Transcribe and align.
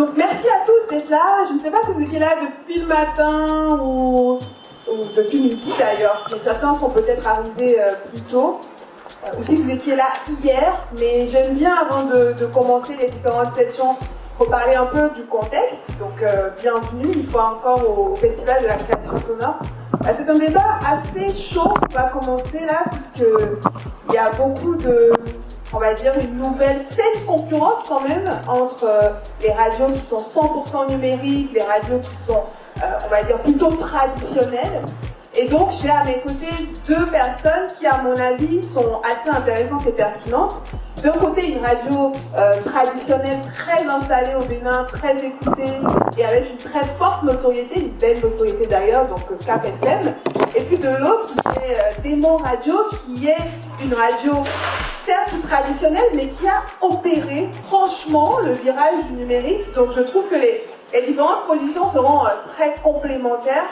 Donc 0.00 0.16
merci 0.16 0.48
à 0.48 0.64
tous 0.64 0.88
d'être 0.88 1.10
là. 1.10 1.44
Je 1.46 1.52
ne 1.52 1.58
sais 1.58 1.70
pas 1.70 1.82
si 1.84 1.92
vous 1.92 2.00
étiez 2.00 2.18
là 2.18 2.30
depuis 2.40 2.80
le 2.80 2.86
matin 2.86 3.78
ou, 3.82 4.38
depuis 5.14 5.42
midi 5.42 5.74
d'ailleurs, 5.78 6.26
mais 6.32 6.38
certains 6.42 6.74
sont 6.74 6.88
peut-être 6.88 7.26
arrivés 7.28 7.78
euh, 7.78 7.92
plus 8.08 8.22
tôt. 8.22 8.60
Euh, 9.26 9.38
ou 9.38 9.42
si 9.42 9.56
vous 9.56 9.70
étiez 9.70 9.96
là 9.96 10.06
hier, 10.42 10.86
mais 10.98 11.28
j'aime 11.28 11.54
bien 11.54 11.74
avant 11.74 12.04
de, 12.04 12.46
commencer 12.46 12.96
les 12.98 13.10
différentes 13.10 13.52
sessions 13.52 13.94
reparler 14.38 14.74
un 14.74 14.86
peu 14.86 15.10
du 15.10 15.24
contexte. 15.26 15.90
Donc 15.98 16.22
euh, 16.22 16.48
bienvenue 16.62 17.12
une 17.12 17.26
fois 17.26 17.58
encore 17.58 17.86
au, 17.86 18.16
Festival 18.16 18.62
de 18.62 18.68
la 18.68 18.76
création 18.76 19.18
sonore. 19.18 19.58
C'est 20.02 20.30
un 20.30 20.38
débat 20.38 20.80
assez 20.82 21.30
chaud 21.34 21.74
qui 21.86 21.94
va 21.94 22.04
commencer 22.04 22.60
là, 22.66 22.84
puisqu'il 22.90 24.14
y 24.14 24.16
a 24.16 24.30
beaucoup 24.30 24.76
de, 24.76 25.12
on 25.72 25.78
va 25.78 25.94
dire, 25.94 26.12
une 26.18 26.36
nouvelle 26.36 26.80
saine 26.82 27.24
concurrence 27.26 27.84
quand 27.88 28.00
même 28.00 28.28
entre 28.48 28.84
euh, 28.84 29.10
les 29.40 29.52
radios 29.52 29.92
qui 29.92 30.06
sont 30.06 30.20
100% 30.20 30.90
numériques, 30.90 31.52
les 31.54 31.62
radios 31.62 32.00
qui 32.00 32.24
sont, 32.24 32.44
euh, 32.82 32.98
on 33.04 33.08
va 33.08 33.22
dire, 33.22 33.38
plutôt 33.42 33.70
traditionnelles. 33.72 34.82
Et 35.40 35.48
donc, 35.48 35.70
j'ai 35.80 35.88
à 35.88 36.04
mes 36.04 36.20
côtés 36.20 36.52
deux 36.86 37.06
personnes 37.06 37.68
qui, 37.78 37.86
à 37.86 38.02
mon 38.02 38.14
avis, 38.14 38.62
sont 38.62 39.00
assez 39.02 39.30
intéressantes 39.30 39.86
et 39.86 39.92
pertinentes. 39.92 40.60
D'un 41.02 41.12
côté, 41.12 41.52
une 41.52 41.64
radio 41.64 42.12
euh, 42.36 42.60
traditionnelle 42.60 43.38
très 43.54 43.86
installée 43.86 44.34
au 44.38 44.44
Bénin, 44.44 44.84
très 44.84 45.16
écoutée 45.24 45.72
et 46.18 46.24
avec 46.26 46.50
une 46.50 46.58
très 46.58 46.84
forte 46.98 47.22
notoriété, 47.22 47.80
une 47.80 47.92
belle 47.92 48.20
notoriété 48.20 48.66
d'ailleurs, 48.66 49.06
donc 49.08 49.22
Cap 49.46 49.64
FM. 49.64 50.12
Et 50.54 50.60
puis 50.60 50.76
de 50.76 50.88
l'autre, 50.88 51.30
j'ai 51.54 51.74
euh, 51.74 52.02
Démon 52.02 52.36
Radio 52.36 52.74
qui 53.06 53.28
est 53.28 53.82
une 53.82 53.94
radio 53.94 54.44
certes 55.06 55.40
traditionnelle, 55.48 56.10
mais 56.14 56.26
qui 56.26 56.46
a 56.46 56.64
opéré 56.82 57.48
franchement 57.64 58.40
le 58.40 58.52
virage 58.52 59.06
du 59.06 59.14
numérique. 59.14 59.72
Donc 59.74 59.88
je 59.96 60.02
trouve 60.02 60.28
que 60.28 60.34
les, 60.34 60.66
différentes 61.06 61.46
positions 61.46 61.88
seront 61.88 62.26
euh, 62.26 62.30
très 62.54 62.74
complémentaires. 62.82 63.64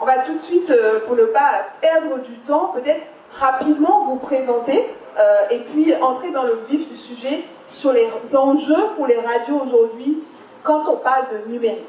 On 0.00 0.04
va 0.04 0.18
tout 0.20 0.34
de 0.34 0.42
suite, 0.42 0.70
euh, 0.70 1.00
pour 1.06 1.16
ne 1.16 1.24
pas 1.24 1.66
perdre 1.80 2.18
du 2.18 2.38
temps, 2.38 2.72
peut-être 2.74 3.06
rapidement 3.32 4.02
vous 4.04 4.16
présenter 4.16 4.94
euh, 5.18 5.48
et 5.50 5.58
puis 5.60 5.94
entrer 5.96 6.30
dans 6.30 6.44
le 6.44 6.60
vif 6.68 6.88
du 6.88 6.96
sujet 6.96 7.42
sur 7.66 7.92
les 7.92 8.08
enjeux 8.34 8.94
pour 8.96 9.06
les 9.06 9.18
radios 9.18 9.60
aujourd'hui 9.66 10.22
quand 10.62 10.84
on 10.88 10.96
parle 10.96 11.26
de 11.32 11.50
numérique. 11.50 11.84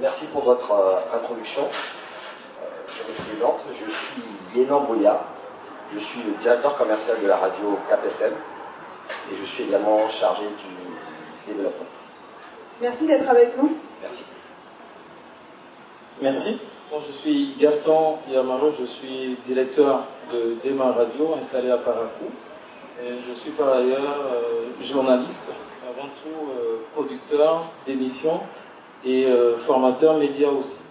Merci 0.00 0.26
pour 0.26 0.42
votre 0.42 0.72
introduction. 1.14 1.62
je 2.88 3.12
me 3.12 3.28
présente, 3.28 3.64
je 3.70 3.90
suis 3.90 4.22
Lénan 4.54 4.80
Boya, 4.80 5.20
je 5.92 5.98
suis 6.00 6.22
le 6.22 6.32
directeur 6.32 6.76
commercial 6.76 7.20
de 7.22 7.28
la 7.28 7.36
radio 7.36 7.78
KPFM 7.88 8.32
et 9.30 9.36
je 9.40 9.44
suis 9.44 9.64
également 9.64 10.08
chargé 10.08 10.44
du 10.44 11.52
développement. 11.52 11.86
Merci 12.80 13.06
d'être 13.06 13.28
avec 13.28 13.56
nous. 13.56 13.76
Merci. 14.02 14.24
Merci. 16.22 16.58
je 16.92 17.12
suis 17.12 17.56
Gaston 17.58 18.18
Yamaro, 18.30 18.70
je 18.78 18.84
suis 18.84 19.36
directeur 19.44 20.04
de 20.32 20.56
Dema 20.62 20.92
Radio 20.92 21.34
installé 21.36 21.70
à 21.70 21.78
Paracou. 21.78 22.26
Et 23.02 23.14
je 23.26 23.34
suis 23.34 23.50
par 23.50 23.74
ailleurs 23.74 24.20
euh, 24.32 24.84
journaliste, 24.84 25.50
avant 25.82 26.08
tout 26.22 26.50
euh, 26.50 26.76
producteur 26.94 27.64
d'émissions 27.84 28.40
et 29.04 29.26
euh, 29.26 29.56
formateur 29.56 30.16
média 30.16 30.48
aussi. 30.48 30.84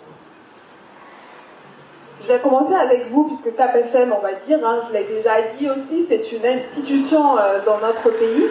Je 2.21 2.27
vais 2.27 2.39
commencer 2.39 2.73
avec 2.73 3.07
vous, 3.07 3.27
puisque 3.27 3.55
KPFM, 3.55 4.13
on 4.17 4.21
va 4.21 4.33
dire, 4.45 4.59
hein, 4.65 4.81
je 4.87 4.93
l'ai 4.93 5.05
déjà 5.05 5.41
dit 5.57 5.69
aussi, 5.69 6.03
c'est 6.03 6.31
une 6.33 6.45
institution 6.45 7.35
dans 7.65 7.79
notre 7.79 8.09
pays. 8.17 8.47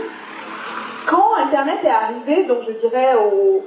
Quand 1.06 1.34
Internet 1.46 1.78
est 1.84 1.88
arrivé, 1.88 2.46
donc 2.46 2.58
je 2.66 2.72
dirais 2.72 3.14
au, 3.14 3.62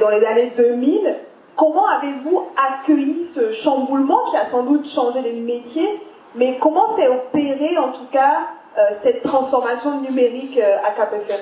dans 0.00 0.08
les 0.10 0.24
années 0.24 0.52
2000, 0.56 1.16
comment 1.56 1.86
avez-vous 1.86 2.48
accueilli 2.56 3.26
ce 3.26 3.52
chamboulement 3.52 4.24
qui 4.30 4.36
a 4.36 4.46
sans 4.46 4.62
doute 4.62 4.88
changé 4.88 5.22
les 5.22 5.32
métiers, 5.32 6.00
mais 6.34 6.58
comment 6.60 6.94
s'est 6.94 7.08
opéré 7.08 7.78
en 7.78 7.92
tout 7.92 8.06
cas 8.12 8.36
euh, 8.78 8.82
cette 8.94 9.22
transformation 9.22 10.00
numérique 10.00 10.58
euh, 10.58 10.76
à 10.84 10.90
KPFM 10.90 11.40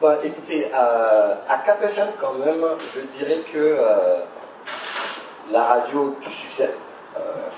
bah, 0.00 0.18
Écoutez, 0.24 0.72
à 0.72 1.58
KPFM 1.64 2.08
quand 2.20 2.34
même, 2.34 2.64
je 2.94 3.00
dirais 3.18 3.42
que 3.52 3.76
la 5.50 5.64
radio 5.64 6.16
du 6.20 6.30
succès, 6.30 6.70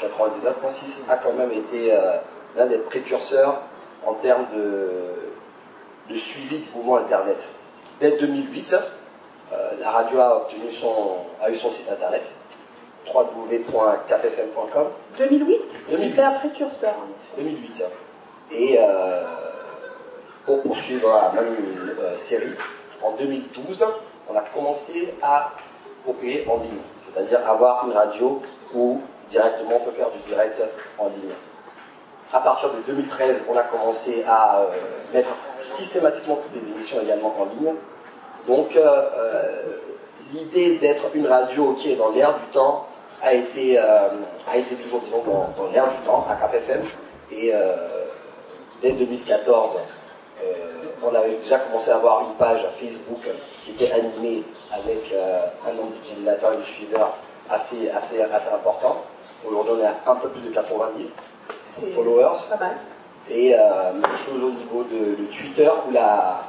99.6, 0.03 1.09
euh, 1.09 1.13
a 1.13 1.17
quand 1.17 1.33
même 1.33 1.53
été 1.53 1.93
euh, 1.93 2.17
l'un 2.57 2.67
des 2.67 2.79
précurseurs 2.79 3.63
en 4.05 4.15
termes 4.15 4.47
de, 4.55 6.15
suivi 6.15 6.59
du 6.59 6.69
mouvement 6.75 6.97
Internet. 6.99 7.47
Dès 8.01 8.13
2008, 8.19 8.73
euh, 8.73 8.79
la 9.81 9.91
radio 9.91 10.21
a, 10.21 10.37
obtenu 10.37 10.71
son, 10.71 11.17
a 11.41 11.51
eu 11.51 11.57
son 11.57 11.71
site 11.71 11.91
Internet, 11.91 12.25
www.kpfm.com. 13.13 14.87
2008 15.19 15.61
C'était 15.71 16.23
un 16.23 16.33
précurseur, 16.33 16.95
en 16.95 17.07
effet. 17.11 17.43
2008. 17.43 17.85
Et 18.53 18.79
pour 20.45 20.63
poursuivre 20.63 21.09
la 21.35 21.41
même 21.41 21.57
série, 22.15 22.55
en 23.03 23.13
2012, 23.13 23.85
on 24.29 24.37
a 24.37 24.43
commencé 24.43 25.15
à 25.23 25.53
opérer 26.07 26.47
en 26.49 26.59
ligne 26.59 26.81
c'est-à-dire 27.17 27.49
avoir 27.49 27.87
une 27.87 27.93
radio 27.93 28.43
où 28.75 29.01
directement 29.29 29.77
on 29.81 29.85
peut 29.85 29.91
faire 29.93 30.11
du 30.11 30.19
direct 30.29 30.63
en 30.99 31.09
ligne. 31.09 31.33
À 32.33 32.41
partir 32.41 32.71
de 32.71 32.81
2013, 32.87 33.43
on 33.49 33.57
a 33.57 33.63
commencé 33.63 34.25
à 34.29 34.59
euh, 34.61 34.67
mettre 35.15 35.31
systématiquement 35.57 36.37
toutes 36.37 36.61
les 36.61 36.73
émissions 36.73 37.01
également 37.01 37.35
en 37.41 37.45
ligne. 37.45 37.75
Donc 38.47 38.77
euh, 38.77 38.81
euh, 38.85 39.63
l'idée 40.33 40.77
d'être 40.77 41.05
une 41.15 41.27
radio 41.27 41.75
qui 41.75 41.93
est 41.93 41.97
dans 41.97 42.11
l'air 42.11 42.35
du 42.35 42.47
temps 42.53 42.87
a 43.23 43.33
été, 43.33 43.79
a 43.79 44.57
été 44.57 44.75
toujours 44.75 45.01
disons, 45.01 45.23
dans, 45.25 45.71
l'air 45.73 45.89
du 45.89 45.97
temps 46.05 46.27
à 46.29 46.35
KPFM. 46.35 46.83
Et 47.33 47.51
dès 48.83 48.93
2014, 48.93 49.71
on 51.03 51.15
avait 51.15 51.35
déjà 51.35 51.59
commencé 51.59 51.91
à 51.91 51.97
avoir 51.97 52.23
une 52.23 52.35
page 52.35 52.67
Facebook 52.79 53.29
qui 53.65 53.71
était 53.71 53.93
animée 53.93 54.43
avec 54.73 55.13
euh, 55.13 55.47
un 55.69 55.75
nombre 55.75 55.93
d'utilisateurs 55.93 56.55
et 56.55 56.57
de 56.57 56.63
suiveurs 56.63 57.15
assez, 57.51 57.91
assez, 57.91 58.23
assez 58.23 58.53
important. 58.53 59.03
Aujourd'hui, 59.47 59.75
on 59.79 59.85
est 59.85 59.87
à 59.87 60.13
un 60.13 60.17
peu 60.17 60.29
plus 60.29 60.41
de 60.41 60.51
80 60.51 60.91
000 61.79 61.93
followers. 61.95 62.37
Pas 62.51 62.57
mal. 62.57 62.77
Et 63.29 63.55
euh, 63.55 63.93
même 63.93 64.17
chose 64.17 64.43
au 64.43 64.51
niveau 64.51 64.85
de, 64.85 65.25
Twitter, 65.27 65.71
où 65.89 65.93
la, 65.93 66.41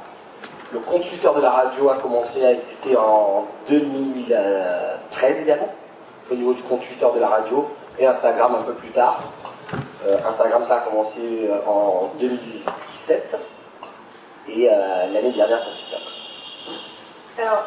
le 0.72 0.80
Twitter 0.80 1.30
de 1.34 1.40
la 1.40 1.50
radio 1.50 1.90
a 1.90 1.96
commencé 1.96 2.44
à 2.44 2.52
exister 2.52 2.96
en 2.96 3.46
2013 3.68 5.40
également, 5.42 5.74
au 6.30 6.34
niveau 6.34 6.52
du 6.52 6.62
Twitter 6.62 7.06
de 7.14 7.20
la 7.20 7.28
radio, 7.28 7.68
et 7.98 8.06
Instagram 8.06 8.56
un 8.60 8.62
peu 8.62 8.74
plus 8.74 8.90
tard. 8.90 9.22
Euh, 10.06 10.16
Instagram, 10.26 10.62
ça 10.64 10.76
a 10.76 10.80
commencé 10.80 11.48
en 11.66 12.10
2017 12.20 13.38
et 14.48 14.66
l'année 15.12 15.32
dernière 15.32 15.64
pour 15.64 15.74
TikTok. 15.74 16.00
Alors, 17.38 17.64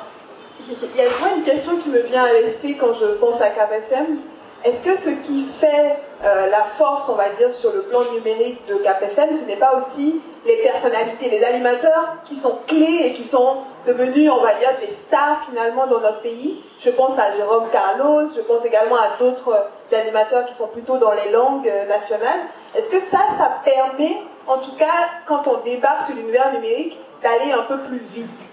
il 0.67 0.97
y 0.97 1.01
a 1.01 1.35
une 1.35 1.43
question 1.43 1.77
qui 1.77 1.89
me 1.89 2.01
vient 2.01 2.23
à 2.23 2.33
l'esprit 2.33 2.77
quand 2.77 2.93
je 2.93 3.05
pense 3.05 3.41
à 3.41 3.49
KPFM. 3.49 4.19
Est-ce 4.63 4.81
que 4.81 4.95
ce 4.95 5.09
qui 5.09 5.47
fait 5.59 5.97
euh, 6.23 6.49
la 6.51 6.61
force, 6.61 7.09
on 7.09 7.15
va 7.15 7.29
dire, 7.29 7.51
sur 7.51 7.73
le 7.73 7.81
plan 7.81 8.01
numérique 8.13 8.63
de 8.67 8.75
KPFM, 8.75 9.35
ce 9.35 9.45
n'est 9.45 9.55
pas 9.55 9.73
aussi 9.75 10.21
les 10.45 10.57
personnalités, 10.57 11.29
les 11.31 11.43
animateurs 11.43 12.17
qui 12.25 12.37
sont 12.37 12.59
clés 12.67 13.01
et 13.05 13.13
qui 13.13 13.23
sont 13.27 13.57
devenus, 13.87 14.29
on 14.31 14.39
va 14.43 14.53
dire, 14.53 14.69
des 14.79 14.93
stars 14.93 15.45
finalement 15.49 15.87
dans 15.87 15.99
notre 15.99 16.21
pays? 16.21 16.63
Je 16.79 16.91
pense 16.91 17.17
à 17.17 17.35
Jérôme 17.35 17.69
Carlos, 17.71 18.29
je 18.35 18.41
pense 18.41 18.63
également 18.63 18.97
à 18.97 19.17
d'autres 19.19 19.67
animateurs 19.91 20.45
qui 20.45 20.53
sont 20.53 20.67
plutôt 20.67 20.97
dans 20.97 21.13
les 21.13 21.31
langues 21.31 21.67
euh, 21.67 21.87
nationales. 21.87 22.41
Est-ce 22.75 22.89
que 22.89 22.99
ça, 22.99 23.21
ça 23.39 23.51
permet, 23.65 24.15
en 24.45 24.59
tout 24.59 24.75
cas, 24.77 25.09
quand 25.25 25.41
on 25.47 25.57
débarque 25.65 26.05
sur 26.05 26.15
l'univers 26.15 26.53
numérique, 26.53 26.99
d'aller 27.23 27.51
un 27.51 27.63
peu 27.63 27.79
plus 27.79 27.97
vite? 27.97 28.50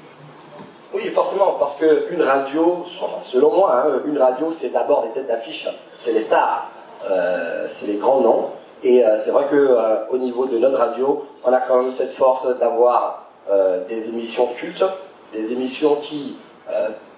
Oui, 0.94 1.08
forcément, 1.10 1.56
parce 1.58 1.76
qu'une 1.76 2.22
radio, 2.22 2.82
selon 3.22 3.54
moi, 3.54 3.84
hein, 3.84 4.00
une 4.06 4.16
radio, 4.16 4.50
c'est 4.50 4.70
d'abord 4.70 5.02
des 5.02 5.10
têtes 5.10 5.26
d'affiche, 5.26 5.68
c'est 5.98 6.12
les 6.12 6.20
stars, 6.20 6.70
euh, 7.10 7.66
c'est 7.68 7.88
les 7.88 7.96
grands 7.96 8.20
noms. 8.20 8.46
Et 8.82 9.04
euh, 9.04 9.16
c'est 9.18 9.30
vrai 9.30 9.44
qu'au 9.50 9.56
euh, 9.56 10.18
niveau 10.18 10.46
de 10.46 10.56
notre 10.56 10.78
radio, 10.78 11.26
on 11.44 11.52
a 11.52 11.60
quand 11.60 11.82
même 11.82 11.90
cette 11.90 12.12
force 12.12 12.58
d'avoir 12.58 13.24
des 13.88 14.08
émissions 14.08 14.46
cultes, 14.56 14.84
des 15.32 15.54
émissions 15.54 15.94
qui, 15.94 16.36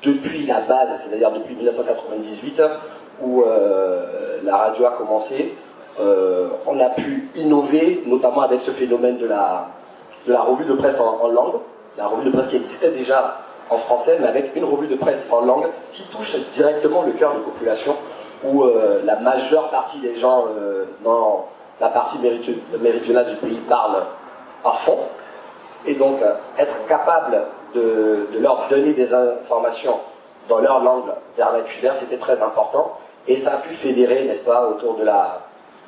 depuis 0.04 0.46
la 0.46 0.60
base, 0.60 0.90
c'est-à-dire 0.96 1.32
depuis 1.32 1.56
1998, 1.56 2.62
où 3.20 3.42
la 4.44 4.56
radio 4.56 4.86
a 4.86 4.90
commencé, 4.92 5.56
on 5.98 6.78
a 6.78 6.90
pu 6.90 7.30
innover, 7.34 8.04
notamment 8.06 8.42
avec 8.42 8.60
ce 8.60 8.70
phénomène 8.70 9.18
de 9.18 9.26
la, 9.26 9.70
de 10.24 10.32
la 10.32 10.40
revue 10.42 10.66
de 10.66 10.74
presse 10.74 11.00
en 11.00 11.26
langue, 11.26 11.56
la 11.98 12.06
revue 12.06 12.26
de 12.26 12.30
presse 12.30 12.46
qui 12.46 12.56
existait 12.56 12.92
déjà 12.92 13.40
en 13.70 13.78
français, 13.78 14.18
mais 14.20 14.26
avec 14.26 14.54
une 14.56 14.64
revue 14.64 14.88
de 14.88 14.96
presse 14.96 15.30
en 15.32 15.44
langue 15.44 15.68
qui 15.92 16.02
touche 16.04 16.36
directement 16.52 17.02
le 17.02 17.12
cœur 17.12 17.34
de 17.34 17.38
population, 17.38 17.96
où 18.44 18.64
euh, 18.64 19.00
la 19.04 19.16
majeure 19.16 19.70
partie 19.70 20.00
des 20.00 20.16
gens 20.16 20.46
euh, 20.56 20.84
dans 21.04 21.46
la 21.80 21.88
partie 21.88 22.18
méridionale 22.18 23.26
du 23.26 23.36
pays 23.36 23.60
parlent 23.68 24.04
par 24.62 24.80
fond. 24.80 24.98
Et 25.86 25.94
donc, 25.94 26.20
euh, 26.22 26.34
être 26.58 26.84
capable 26.86 27.42
de, 27.74 28.28
leur 28.38 28.66
donner 28.68 28.92
des 28.92 29.14
informations 29.14 30.00
dans 30.48 30.58
leur 30.58 30.82
langue 30.82 31.10
vernaculaire, 31.36 31.94
c'était 31.94 32.16
très 32.16 32.42
important. 32.42 32.98
Et 33.28 33.36
ça 33.36 33.54
a 33.54 33.56
pu 33.58 33.72
fédérer, 33.72 34.24
n'est-ce 34.24 34.44
pas, 34.44 34.66
autour 34.66 34.96
de 34.96 35.04
la, 35.04 35.42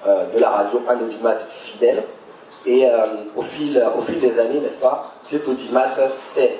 de 0.06 0.38
la 0.38 0.50
radio 0.50 0.80
un 0.88 0.96
audimat 1.00 1.36
fidèle. 1.36 2.04
Et 2.64 2.86
au, 3.34 3.42
fil, 3.42 3.84
au 3.98 4.02
fil 4.02 4.20
des 4.20 4.38
années, 4.38 4.60
n'est-ce 4.60 4.78
pas, 4.78 5.06
cet 5.24 5.48
audimat 5.48 5.86
s'est 6.22 6.56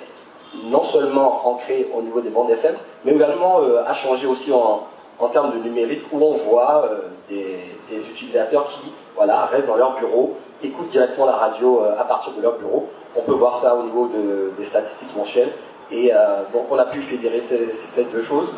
non 0.71 0.83
seulement 0.83 1.49
ancré 1.49 1.89
au 1.97 2.03
niveau 2.03 2.21
des 2.21 2.31
bandes 2.31 2.51
FM, 2.51 2.75
mais 3.05 3.13
également 3.13 3.61
a 3.87 3.95
changé 3.95 4.27
aussi 4.27 4.53
en, 4.53 4.87
termes 5.29 5.53
de 5.53 5.59
numérique 5.59 6.03
où 6.13 6.21
on 6.21 6.37
voit 6.37 6.85
euh, 6.85 6.99
des, 7.29 8.11
utilisateurs 8.11 8.67
qui 8.67 8.93
voilà, 9.15 9.45
restent 9.45 9.69
dans 9.69 9.77
leur 9.77 9.97
bureau, 9.97 10.37
écoutent 10.63 10.89
directement 10.89 11.27
la 11.27 11.37
radio 11.37 11.81
euh, 11.83 11.95
à 11.99 12.05
partir 12.05 12.33
de 12.33 12.43
leur 12.43 12.59
bureau. 12.59 12.89
On 13.15 13.21
peut 13.21 13.35
voir 13.35 13.55
ça 13.55 13.77
au 13.77 13.83
niveau 13.83 14.11
des 14.57 14.65
statistiques 14.65 15.15
mensuelles. 15.17 15.53
Et 15.91 16.11
euh, 16.13 16.43
donc 16.53 16.65
on 16.71 16.79
a 16.79 16.87
pu 16.87 17.03
fédérer 17.03 17.41
ces, 17.41 18.05
deux 18.11 18.23
choses. 18.23 18.51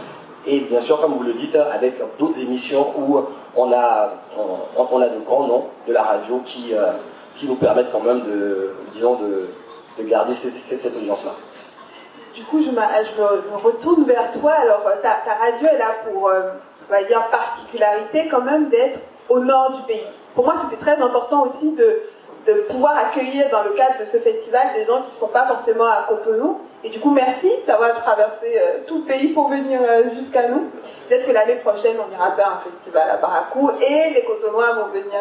Et 0.47 0.61
bien 0.61 0.81
sûr, 0.81 1.01
comme 1.01 1.13
vous 1.13 1.25
le 1.25 1.33
dites, 1.33 1.57
avec 1.57 1.95
d'autres 2.19 2.41
émissions 2.41 2.87
où 2.97 3.19
on 3.57 3.73
a, 3.73 4.11
on, 4.37 5.01
a 5.01 5.09
de 5.09 5.19
grands 5.27 5.47
noms 5.49 5.65
de 5.89 5.93
la 5.93 6.03
radio 6.03 6.41
qui, 6.45 6.73
qui 7.37 7.47
nous 7.47 7.57
permettent 7.57 7.91
quand 7.91 8.03
même 8.03 8.21
de, 8.21 8.71
disons, 8.93 9.17
de, 9.17 9.49
de 9.99 10.09
garder 10.09 10.35
cette 10.35 10.97
audience-là. 10.97 11.33
Du 12.35 12.43
coup, 12.43 12.61
je, 12.61 12.71
me, 12.71 13.57
retourne 13.57 14.03
vers 14.05 14.29
toi. 14.33 14.53
Alors, 14.55 14.83
euh, 14.87 15.01
ta, 15.01 15.35
radio 15.35 15.69
est 15.69 15.79
là 15.79 15.95
pour, 16.05 16.29
euh, 16.29 16.51
on 16.89 16.93
va 16.93 17.05
dire, 17.05 17.23
particularité 17.31 18.27
quand 18.29 18.43
même 18.43 18.69
d'être 18.71 18.99
au 19.29 19.39
nord 19.39 19.71
du 19.73 19.83
pays. 19.83 20.07
Pour 20.35 20.45
moi, 20.45 20.55
c'était 20.65 20.83
très 20.83 21.01
important 21.01 21.45
aussi 21.47 21.77
de, 21.77 22.03
pouvoir 22.69 22.99
accueillir 22.99 23.49
dans 23.51 23.63
le 23.63 23.71
cadre 23.71 24.01
de 24.01 24.05
ce 24.05 24.19
festival 24.19 24.67
des 24.75 24.85
gens 24.85 25.01
qui 25.03 25.13
ne 25.13 25.17
sont 25.17 25.33
pas 25.33 25.47
forcément 25.47 25.87
à 25.87 26.05
Cotonou. 26.09 26.59
Et 26.83 26.91
du 26.91 27.01
coup, 27.01 27.11
merci 27.11 27.51
d'avoir 27.67 27.95
traversé 28.03 28.59
euh, 28.59 28.81
tout 28.87 28.99
le 28.99 29.05
pays 29.05 29.29
pour 29.29 29.49
venir 29.49 29.81
jusqu'à 30.15 30.49
nous. 30.49 30.69
Peut-être 31.09 31.27
que 31.27 31.33
l'année 31.33 31.57
prochaine, 31.57 31.97
on 31.97 32.13
ira 32.13 32.33
faire 32.33 32.61
un 32.61 32.69
festival 32.69 33.09
à 33.09 33.17
Baracou 33.17 33.71
et 33.81 34.11
les 34.13 34.25
Cotonois 34.25 34.73
vont 34.73 34.89
venir, 34.89 35.21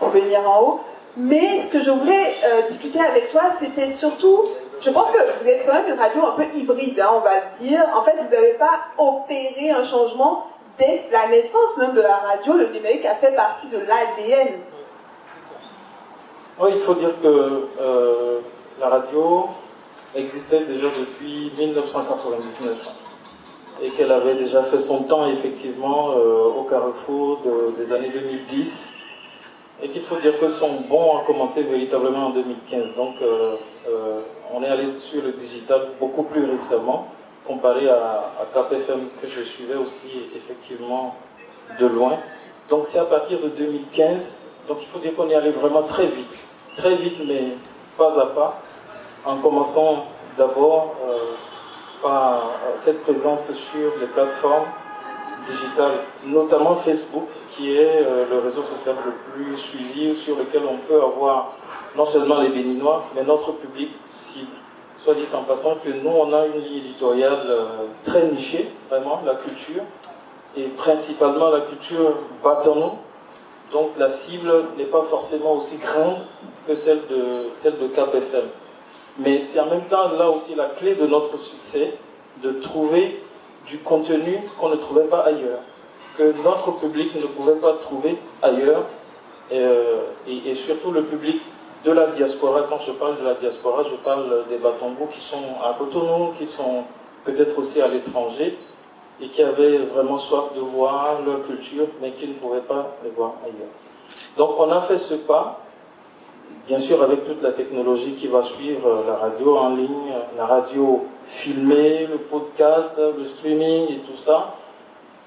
vont 0.00 0.08
venir 0.08 0.40
en 0.48 0.62
haut. 0.62 0.80
Mais 1.16 1.60
ce 1.62 1.68
que 1.68 1.82
je 1.82 1.90
voulais 1.90 2.34
discuter 2.68 3.00
avec 3.00 3.30
toi, 3.30 3.42
c'était 3.60 3.92
surtout 3.92 4.42
je 4.80 4.90
pense 4.90 5.10
que 5.10 5.18
vous 5.18 5.48
êtes 5.48 5.66
quand 5.66 5.74
même 5.74 5.92
une 5.92 5.98
radio 5.98 6.22
un 6.26 6.32
peu 6.32 6.44
hybride, 6.54 7.00
hein, 7.00 7.10
on 7.14 7.20
va 7.20 7.30
le 7.34 7.66
dire. 7.66 7.84
En 7.94 8.02
fait, 8.02 8.16
vous 8.16 8.34
n'avez 8.34 8.54
pas 8.54 8.80
opéré 8.98 9.70
un 9.70 9.84
changement 9.84 10.46
dès 10.78 11.04
la 11.10 11.28
naissance 11.28 11.76
même 11.78 11.94
de 11.94 12.00
la 12.00 12.16
radio. 12.16 12.54
Le 12.54 12.68
numérique 12.68 13.04
a 13.04 13.14
fait 13.14 13.32
partie 13.32 13.68
de 13.68 13.78
l'ADN. 13.78 14.60
Oui, 16.60 16.70
il 16.76 16.80
faut 16.82 16.94
dire 16.94 17.10
que 17.22 17.68
euh, 17.80 18.40
la 18.80 18.88
radio 18.88 19.46
existait 20.14 20.64
déjà 20.64 20.88
depuis 20.88 21.52
1999 21.56 22.76
et 23.82 23.90
qu'elle 23.90 24.12
avait 24.12 24.34
déjà 24.34 24.62
fait 24.62 24.78
son 24.78 25.04
temps 25.04 25.28
effectivement 25.28 26.10
euh, 26.10 26.44
au 26.44 26.64
carrefour 26.64 27.40
des 27.78 27.92
années 27.92 28.10
2010 28.10 29.02
et 29.82 29.88
qu'il 29.88 30.02
faut 30.02 30.16
dire 30.16 30.38
que 30.38 30.48
son 30.48 30.82
bon 30.88 31.18
a 31.18 31.24
commencé 31.24 31.62
véritablement 31.64 32.26
en 32.26 32.30
2015. 32.30 32.94
Donc 32.94 33.14
euh, 33.22 33.56
on 34.52 34.62
est 34.62 34.68
allé 34.68 34.92
sur 34.92 35.22
le 35.22 35.32
digital 35.32 35.80
beaucoup 36.00 36.24
plus 36.24 36.44
récemment, 36.44 37.08
comparé 37.46 37.88
à, 37.88 38.32
à 38.40 38.46
KPFM 38.52 39.08
que 39.20 39.26
je 39.26 39.42
suivais 39.42 39.74
aussi 39.74 40.24
effectivement 40.36 41.16
de 41.78 41.86
loin. 41.86 42.18
Donc 42.68 42.86
c'est 42.86 42.98
à 42.98 43.04
partir 43.04 43.40
de 43.40 43.48
2015, 43.48 44.42
donc 44.68 44.78
il 44.80 44.86
faut 44.86 44.98
dire 44.98 45.14
qu'on 45.14 45.28
est 45.28 45.34
allé 45.34 45.50
vraiment 45.50 45.82
très 45.82 46.06
vite, 46.06 46.38
très 46.76 46.94
vite 46.94 47.18
mais 47.26 47.56
pas 47.98 48.20
à 48.20 48.26
pas, 48.26 48.60
en 49.24 49.38
commençant 49.38 50.06
d'abord 50.36 50.96
euh, 51.06 51.32
par 52.02 52.50
cette 52.76 53.02
présence 53.02 53.52
sur 53.52 53.92
les 54.00 54.06
plateformes 54.06 54.66
digitales, 55.46 55.98
notamment 56.24 56.76
Facebook, 56.76 57.28
qui 57.50 57.76
est 57.76 58.02
euh, 58.02 58.26
le 58.30 58.38
réseau 58.38 58.62
social 58.62 58.94
le 59.04 59.12
plus 59.32 59.56
suivi, 59.56 60.16
sur 60.16 60.38
lequel 60.38 60.62
on 60.68 60.78
peut 60.78 61.02
avoir 61.02 61.52
non 61.96 62.06
seulement 62.06 62.40
les 62.40 62.48
Béninois, 62.48 63.04
mais 63.14 63.24
notre 63.24 63.52
public 63.52 63.90
cible. 64.10 64.52
Soit 65.02 65.14
dit 65.14 65.24
en 65.32 65.42
passant 65.42 65.76
que 65.84 65.88
nous, 65.88 66.10
on 66.10 66.32
a 66.32 66.46
une 66.46 66.62
ligne 66.62 66.78
éditoriale 66.78 67.44
euh, 67.48 67.66
très 68.04 68.26
nichée, 68.28 68.68
vraiment, 68.88 69.20
la 69.26 69.34
culture, 69.34 69.82
et 70.56 70.64
principalement 70.68 71.50
la 71.50 71.62
culture 71.62 72.14
bâtonneau. 72.42 72.98
Donc 73.72 73.90
la 73.98 74.08
cible 74.08 74.52
n'est 74.76 74.84
pas 74.84 75.02
forcément 75.02 75.54
aussi 75.54 75.78
grande 75.78 76.18
que 76.66 76.74
celle 76.74 77.00
de, 77.08 77.48
celle 77.52 77.78
de. 77.78 77.88
Mais 79.18 79.40
c'est 79.40 79.60
en 79.60 79.70
même 79.70 79.86
temps 79.86 80.12
là 80.12 80.30
aussi 80.30 80.54
la 80.54 80.66
clé 80.66 80.94
de 80.94 81.06
notre 81.06 81.38
succès, 81.38 81.94
de 82.42 82.52
trouver 82.52 83.22
du 83.66 83.78
contenu 83.78 84.38
qu'on 84.58 84.68
ne 84.68 84.76
trouvait 84.76 85.04
pas 85.04 85.20
ailleurs, 85.20 85.60
que 86.16 86.34
notre 86.44 86.72
public 86.72 87.14
ne 87.14 87.26
pouvait 87.26 87.60
pas 87.60 87.74
trouver 87.74 88.18
ailleurs, 88.42 88.84
euh, 89.52 90.02
et, 90.26 90.50
et 90.50 90.54
surtout 90.54 90.90
le 90.92 91.04
public 91.04 91.40
de 91.84 91.92
la 91.92 92.06
diaspora. 92.08 92.62
Quand 92.68 92.80
je 92.86 92.92
parle 92.92 93.18
de 93.18 93.24
la 93.24 93.34
diaspora, 93.34 93.82
je 93.82 93.96
parle 93.96 94.44
des 94.48 94.58
Batongo 94.58 95.06
qui 95.10 95.20
sont 95.20 95.56
à 95.62 95.74
Cotonou, 95.78 96.32
qui 96.38 96.46
sont 96.46 96.84
peut-être 97.24 97.58
aussi 97.58 97.80
à 97.80 97.88
l'étranger 97.88 98.58
et 99.20 99.28
qui 99.28 99.42
avaient 99.42 99.78
vraiment 99.78 100.18
soif 100.18 100.54
de 100.54 100.60
voir 100.60 101.20
leur 101.24 101.44
culture, 101.46 101.86
mais 102.00 102.12
qui 102.12 102.28
ne 102.28 102.34
pouvaient 102.34 102.60
pas 102.60 102.96
les 103.04 103.10
voir 103.10 103.34
ailleurs. 103.44 103.70
Donc 104.36 104.58
on 104.58 104.70
a 104.70 104.80
fait 104.80 104.98
ce 104.98 105.14
pas, 105.14 105.60
bien 106.66 106.78
sûr 106.78 107.02
avec 107.02 107.24
toute 107.24 107.42
la 107.42 107.52
technologie 107.52 108.12
qui 108.12 108.26
va 108.26 108.42
suivre, 108.42 108.86
euh, 108.86 109.06
la 109.06 109.16
radio 109.16 109.56
en 109.56 109.76
ligne, 109.76 110.12
la 110.36 110.46
radio 110.46 111.04
filmée, 111.26 112.06
le 112.06 112.18
podcast, 112.18 113.00
le 113.16 113.24
streaming 113.24 113.92
et 113.92 113.98
tout 113.98 114.16
ça. 114.16 114.54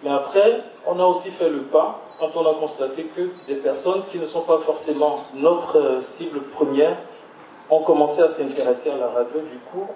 Mais 0.03 0.09
après, 0.09 0.61
on 0.85 0.99
a 0.99 1.05
aussi 1.05 1.29
fait 1.29 1.49
le 1.49 1.61
pas 1.61 2.01
quand 2.19 2.31
on 2.35 2.45
a 2.49 2.53
constaté 2.55 3.03
que 3.03 3.29
des 3.47 3.55
personnes 3.55 4.03
qui 4.11 4.19
ne 4.19 4.25
sont 4.25 4.41
pas 4.41 4.59
forcément 4.59 5.19
notre 5.33 5.77
euh, 5.77 6.01
cible 6.01 6.41
première 6.41 6.97
ont 7.69 7.81
commencé 7.81 8.21
à 8.21 8.27
s'intéresser 8.27 8.91
à 8.91 8.97
la 8.97 9.07
radio. 9.07 9.41
Du 9.51 9.57
coup, 9.71 9.87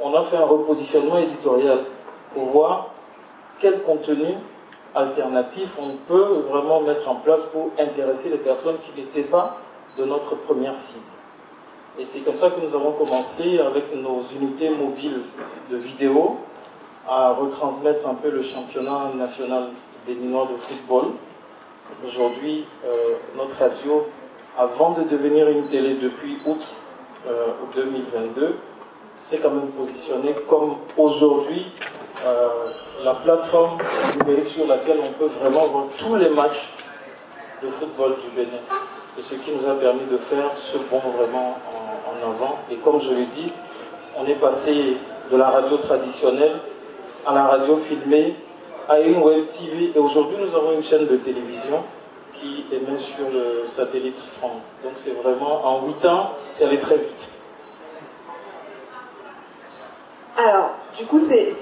on 0.00 0.12
a 0.14 0.22
fait 0.24 0.36
un 0.36 0.44
repositionnement 0.44 1.18
éditorial 1.18 1.84
pour 2.34 2.46
voir 2.46 2.90
quel 3.60 3.82
contenu 3.82 4.34
alternatif 4.94 5.76
on 5.80 5.96
peut 6.06 6.44
vraiment 6.48 6.80
mettre 6.80 7.08
en 7.08 7.16
place 7.16 7.42
pour 7.52 7.70
intéresser 7.78 8.30
les 8.30 8.38
personnes 8.38 8.76
qui 8.84 9.00
n'étaient 9.00 9.28
pas 9.28 9.58
de 9.96 10.04
notre 10.04 10.34
première 10.34 10.76
cible. 10.76 11.06
Et 11.98 12.04
c'est 12.04 12.20
comme 12.20 12.36
ça 12.36 12.50
que 12.50 12.60
nous 12.60 12.74
avons 12.74 12.92
commencé 12.92 13.60
avec 13.60 13.94
nos 13.94 14.20
unités 14.40 14.68
mobiles 14.70 15.22
de 15.70 15.76
vidéo 15.76 16.38
à 17.08 17.32
retransmettre 17.32 18.08
un 18.08 18.14
peu 18.14 18.30
le 18.30 18.42
championnat 18.42 19.12
national 19.16 19.68
béninois 20.06 20.48
de 20.50 20.56
football 20.56 21.12
Aujourd'hui, 22.02 22.64
euh, 22.84 23.14
notre 23.36 23.56
radio, 23.58 24.06
avant 24.58 24.90
de 24.92 25.04
devenir 25.04 25.48
une 25.48 25.68
télé 25.68 25.94
depuis 25.94 26.38
août 26.44 26.74
2022, 27.74 28.42
euh, 28.42 28.50
s'est 29.22 29.38
quand 29.38 29.50
même 29.50 29.68
positionné 29.68 30.34
comme 30.48 30.76
aujourd'hui 30.98 31.66
euh, 32.26 32.48
la 33.04 33.14
plateforme 33.14 33.78
numérique 34.18 34.48
sur 34.48 34.66
laquelle 34.66 34.98
on 35.02 35.12
peut 35.12 35.30
vraiment 35.40 35.66
voir 35.66 35.84
tous 35.96 36.16
les 36.16 36.28
matchs 36.30 36.74
de 37.62 37.68
football 37.68 38.16
du 38.22 38.36
Bénin. 38.36 38.60
Et 39.16 39.22
ce 39.22 39.36
qui 39.36 39.52
nous 39.52 39.66
a 39.68 39.74
permis 39.74 40.04
de 40.10 40.18
faire 40.18 40.54
ce 40.54 40.76
bond 40.78 41.00
vraiment 41.16 41.58
en, 41.70 42.26
en 42.26 42.30
avant. 42.30 42.58
Et 42.70 42.76
comme 42.76 43.00
je 43.00 43.12
l'ai 43.12 43.26
dit, 43.26 43.50
on 44.18 44.26
est 44.26 44.34
passé 44.34 44.96
de 45.30 45.36
la 45.36 45.48
radio 45.48 45.78
traditionnelle 45.78 46.56
à 47.24 47.32
la 47.32 47.44
radio 47.44 47.76
filmée 47.76 48.36
à 48.88 49.00
une 49.00 49.18
web 49.22 49.46
TV. 49.46 49.92
Et 49.94 49.98
aujourd'hui, 49.98 50.36
nous 50.40 50.54
avons 50.54 50.72
une 50.72 50.82
chaîne 50.82 51.06
de 51.06 51.16
télévision 51.16 51.82
qui 52.34 52.66
émet 52.72 52.98
sur 52.98 53.26
le 53.32 53.66
satellite 53.66 54.18
Strong. 54.18 54.52
Donc 54.82 54.92
c'est 54.96 55.14
vraiment, 55.22 55.64
en 55.64 55.86
8 55.86 56.06
ans, 56.06 56.30
c'est 56.50 56.64
allé 56.64 56.78
très 56.78 56.96
vite. 56.96 57.30
Alors, 60.36 60.70
du 60.98 61.06
coup, 61.06 61.20
c'est 61.20 61.54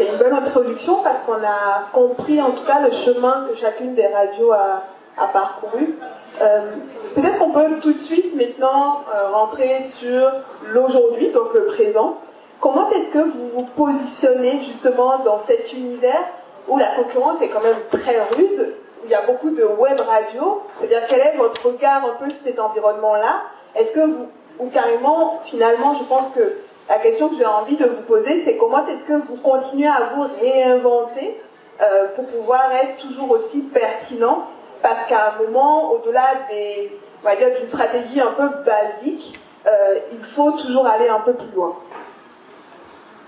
une 0.00 0.16
bonne 0.16 0.32
introduction 0.32 1.02
parce 1.02 1.22
qu'on 1.22 1.44
a 1.44 1.88
compris 1.92 2.40
en 2.40 2.50
tout 2.52 2.64
cas 2.64 2.80
le 2.80 2.90
chemin 2.90 3.46
que 3.48 3.58
chacune 3.58 3.94
des 3.94 4.06
radios 4.06 4.52
a, 4.52 4.84
parcouru. 5.32 5.98
Euh, 6.40 6.70
peut-être 7.14 7.38
qu'on 7.38 7.50
peut 7.50 7.80
tout 7.82 7.92
de 7.92 7.98
suite 7.98 8.36
maintenant 8.36 9.02
euh, 9.12 9.30
rentrer 9.30 9.84
sur 9.84 10.30
l'aujourd'hui, 10.68 11.30
donc 11.30 11.52
le 11.54 11.66
présent. 11.66 12.18
Comment 12.60 12.88
est-ce 12.90 13.10
que 13.10 13.18
vous 13.18 13.48
vous 13.54 13.64
positionnez 13.76 14.62
justement 14.64 15.18
dans 15.24 15.40
cet 15.40 15.72
univers 15.72 16.22
où 16.68 16.78
la 16.78 16.94
concurrence 16.94 17.40
est 17.42 17.48
quand 17.48 17.62
même 17.62 17.76
très 17.90 18.18
rude, 18.36 18.74
où 19.02 19.06
il 19.06 19.10
y 19.10 19.14
a 19.14 19.22
beaucoup 19.22 19.50
de 19.50 19.64
web 19.64 19.98
radio. 20.00 20.62
C'est-à-dire 20.78 21.06
quel 21.08 21.20
est 21.20 21.36
votre 21.36 21.66
regard 21.66 22.04
un 22.04 22.22
peu 22.22 22.30
sur 22.30 22.40
cet 22.40 22.58
environnement-là? 22.58 23.42
Est-ce 23.74 23.92
que 23.92 24.00
vous, 24.00 24.28
ou 24.58 24.68
carrément, 24.68 25.40
finalement, 25.46 25.94
je 25.94 26.04
pense 26.04 26.30
que 26.30 26.58
la 26.88 26.98
question 26.98 27.28
que 27.28 27.36
j'ai 27.36 27.46
envie 27.46 27.76
de 27.76 27.86
vous 27.86 28.02
poser, 28.02 28.42
c'est 28.44 28.56
comment 28.56 28.86
est-ce 28.86 29.04
que 29.04 29.12
vous 29.12 29.36
continuez 29.36 29.88
à 29.88 30.10
vous 30.14 30.26
réinventer 30.40 31.40
euh, 31.80 32.08
pour 32.16 32.26
pouvoir 32.26 32.72
être 32.72 32.96
toujours 32.96 33.30
aussi 33.30 33.60
pertinent? 33.60 34.46
Parce 34.82 35.06
qu'à 35.06 35.34
un 35.34 35.42
moment, 35.44 35.92
au-delà 35.92 36.26
des, 36.50 36.98
on 37.22 37.28
va 37.28 37.36
dire, 37.36 37.48
d'une 37.58 37.68
stratégie 37.68 38.20
un 38.20 38.32
peu 38.32 38.48
basique, 38.64 39.38
euh, 39.66 39.98
il 40.12 40.24
faut 40.24 40.52
toujours 40.52 40.86
aller 40.86 41.08
un 41.08 41.20
peu 41.20 41.34
plus 41.34 41.50
loin. 41.54 41.76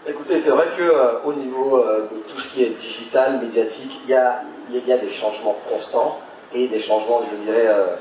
Écoutez, 0.07 0.39
c'est 0.39 0.49
vrai 0.49 0.69
que 0.79 0.83
euh, 0.83 1.21
au 1.27 1.35
niveau 1.35 1.77
euh, 1.77 2.09
de 2.11 2.21
tout 2.21 2.41
ce 2.41 2.49
qui 2.49 2.63
est 2.63 2.71
digital, 2.71 3.39
médiatique, 3.39 4.01
il 4.05 4.11
y 4.11 4.15
a, 4.15 4.41
y 4.71 4.93
a 4.93 4.97
des 4.97 5.11
changements 5.11 5.57
constants 5.69 6.21
et 6.55 6.69
des 6.69 6.81
changements, 6.81 7.21
je 7.31 7.37
dirais, 7.45 7.67
euh, 7.69 7.97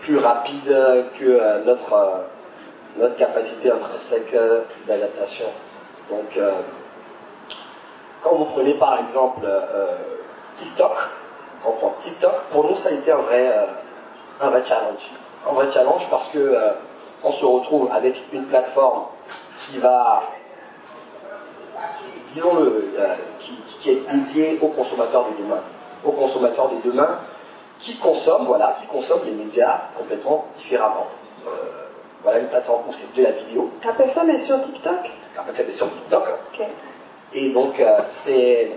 plus 0.00 0.18
rapides 0.18 0.76
que 1.20 1.64
notre, 1.64 2.24
notre 2.98 3.14
capacité 3.14 3.70
intrinsèque 3.70 4.36
d'adaptation. 4.88 5.46
Donc, 6.10 6.36
quand 8.20 8.34
vous 8.34 8.46
prenez 8.46 8.74
par 8.74 8.98
exemple 8.98 9.46
TikTok, 10.56 10.90
on 11.64 11.70
prend 11.70 11.94
TikTok, 12.00 12.34
pour 12.50 12.68
nous 12.68 12.74
ça 12.74 12.88
a 12.88 12.92
été 12.92 13.12
un 13.12 13.18
vrai, 13.18 13.68
un 14.40 14.50
vrai 14.50 14.62
challenge. 14.64 15.12
Un 15.48 15.52
vrai 15.52 15.70
challenge 15.70 16.08
parce 16.10 16.28
que 16.28 16.52
on 17.22 17.30
se 17.30 17.44
retrouve 17.44 17.88
avec 17.92 18.24
une 18.32 18.44
plateforme 18.46 19.04
qui 19.70 19.78
va 19.78 20.24
disons-le, 22.32 22.94
euh, 22.98 23.14
qui, 23.80 23.90
est 23.90 24.10
dédié 24.10 24.58
aux 24.62 24.68
consommateurs 24.68 25.26
de 25.30 25.42
demain. 25.42 25.60
Aux 26.04 26.12
consommateurs 26.12 26.70
de 26.70 26.90
demain 26.90 27.18
qui 27.78 27.96
consomment, 27.96 28.46
voilà, 28.46 28.76
qui 28.80 28.86
consomment 28.86 29.24
les 29.24 29.32
médias 29.32 29.88
complètement 29.96 30.46
différemment. 30.54 31.06
Euh, 31.46 31.50
voilà 32.22 32.38
une 32.38 32.48
plateforme 32.48 32.82
où 32.88 32.92
c'est 32.92 33.14
de 33.16 33.22
la 33.24 33.32
vidéo. 33.32 33.70
KPFM 33.80 34.30
est 34.30 34.40
sur 34.40 34.62
TikTok? 34.62 35.10
KPFM 35.34 35.68
est 35.68 35.72
sur 35.72 35.92
TikTok. 35.92 36.24
Et 37.34 37.50
donc, 37.50 37.80
euh, 37.80 37.98
c'est, 38.08 38.76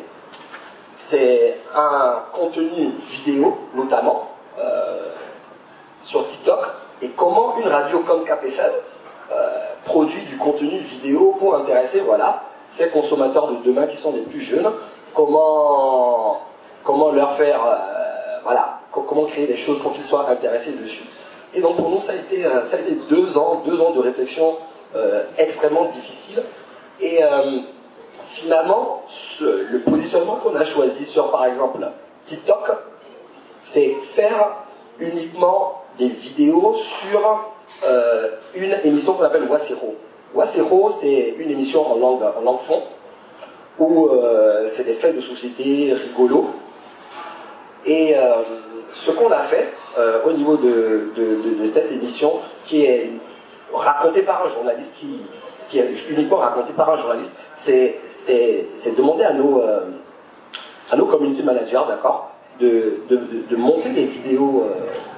c'est 0.93 1.59
un 1.75 2.23
contenu 2.31 2.93
vidéo, 3.03 3.57
notamment, 3.73 4.31
sur 6.01 6.25
TikTok. 6.25 6.59
Et 7.01 7.09
comment 7.09 7.57
une 7.57 7.67
radio 7.67 7.99
comme 7.99 8.23
KPFM 8.25 8.71
produit 9.85 10.21
du 10.23 10.37
contenu 10.37 10.79
vidéo 10.79 11.35
pour 11.39 11.55
intéresser, 11.55 11.99
voilà, 12.01 12.44
ces 12.67 12.89
consommateurs 12.89 13.51
de 13.51 13.57
demain 13.63 13.87
qui 13.87 13.97
sont 13.97 14.13
les 14.13 14.21
plus 14.21 14.41
jeunes, 14.41 14.69
comment, 15.13 16.41
comment 16.83 17.11
leur 17.11 17.35
faire, 17.35 17.65
euh, 17.65 18.39
voilà, 18.43 18.79
comment 18.91 19.25
créer 19.25 19.47
des 19.47 19.57
choses 19.57 19.79
pour 19.79 19.93
qu'ils 19.93 20.03
soient 20.03 20.29
intéressés 20.29 20.73
dessus. 20.73 21.05
Et 21.53 21.61
donc 21.61 21.77
pour 21.77 21.89
nous, 21.89 22.01
ça 22.01 22.11
a 22.11 22.15
été, 22.15 22.45
euh, 22.45 22.63
ça 22.63 22.77
a 22.77 22.79
été 22.81 22.97
deux 23.09 23.37
ans, 23.37 23.63
deux 23.65 23.79
ans 23.81 23.91
de 23.91 23.99
réflexion 23.99 24.57
euh, 24.95 25.23
extrêmement 25.37 25.85
difficile. 25.85 26.43
Et 27.01 27.19
finalement, 28.27 29.03
le 29.41 29.79
positionnement 29.79 30.35
qu'on 30.35 30.55
a 30.55 30.63
choisi 30.63 31.03
sur, 31.03 31.29
par 31.29 31.45
exemple, 31.45 31.85
TikTok, 32.25 32.71
c'est 33.59 33.89
faire 34.13 34.55
uniquement 34.97 35.83
des 35.97 36.07
vidéos 36.07 36.73
sur 36.73 37.51
une 38.53 38.73
émission 38.85 39.13
qu'on 39.13 39.25
appelle 39.25 39.43
Wasiro. 39.43 39.97
Wasero, 40.35 40.89
c'est 40.89 41.35
une 41.39 41.49
émission 41.49 41.89
en 41.89 41.97
langue, 41.97 42.21
en 42.21 42.41
langue 42.41 42.59
fond, 42.59 42.83
où 43.79 44.09
euh, 44.09 44.65
c'est 44.67 44.83
des 44.83 44.93
faits 44.93 45.15
de 45.15 45.21
société 45.21 45.93
rigolos. 45.93 46.47
Et 47.85 48.17
euh, 48.17 48.41
ce 48.91 49.11
qu'on 49.11 49.31
a 49.31 49.39
fait 49.39 49.73
euh, 49.97 50.19
au 50.25 50.33
niveau 50.33 50.57
de, 50.57 51.09
cette 51.63 51.91
émission, 51.93 52.33
qui 52.65 52.83
est 52.83 53.11
racontée 53.73 54.23
par 54.23 54.45
un 54.45 54.49
journaliste, 54.49 54.95
qui, 54.99 55.21
qui 55.69 55.79
est 55.79 55.89
uniquement 56.09 56.37
racontée 56.37 56.73
par 56.73 56.89
un 56.89 56.97
journaliste, 56.97 57.37
c'est 57.55 58.01
demander 58.97 59.23
à 59.23 59.33
nos, 59.33 59.61
à 60.91 60.95
nos 60.97 61.05
community 61.05 61.43
managers, 61.43 61.81
d'accord, 61.87 62.31
de, 62.59 62.99
monter 63.55 63.89
des 63.89 64.03
vidéos 64.03 64.65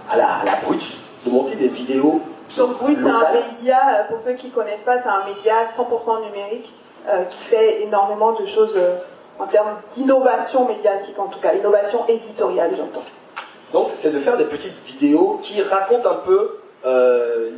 à 0.10 0.16
la, 0.16 0.28
à 0.28 0.46
la 0.46 0.56
brute, 0.64 0.86
de 1.26 1.32
monter 1.32 1.56
des 1.56 1.70
vidéos 1.70 2.22
donc 2.56 2.82
oui, 2.82 2.98
c'est 3.00 3.10
un 3.10 3.34
média, 3.34 3.78
euh, 3.78 4.04
pour 4.10 4.20
ceux 4.20 4.34
qui 4.34 4.48
ne 4.48 4.52
connaissent 4.52 4.84
pas, 4.86 5.02
c'est 5.02 5.10
un 5.10 5.26
média 5.26 5.54
100% 5.76 6.26
numérique 6.26 6.72
euh, 7.08 7.24
qui 7.26 7.38
fait 7.38 7.82
énormément 7.84 8.34
de 8.34 8.46
choses 8.46 8.74
euh, 8.76 8.98
en 9.40 9.48
termes 9.48 9.78
d'innovation 9.96 10.68
médiatique, 10.68 11.20
en 11.20 11.28
tout 11.28 11.40
cas, 11.40 11.54
innovation 11.54 12.06
éditoriale, 12.08 12.72
j'entends. 12.78 13.06
Donc 13.74 13.90
c'est 13.94 14.14
de 14.14 14.20
faire 14.20 14.38
des 14.38 14.46
petites 14.46 14.82
vidéos 14.86 15.40
qui 15.44 15.62
racontent 15.62 16.10
un 16.10 16.22
peu 16.26 16.60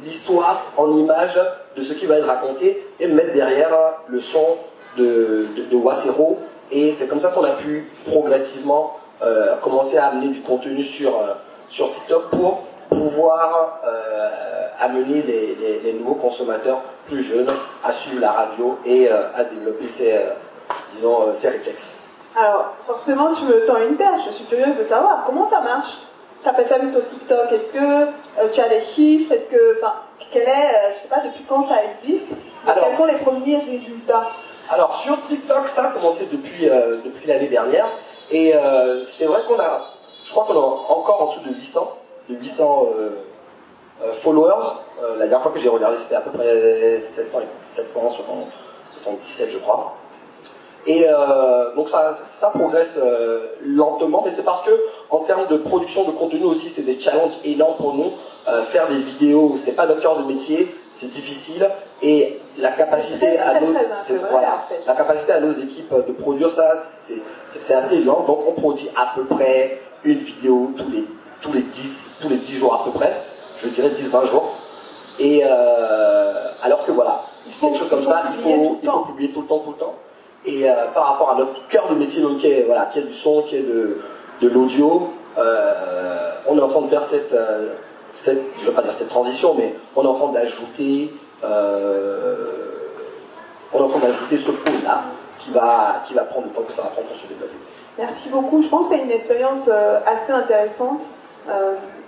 l'histoire 0.03 0.63
en 0.75 0.91
images 0.97 1.39
de 1.75 1.83
ce 1.83 1.93
qui 1.93 2.07
va 2.07 2.17
être 2.17 2.25
raconté 2.25 2.83
et 2.99 3.05
mettre 3.05 3.31
derrière 3.33 3.69
le 4.07 4.19
son 4.19 4.57
de, 4.97 5.45
de, 5.69 5.77
Wasero. 5.77 6.39
Et 6.71 6.91
c'est 6.91 7.07
comme 7.07 7.19
ça 7.19 7.29
qu'on 7.29 7.43
a 7.43 7.51
pu 7.51 7.91
progressivement 8.07 8.97
commencer 9.61 9.97
à 9.97 10.07
amener 10.07 10.29
du 10.29 10.41
contenu 10.41 10.81
sur, 10.81 11.13
sur 11.69 11.91
TikTok 11.91 12.31
pour 12.31 12.63
pouvoir 12.89 13.79
amener 14.79 15.21
les, 15.21 15.93
nouveaux 15.93 16.15
consommateurs 16.15 16.81
plus 17.07 17.23
jeunes 17.23 17.49
à 17.83 17.91
suivre 17.91 18.21
la 18.21 18.31
radio 18.31 18.77
et 18.85 19.07
euh, 19.09 19.21
à 19.35 19.43
développer 19.43 19.87
ces, 19.87 20.13
euh, 20.13 20.29
disons, 20.93 21.33
ces 21.33 21.49
réflexes. 21.49 21.97
Alors, 22.35 22.73
forcément, 22.85 23.33
tu 23.33 23.43
me 23.45 23.65
tends 23.65 23.77
une 23.77 23.95
perche. 23.95 24.21
Je 24.27 24.33
suis 24.33 24.45
curieuse 24.45 24.77
de 24.77 24.83
savoir 24.83 25.23
comment 25.25 25.47
ça 25.47 25.61
marche. 25.61 25.97
Ta 26.43 26.53
PFM 26.53 26.89
sur 26.89 27.07
TikTok, 27.09 27.51
est-ce 27.51 27.77
que 27.77 28.53
tu 28.53 28.61
as 28.61 28.69
des 28.69 28.81
chiffres? 28.81 29.33
Est-ce 29.33 29.49
que, 29.49 29.77
enfin, 29.77 29.93
quel 30.31 30.43
est, 30.43 30.95
je 30.95 31.01
sais 31.01 31.07
pas 31.09 31.21
depuis 31.25 31.43
quand 31.47 31.63
ça 31.63 31.75
existe? 32.01 32.27
Quels 32.65 32.95
sont 32.95 33.05
les 33.05 33.15
premiers 33.15 33.57
résultats? 33.57 34.29
Alors, 34.69 34.95
sur 34.95 35.21
TikTok, 35.23 35.67
ça 35.67 35.89
a 35.89 35.91
commencé 35.91 36.29
depuis, 36.31 36.69
depuis 37.03 37.27
l'année 37.27 37.49
dernière. 37.49 37.91
Et 38.31 38.53
c'est 39.05 39.25
vrai 39.25 39.41
qu'on 39.47 39.59
a, 39.59 39.89
je 40.23 40.31
crois 40.31 40.45
qu'on 40.45 40.53
a 40.53 40.93
encore 40.93 41.23
en 41.23 41.25
dessous 41.25 41.49
de 41.49 41.55
800 41.55 41.99
800 42.29 42.85
euh, 42.85 42.99
euh, 42.99 43.09
followers. 44.21 44.65
Euh, 45.01 45.13
la 45.17 45.27
dernière 45.27 45.41
fois 45.41 45.51
que 45.51 45.59
j'ai 45.59 45.69
regardé, 45.69 45.97
c'était 45.97 46.15
à 46.15 46.21
peu 46.21 46.31
près 46.31 46.99
700, 46.99 47.39
777, 47.67 49.49
je 49.51 49.57
crois. 49.59 49.95
Et 50.87 51.05
donc 51.75 51.89
ça, 51.89 52.17
ça 52.25 52.49
progresse 52.49 52.99
lentement, 53.63 54.23
mais 54.23 54.31
c'est 54.31 54.45
parce 54.45 54.61
que 54.61 54.71
en 55.09 55.19
termes 55.19 55.45
de 55.47 55.57
production 55.57 56.05
de 56.05 56.11
contenu 56.11 56.45
aussi, 56.45 56.69
c'est 56.69 56.83
des 56.83 56.99
challenges 56.99 57.37
énormes 57.43 57.75
pour 57.75 57.93
nous. 57.93 58.13
faire 58.71 58.87
des 58.87 58.95
vidéos, 58.95 59.55
c'est 59.57 59.75
pas 59.75 59.85
notre 59.85 60.01
cœur 60.01 60.17
de 60.17 60.23
métier, 60.23 60.73
c'est 60.93 61.11
difficile. 61.11 61.69
Et 62.01 62.39
la 62.57 62.71
capacité 62.71 63.37
à 63.37 63.59
nos, 63.59 63.73
la 64.87 64.93
capacité 64.95 65.33
à 65.33 65.41
nos 65.41 65.51
équipes 65.51 65.93
de 65.93 66.13
produire 66.13 66.49
ça, 66.49 66.75
c'est 67.49 67.73
assez 67.75 68.01
lent. 68.01 68.23
Donc 68.25 68.39
on 68.47 68.53
produit 68.53 68.89
à 68.95 69.11
peu 69.13 69.25
près 69.25 69.81
une 70.05 70.19
vidéo 70.19 70.71
tous 70.77 70.89
les 70.89 71.03
tous 71.41 71.53
les 71.53 71.61
10, 71.61 72.17
tous 72.21 72.29
les 72.29 72.37
10 72.37 72.57
jours 72.57 72.73
à 72.73 72.83
peu 72.83 72.91
près, 72.91 73.13
je 73.61 73.69
dirais 73.69 73.89
10-20 73.89 74.29
jours. 74.29 74.55
Et 75.19 75.41
euh, 75.43 76.51
alors 76.63 76.85
que 76.85 76.91
voilà, 76.91 77.23
il 77.45 77.53
faut, 77.53 77.67
quelque 77.67 77.79
chose 77.79 77.89
comme 77.89 78.03
ça, 78.03 78.23
il 78.37 78.41
faut, 78.41 78.79
il 78.81 78.89
faut 78.89 78.99
publier 78.99 79.31
tout 79.31 79.41
le 79.41 79.47
temps, 79.47 79.59
tout 79.59 79.71
le 79.71 79.77
temps. 79.77 79.95
Et 80.45 80.69
euh, 80.69 80.73
par 80.93 81.11
rapport 81.11 81.31
à 81.31 81.35
notre 81.35 81.67
cœur 81.67 81.89
de 81.89 81.95
métier, 81.95 82.21
donc, 82.21 82.37
qui 82.37 82.47
est, 82.47 82.63
voilà, 82.63 82.85
qui 82.85 82.99
est 82.99 83.03
du 83.03 83.13
son, 83.13 83.41
qui 83.43 83.57
est 83.57 83.63
de, 83.63 83.99
de 84.41 84.47
l'audio, 84.47 85.13
euh, 85.37 86.31
on 86.47 86.57
est 86.57 86.61
en 86.61 86.69
train 86.69 86.81
de 86.81 86.87
faire 86.87 87.03
cette, 87.03 87.35
cette, 88.13 88.41
je 88.59 88.65
veux 88.65 88.71
pas 88.71 88.81
dire 88.81 88.93
cette 88.93 89.09
transition, 89.09 89.55
mais 89.57 89.75
on 89.95 90.03
est 90.03 90.07
en 90.07 90.13
train 90.13 90.31
d'ajouter, 90.31 91.13
on 91.43 91.47
est 93.77 93.81
en 93.81 93.89
train 93.89 93.99
d'ajouter 93.99 94.37
ce 94.37 94.51
pôle-là 94.51 95.03
qui 95.39 95.51
va, 95.51 96.03
qui 96.07 96.13
va 96.13 96.23
prendre 96.23 96.47
le 96.47 96.53
temps 96.53 96.63
que 96.63 96.73
ça 96.73 96.83
va 96.83 96.89
prendre 96.89 97.09
pour 97.09 97.17
se 97.17 97.27
développer. 97.27 97.55
Merci 97.97 98.29
beaucoup. 98.29 98.61
Je 98.63 98.69
pense 98.69 98.89
y 98.89 98.93
a 98.93 98.97
une 99.03 99.11
expérience 99.11 99.67
assez 99.67 100.31
intéressante 100.31 101.01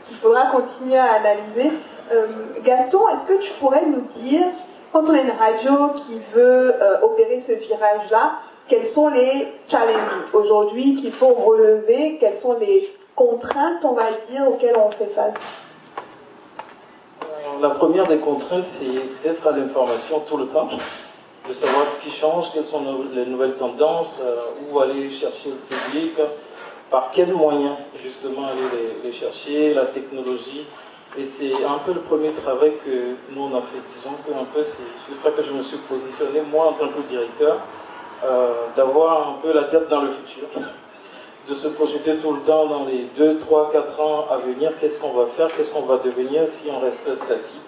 qu'il 0.06 0.18
faudra 0.18 0.48
continuer 0.48 0.98
à 0.98 1.14
analyser. 1.14 1.72
Euh, 2.12 2.28
Gaston, 2.64 3.08
est-ce 3.10 3.26
que 3.26 3.42
tu 3.42 3.52
pourrais 3.54 3.86
nous 3.86 4.02
dire, 4.16 4.46
quand 4.92 5.04
on 5.04 5.14
a 5.14 5.22
une 5.22 5.32
radio 5.32 5.90
qui 5.96 6.20
veut 6.34 6.74
euh, 6.82 7.02
opérer 7.02 7.40
ce 7.40 7.54
virage-là, 7.54 8.34
quels 8.68 8.86
sont 8.86 9.10
les 9.10 9.48
challenges 9.70 10.26
aujourd'hui 10.34 10.96
qu'il 10.96 11.12
faut 11.12 11.34
relever? 11.34 12.18
Quelles 12.20 12.38
sont 12.38 12.58
les 12.60 12.94
contraintes, 13.16 13.84
on 13.84 13.94
va 13.94 14.06
dire, 14.30 14.48
auxquelles 14.48 14.78
on 14.78 14.92
fait 14.92 15.12
face? 15.14 15.36
La 17.62 17.70
première 17.72 18.08
des 18.08 18.18
contraintes, 18.18 18.66
c'est 18.66 19.02
d'être 19.24 19.46
à 19.48 19.52
l'information 19.52 20.22
tout 20.28 20.38
le 20.38 20.48
temps, 20.48 20.70
de 21.48 21.54
savoir 21.54 21.86
ce 21.86 22.02
qui 22.02 22.10
change, 22.10 22.52
quelles 22.54 22.66
sont 22.66 22.82
les 23.14 23.26
nouvelles 23.26 23.56
tendances, 23.56 24.22
où 24.72 24.80
aller 24.80 25.10
chercher 25.12 25.50
le 25.50 25.76
public, 25.76 26.14
par 26.92 27.10
quels 27.12 27.34
moyens 27.34 27.78
justement 28.04 28.48
aller 28.48 28.94
les, 29.04 29.12
chercher, 29.12 29.74
la 29.74 29.86
technologie? 29.86 30.66
Et 31.18 31.24
c'est 31.24 31.54
un 31.66 31.80
peu 31.86 31.94
le 31.94 32.02
premier 32.02 32.32
travail 32.32 32.74
que 32.86 33.16
nous 33.34 33.42
on 33.42 33.58
a 33.58 33.62
fait. 33.62 33.80
Disons 33.96 34.16
que 34.26 34.32
un 34.32 34.46
peu 34.54 34.64
c'est 34.64 34.84
sur 35.06 35.16
ça 35.16 35.32
que 35.32 35.42
je 35.42 35.52
me 35.52 35.64
suis 35.64 35.78
positionné 35.78 36.42
moi 36.52 36.68
en 36.68 36.74
tant 36.74 36.90
que 36.90 37.02
directeur, 37.08 37.58
euh, 38.24 38.54
d'avoir 38.76 39.30
un 39.30 39.34
peu 39.42 39.52
la 39.52 39.64
tête 39.64 39.90
dans 39.90 40.02
le 40.02 40.12
futur, 40.12 40.48
de 41.50 41.54
se 41.54 41.70
projeter 41.70 42.16
tout 42.18 42.34
le 42.34 42.42
temps 42.42 42.68
dans 42.68 42.86
les 42.86 43.08
2, 43.18 43.40
3, 43.40 43.72
4 43.72 44.00
ans 44.00 44.28
à 44.30 44.38
venir, 44.38 44.72
qu'est-ce 44.80 45.00
qu'on 45.00 45.14
va 45.14 45.26
faire, 45.26 45.50
qu'est-ce 45.56 45.74
qu'on 45.74 45.82
va 45.82 45.98
devenir 45.98 46.48
si 46.48 46.70
on 46.70 46.80
reste 46.80 47.16
statique? 47.16 47.62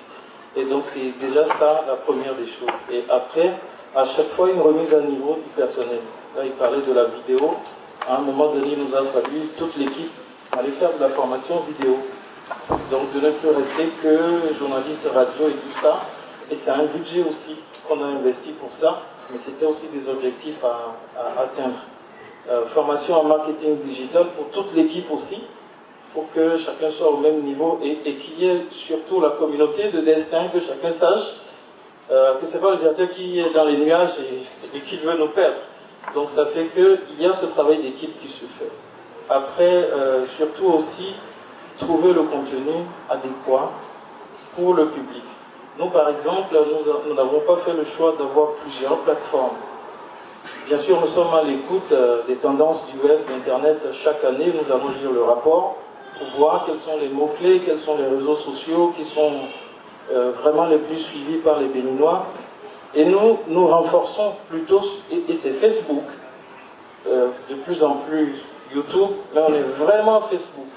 Et 0.56 0.66
donc 0.66 0.86
c'est 0.86 1.18
déjà 1.20 1.44
ça 1.46 1.84
la 1.88 1.96
première 1.96 2.36
des 2.36 2.46
choses. 2.46 2.70
Et 2.92 3.04
après, 3.10 3.54
à 3.96 4.04
chaque 4.04 4.28
fois 4.28 4.50
une 4.50 4.62
remise 4.62 4.94
à 4.94 5.02
niveau 5.02 5.36
du 5.36 5.50
personnel. 5.56 6.00
Là 6.36 6.44
il 6.46 6.52
parlait 6.52 6.82
de 6.82 6.94
la 6.94 7.06
vidéo, 7.06 7.52
à 8.08 8.18
un 8.18 8.20
moment 8.20 8.54
donné, 8.54 8.74
il 8.74 8.80
nous 8.80 8.96
a 8.96 9.04
fallu, 9.06 9.48
toute 9.58 9.78
l'équipe, 9.78 10.12
aller 10.52 10.72
faire 10.72 10.94
de 10.94 11.02
la 11.02 11.10
formation 11.10 11.62
vidéo. 11.68 11.98
Donc 12.92 13.14
de 13.14 13.20
ne 13.20 13.32
plus 13.32 13.50
rester 13.50 13.88
que 14.02 14.54
journaliste 14.60 15.08
radio 15.14 15.48
et 15.48 15.54
tout 15.54 15.80
ça, 15.82 16.02
Et 16.52 16.56
c'est 16.56 16.72
un 16.72 16.84
budget 16.86 17.24
aussi 17.28 17.58
qu'on 17.88 18.04
a 18.04 18.08
investi 18.08 18.52
pour 18.52 18.72
ça, 18.72 19.02
mais 19.32 19.38
c'était 19.38 19.66
aussi 19.66 19.88
des 19.88 20.10
objectifs 20.10 20.64
à, 20.64 21.42
atteindre. 21.42 21.80
Euh, 22.50 22.66
formation 22.66 23.22
en 23.22 23.24
marketing 23.24 23.80
digital 23.80 24.26
pour 24.36 24.50
toute 24.50 24.76
l'équipe 24.76 25.10
aussi, 25.12 25.42
pour 26.14 26.30
que 26.32 26.58
chacun 26.58 26.90
soit 26.90 27.10
au 27.10 27.18
même 27.18 27.42
niveau 27.42 27.80
et, 27.82 28.16
qu'il 28.18 28.44
y 28.44 28.50
ait 28.50 28.66
surtout 28.70 29.22
la 29.22 29.32
communauté 29.32 29.90
de 29.90 30.02
destin, 30.02 30.50
que 30.50 30.60
chacun 30.60 30.92
sache 30.92 31.38
euh, 32.12 32.36
que 32.36 32.46
ce 32.46 32.56
n'est 32.56 32.62
pas 32.62 32.72
le 32.72 32.78
directeur 32.78 33.10
qui 33.12 33.40
est 33.40 33.54
dans 33.54 33.64
les 33.64 33.78
nuages 33.78 34.20
et, 34.20 34.78
et 34.78 34.82
qui 34.82 34.98
veut 34.98 35.18
nous 35.18 35.30
perdre. 35.30 35.56
Donc 36.14 36.30
ça 36.30 36.46
fait 36.46 36.68
qu'il 36.68 37.20
y 37.20 37.26
a 37.26 37.34
ce 37.34 37.46
travail 37.48 37.82
d'équipe 37.82 38.20
qui 38.20 38.28
se 38.28 38.46
fait. 38.46 38.72
Après, 39.30 39.64
euh, 39.64 40.26
surtout 40.26 40.66
aussi, 40.66 41.16
trouver 41.80 42.14
le 42.14 42.24
contenu 42.24 42.86
adéquat 43.10 43.72
pour 44.56 44.74
le 44.74 44.88
public. 44.88 45.24
Nous, 45.80 45.90
par 45.90 46.10
exemple, 46.10 46.56
nous 47.08 47.16
n'avons 47.16 47.40
pas 47.48 47.58
fait 47.58 47.74
le 47.74 47.84
choix 47.84 48.14
d'avoir 48.18 48.52
plusieurs 48.54 48.98
plateformes. 49.00 49.58
Bien 50.68 50.78
sûr, 50.78 51.02
nous 51.02 51.08
sommes 51.08 51.34
à 51.34 51.44
l'écoute 51.44 51.92
euh, 51.92 52.22
des 52.28 52.36
tendances 52.36 52.86
du 52.92 53.00
web, 53.00 53.20
d'Internet. 53.28 53.88
Chaque 53.92 54.24
année, 54.24 54.54
nous 54.54 54.72
allons 54.72 54.90
lire 54.90 55.12
le 55.12 55.24
rapport 55.24 55.78
pour 56.18 56.28
voir 56.38 56.66
quels 56.66 56.78
sont 56.78 56.98
les 57.00 57.10
mots-clés, 57.10 57.64
quels 57.66 57.80
sont 57.80 57.98
les 57.98 58.06
réseaux 58.06 58.36
sociaux 58.36 58.94
qui 58.96 59.04
sont 59.04 59.32
euh, 60.12 60.32
vraiment 60.32 60.68
les 60.68 60.78
plus 60.78 60.98
suivis 60.98 61.38
par 61.38 61.60
les 61.60 61.68
Béninois. 61.68 62.28
Et 62.96 63.06
nous, 63.06 63.40
nous 63.48 63.68
renforçons 63.68 64.34
plutôt, 64.50 64.82
et, 65.12 65.34
c'est 65.34 65.52
Facebook, 65.52 66.04
euh, 67.08 67.30
de 67.50 67.56
plus 67.56 67.84
en 67.84 67.96
plus 68.08 68.36
YouTube, 68.74 69.10
mais 69.34 69.42
on 69.42 69.54
est 69.54 69.84
vraiment 69.84 70.22
Facebook. 70.22 70.68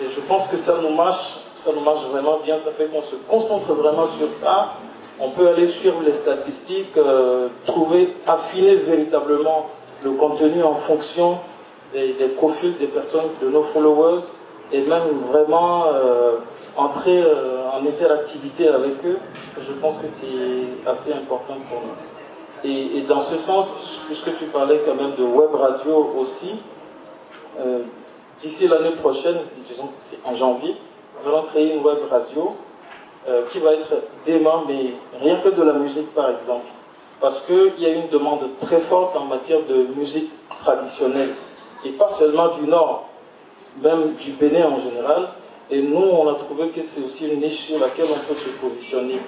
Et 0.00 0.06
je 0.10 0.20
pense 0.20 0.48
que 0.48 0.56
ça 0.56 0.74
nous 0.82 0.94
marche, 0.94 1.40
ça 1.56 1.70
nous 1.72 1.82
marche 1.82 2.04
vraiment 2.10 2.38
bien, 2.44 2.56
ça 2.56 2.72
fait 2.72 2.86
qu'on 2.86 3.02
se 3.02 3.14
concentre 3.28 3.72
vraiment 3.74 4.06
sur 4.06 4.30
ça. 4.30 4.74
On 5.20 5.30
peut 5.30 5.48
aller 5.48 5.68
suivre 5.68 6.02
les 6.04 6.14
statistiques, 6.14 6.96
euh, 6.96 7.48
trouver, 7.64 8.16
affiner 8.26 8.74
véritablement 8.76 9.68
le 10.02 10.12
contenu 10.12 10.64
en 10.64 10.74
fonction 10.74 11.38
des, 11.92 12.14
profils 12.36 12.76
des 12.78 12.86
personnes, 12.86 13.26
de 13.40 13.48
nos 13.48 13.62
followers, 13.62 14.22
et 14.72 14.80
même 14.80 15.02
vraiment 15.28 15.86
euh, 15.94 16.38
entrer 16.76 17.22
en 17.82 17.88
interactivité 17.88 18.68
avec 18.68 19.04
eux. 19.04 19.18
Je 19.60 19.72
pense 19.74 19.96
que 19.96 20.08
c'est 20.08 20.88
assez 20.88 21.12
important 21.12 21.56
pour 21.68 21.80
nous. 21.80 21.94
Et, 22.64 23.02
dans 23.02 23.20
ce 23.20 23.36
sens, 23.36 23.72
puisque 24.06 24.36
tu 24.36 24.44
parlais 24.46 24.80
quand 24.86 24.94
même 24.94 25.14
de 25.16 25.24
web 25.24 25.52
radio 25.54 26.14
aussi, 26.18 26.54
euh, 27.58 27.80
d'ici 28.40 28.68
l'année 28.68 28.92
prochaine, 28.92 29.36
disons 29.68 29.88
c'est 29.96 30.24
en 30.24 30.34
janvier, 30.36 30.76
nous 31.20 31.28
allons 31.28 31.42
créer 31.44 31.74
une 31.74 31.82
web 31.82 31.98
radio 32.08 32.54
euh, 33.28 33.42
qui 33.50 33.58
va 33.58 33.72
être 33.72 33.94
dément, 34.24 34.64
mais 34.66 34.94
rien 35.20 35.40
que 35.40 35.48
de 35.48 35.62
la 35.62 35.72
musique 35.72 36.14
par 36.14 36.30
exemple. 36.30 36.66
Parce 37.20 37.40
qu'il 37.40 37.78
y 37.78 37.86
a 37.86 37.90
une 37.90 38.08
demande 38.08 38.48
très 38.60 38.80
forte 38.80 39.16
en 39.16 39.24
matière 39.24 39.60
de 39.68 39.86
musique 39.96 40.30
traditionnelle, 40.60 41.34
et 41.84 41.90
pas 41.90 42.08
seulement 42.08 42.48
du 42.48 42.68
Nord, 42.68 43.08
même 43.80 44.14
du 44.14 44.32
Bénin 44.32 44.68
en 44.68 44.80
général. 44.80 45.28
Et 45.72 45.80
nous, 45.80 45.96
on 45.96 46.28
a 46.28 46.34
trouvé 46.34 46.68
que 46.68 46.82
c'est 46.82 47.02
aussi 47.02 47.32
une 47.32 47.40
niche 47.40 47.60
sur 47.68 47.80
laquelle 47.80 48.04
on 48.10 48.28
peut 48.28 48.38
se 48.38 48.50
positionner 48.50 49.18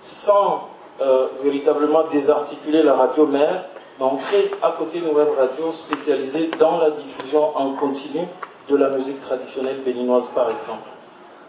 sans 0.00 0.68
euh, 1.00 1.28
véritablement 1.44 2.02
désarticuler 2.10 2.82
la 2.82 2.94
radio 2.94 3.24
mère, 3.24 3.66
mais 4.00 4.04
on 4.04 4.18
à 4.66 4.72
côté 4.72 4.98
une 4.98 5.14
web 5.14 5.28
radio 5.38 5.70
spécialisée 5.70 6.50
dans 6.58 6.78
la 6.78 6.90
diffusion 6.90 7.56
en 7.56 7.74
continu 7.74 8.26
de 8.68 8.76
la 8.76 8.88
musique 8.88 9.20
traditionnelle 9.22 9.78
béninoise, 9.84 10.26
par 10.34 10.50
exemple. 10.50 10.88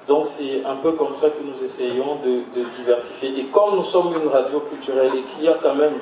Donc 0.07 0.27
c'est 0.27 0.63
un 0.63 0.75
peu 0.75 0.91
comme 0.91 1.15
ça 1.15 1.29
que 1.29 1.41
nous 1.43 1.63
essayons 1.65 2.17
de, 2.23 2.43
diversifier. 2.77 3.39
Et 3.39 3.45
comme 3.45 3.77
nous 3.77 3.83
sommes 3.83 4.13
une 4.21 4.29
radio 4.29 4.59
culturelle 4.59 5.13
et 5.15 5.23
qu'il 5.33 5.45
y 5.45 5.47
a 5.47 5.57
quand 5.63 5.73
même 5.73 5.95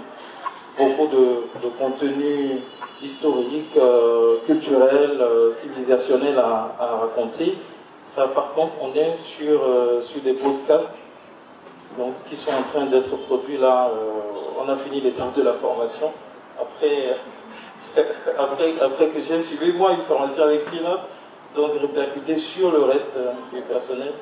beaucoup 0.78 1.08
de, 1.08 1.70
contenu 1.80 2.58
historique, 3.02 3.78
euh, 3.78 4.38
culturel, 4.46 5.22
euh, 5.22 5.52
civilisationnel 5.54 6.38
à, 6.38 6.98
raconter, 7.02 7.56
ça 8.04 8.28
par 8.30 8.54
contre 8.54 8.74
on 8.82 8.94
est 8.96 9.18
sur, 9.24 9.62
sur 10.02 10.22
des 10.22 10.34
podcasts 10.34 11.04
donc, 11.98 12.14
qui 12.30 12.36
sont 12.36 12.52
en 12.52 12.64
train 12.64 12.86
d'être 12.86 13.16
produits 13.28 13.58
là. 13.58 13.90
on 14.60 14.70
a 14.70 14.76
fini 14.78 15.02
l'étape 15.02 15.34
de 15.36 15.44
la 15.44 15.54
formation 15.54 16.12
après, 16.62 17.18
après, 18.38 18.82
après 18.82 19.08
que 19.10 19.20
j'ai 19.22 19.42
suivi 19.42 19.74
moi 19.74 19.94
une 19.94 20.04
formation 20.04 20.44
avec 20.44 20.64
Sinop, 20.64 21.02
donc 21.56 21.72
répercuter 21.80 22.38
sur 22.38 22.72
le 22.72 22.84
reste 22.84 23.18
euh, 23.18 23.34
du 23.54 23.62
personnel. 23.62 24.14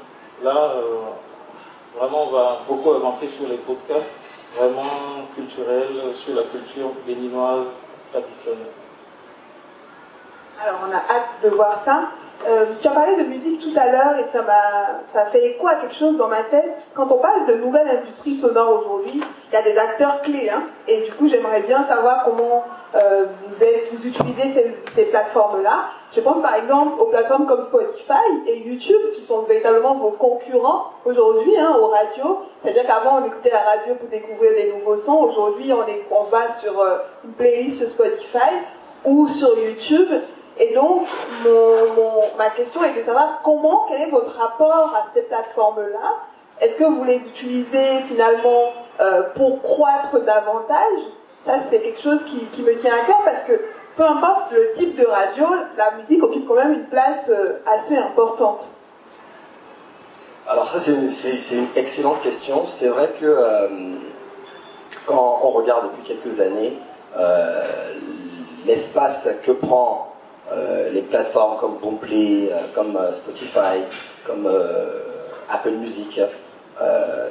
Là, 0.44 0.74
euh, 0.76 2.00
vraiment, 2.00 2.24
on 2.24 2.32
va 2.32 2.60
beaucoup 2.68 2.92
avancer 2.92 3.28
sur 3.28 3.48
les 3.48 3.58
podcasts 3.58 4.20
vraiment 4.58 5.28
culturels, 5.36 6.16
sur 6.16 6.36
la 6.36 6.44
culture 6.44 6.92
béninoise 7.06 7.68
traditionnelle. 8.12 8.72
Alors, 10.62 10.80
on 10.88 10.92
a 10.92 10.98
hâte 10.98 11.44
de 11.44 11.50
voir 11.50 11.82
ça. 11.84 12.10
Euh, 12.48 12.66
tu 12.82 12.88
as 12.88 12.92
parlé 12.92 13.18
de 13.18 13.28
musique 13.28 13.60
tout 13.60 13.78
à 13.78 13.92
l'heure 13.92 14.18
et 14.18 14.24
ça 14.32 14.42
m'a 14.44 15.02
ça 15.08 15.26
fait 15.26 15.46
écho 15.46 15.68
à 15.68 15.76
quelque 15.76 15.96
chose 15.96 16.18
dans 16.18 16.30
ma 16.30 16.44
tête. 16.44 16.78
Quand 16.94 17.12
on 17.12 17.18
parle 17.18 17.46
de 17.48 17.56
nouvelle 17.56 17.88
industrie 17.90 18.38
sonore 18.38 18.80
aujourd'hui, 18.80 19.22
il 19.52 19.54
y 19.54 19.58
a 19.58 19.62
des 19.62 19.78
acteurs 19.78 20.22
clés. 20.22 20.50
Hein, 20.50 20.64
et 20.88 21.02
du 21.06 21.12
coup, 21.14 21.28
j'aimerais 21.28 21.62
bien 21.64 21.84
savoir 21.86 22.24
comment 22.24 22.64
euh, 22.96 23.26
vous, 23.30 23.64
êtes, 23.64 23.92
vous 23.92 24.08
utilisez 24.08 24.54
ces, 24.54 24.78
ces 24.96 25.06
plateformes-là. 25.10 25.90
Je 26.16 26.22
pense 26.22 26.42
par 26.42 26.56
exemple 26.56 27.00
aux 27.00 27.08
plateformes 27.08 27.46
comme 27.46 27.62
Spotify 27.62 28.14
et 28.48 28.58
YouTube 28.58 29.12
qui 29.14 29.22
sont 29.22 29.42
véritablement 29.42 29.96
vos 29.96 30.12
concurrents 30.12 30.94
aujourd'hui 31.06 31.58
hein, 31.58 31.76
aux 31.80 31.88
radios. 31.88 32.40
C'est-à-dire 32.64 32.86
qu'avant 32.86 33.22
on 33.22 33.26
écoutait 33.26 33.52
la 33.52 33.60
radio 33.60 33.96
pour 33.96 34.08
découvrir 34.08 34.52
des 34.54 34.74
nouveaux 34.74 34.98
sons. 34.98 35.24
Aujourd'hui 35.24 35.74
on, 35.74 35.86
est, 35.88 36.06
on 36.10 36.24
va 36.24 36.54
sur 36.54 36.80
euh, 36.80 37.00
une 37.26 37.34
playlist 37.34 37.86
Spotify 37.86 38.50
ou 39.04 39.28
sur 39.28 39.50
YouTube 39.60 40.10
et 40.60 40.74
donc, 40.74 41.08
ma 42.38 42.50
question 42.50 42.84
est 42.84 42.94
de 42.94 43.02
savoir 43.02 43.40
comment, 43.44 43.86
quel 43.88 44.02
est 44.02 44.12
votre 44.12 44.38
rapport 44.38 44.94
à 44.94 45.08
ces 45.14 45.24
plateformes-là? 45.24 46.16
Est-ce 46.60 46.76
que 46.76 46.84
vous 46.84 47.06
les 47.06 47.16
utilisez 47.16 48.00
finalement 48.10 48.74
euh, 49.00 49.24
pour 49.36 49.62
croître 49.62 50.20
davantage? 50.20 51.00
Ça, 51.46 51.54
c'est 51.70 51.80
quelque 51.80 52.02
chose 52.02 52.26
qui, 52.26 52.62
me 52.62 52.76
tient 52.76 52.94
à 52.94 53.06
cœur 53.06 53.22
parce 53.24 53.44
que 53.44 53.54
peu 53.96 54.04
importe 54.04 54.52
le 54.52 54.74
type 54.76 54.98
de 55.00 55.06
radio, 55.06 55.46
la 55.78 55.92
musique 55.92 56.22
occupe 56.22 56.46
quand 56.46 56.56
même 56.56 56.74
une 56.74 56.88
place 56.88 57.30
euh, 57.30 57.62
assez 57.66 57.96
importante. 57.96 58.68
Alors 60.46 60.70
ça, 60.70 60.80
c'est 60.82 60.92
une, 60.92 61.68
excellente 61.78 62.22
question. 62.22 62.68
C'est 62.68 62.90
vrai 62.90 63.14
que 63.18 63.26
euh, 63.26 63.94
quand 65.06 65.40
on 65.44 65.52
regarde 65.52 65.86
depuis 65.92 66.04
quelques 66.04 66.42
années, 66.42 66.78
l'espace 68.66 69.40
que 69.44 69.52
prend 69.52 70.10
les 70.92 71.02
plateformes 71.02 71.58
comme 71.58 71.78
Boomplay, 71.78 72.50
euh, 72.52 72.58
comme 72.74 72.96
euh, 72.96 73.12
Spotify, 73.12 73.84
comme 74.26 74.50
Apple 75.50 75.72
Music, 75.72 76.20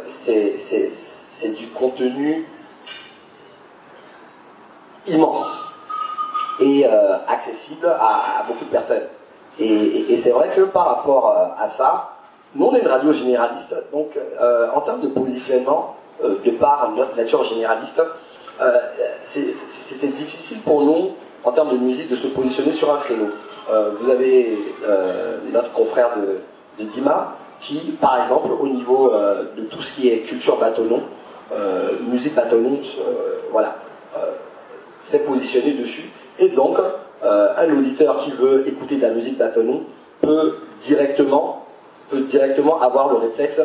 c'est 0.09 1.57
du 1.57 1.68
contenu 1.68 2.48
immense 5.07 5.72
et 6.61 6.85
accessible 7.28 7.87
à, 7.87 8.44
beaucoup 8.48 8.64
de 8.64 8.70
personnes. 8.70 9.07
Et, 9.61 10.16
c'est 10.16 10.31
vrai 10.31 10.50
que 10.54 10.62
par 10.62 10.87
rapport 10.87 11.54
à 11.57 11.68
ça, 11.68 12.16
nous 12.57 12.66
on 12.66 12.74
est 12.74 12.81
une 12.81 12.88
radio 12.88 13.12
généraliste, 13.12 13.76
donc 13.92 14.18
en 14.74 14.81
termes 14.81 15.00
de 15.00 15.09
positionnement, 15.09 15.94
de 16.20 16.50
par 16.52 16.90
notre 16.96 17.16
nature 17.16 17.44
généraliste, 17.44 18.02
c'est 19.22 20.16
difficile 20.16 20.61
pour 20.62 20.83
nous 20.83 21.12
en 21.48 21.52
termes 21.52 21.70
de 21.70 21.82
musique 21.82 22.11
de 22.11 22.16
se 22.16 22.26
positionner 22.26 22.72
sur 22.72 22.92
un 22.92 22.98
créneau. 22.98 23.28
Euh, 23.70 23.90
vous 23.98 24.11
avez 24.11 24.58
euh, 24.87 25.38
notre 25.50 25.72
confrère 25.72 26.11
de, 26.18 26.84
Dima 26.84 27.37
qui, 27.61 27.96
par 28.00 28.20
exemple, 28.20 28.50
au 28.61 28.68
niveau 28.68 29.12
euh, 29.12 29.44
de 29.56 29.62
tout 29.62 29.80
ce 29.80 29.96
qui 29.96 30.08
est 30.08 30.18
culture 30.18 30.58
bâtonnon, 30.58 31.02
musique 32.08 32.34
bâtonnon, 32.34 32.78
voilà, 33.50 33.76
s'est 35.00 35.20
positionné 35.20 35.72
dessus. 35.72 36.11
Et 36.38 36.50
donc, 36.50 36.76
un 37.22 37.78
auditeur 37.78 38.18
qui 38.18 38.30
veut 38.32 38.68
écouter 38.68 38.96
de 38.96 39.02
la 39.02 39.11
musique 39.11 39.38
bâtonnon 39.38 39.84
peut 40.20 40.58
directement, 40.78 41.64
peut 42.11 42.20
directement 42.20 42.80
avoir 42.82 43.08
le 43.08 43.16
réflexe 43.16 43.62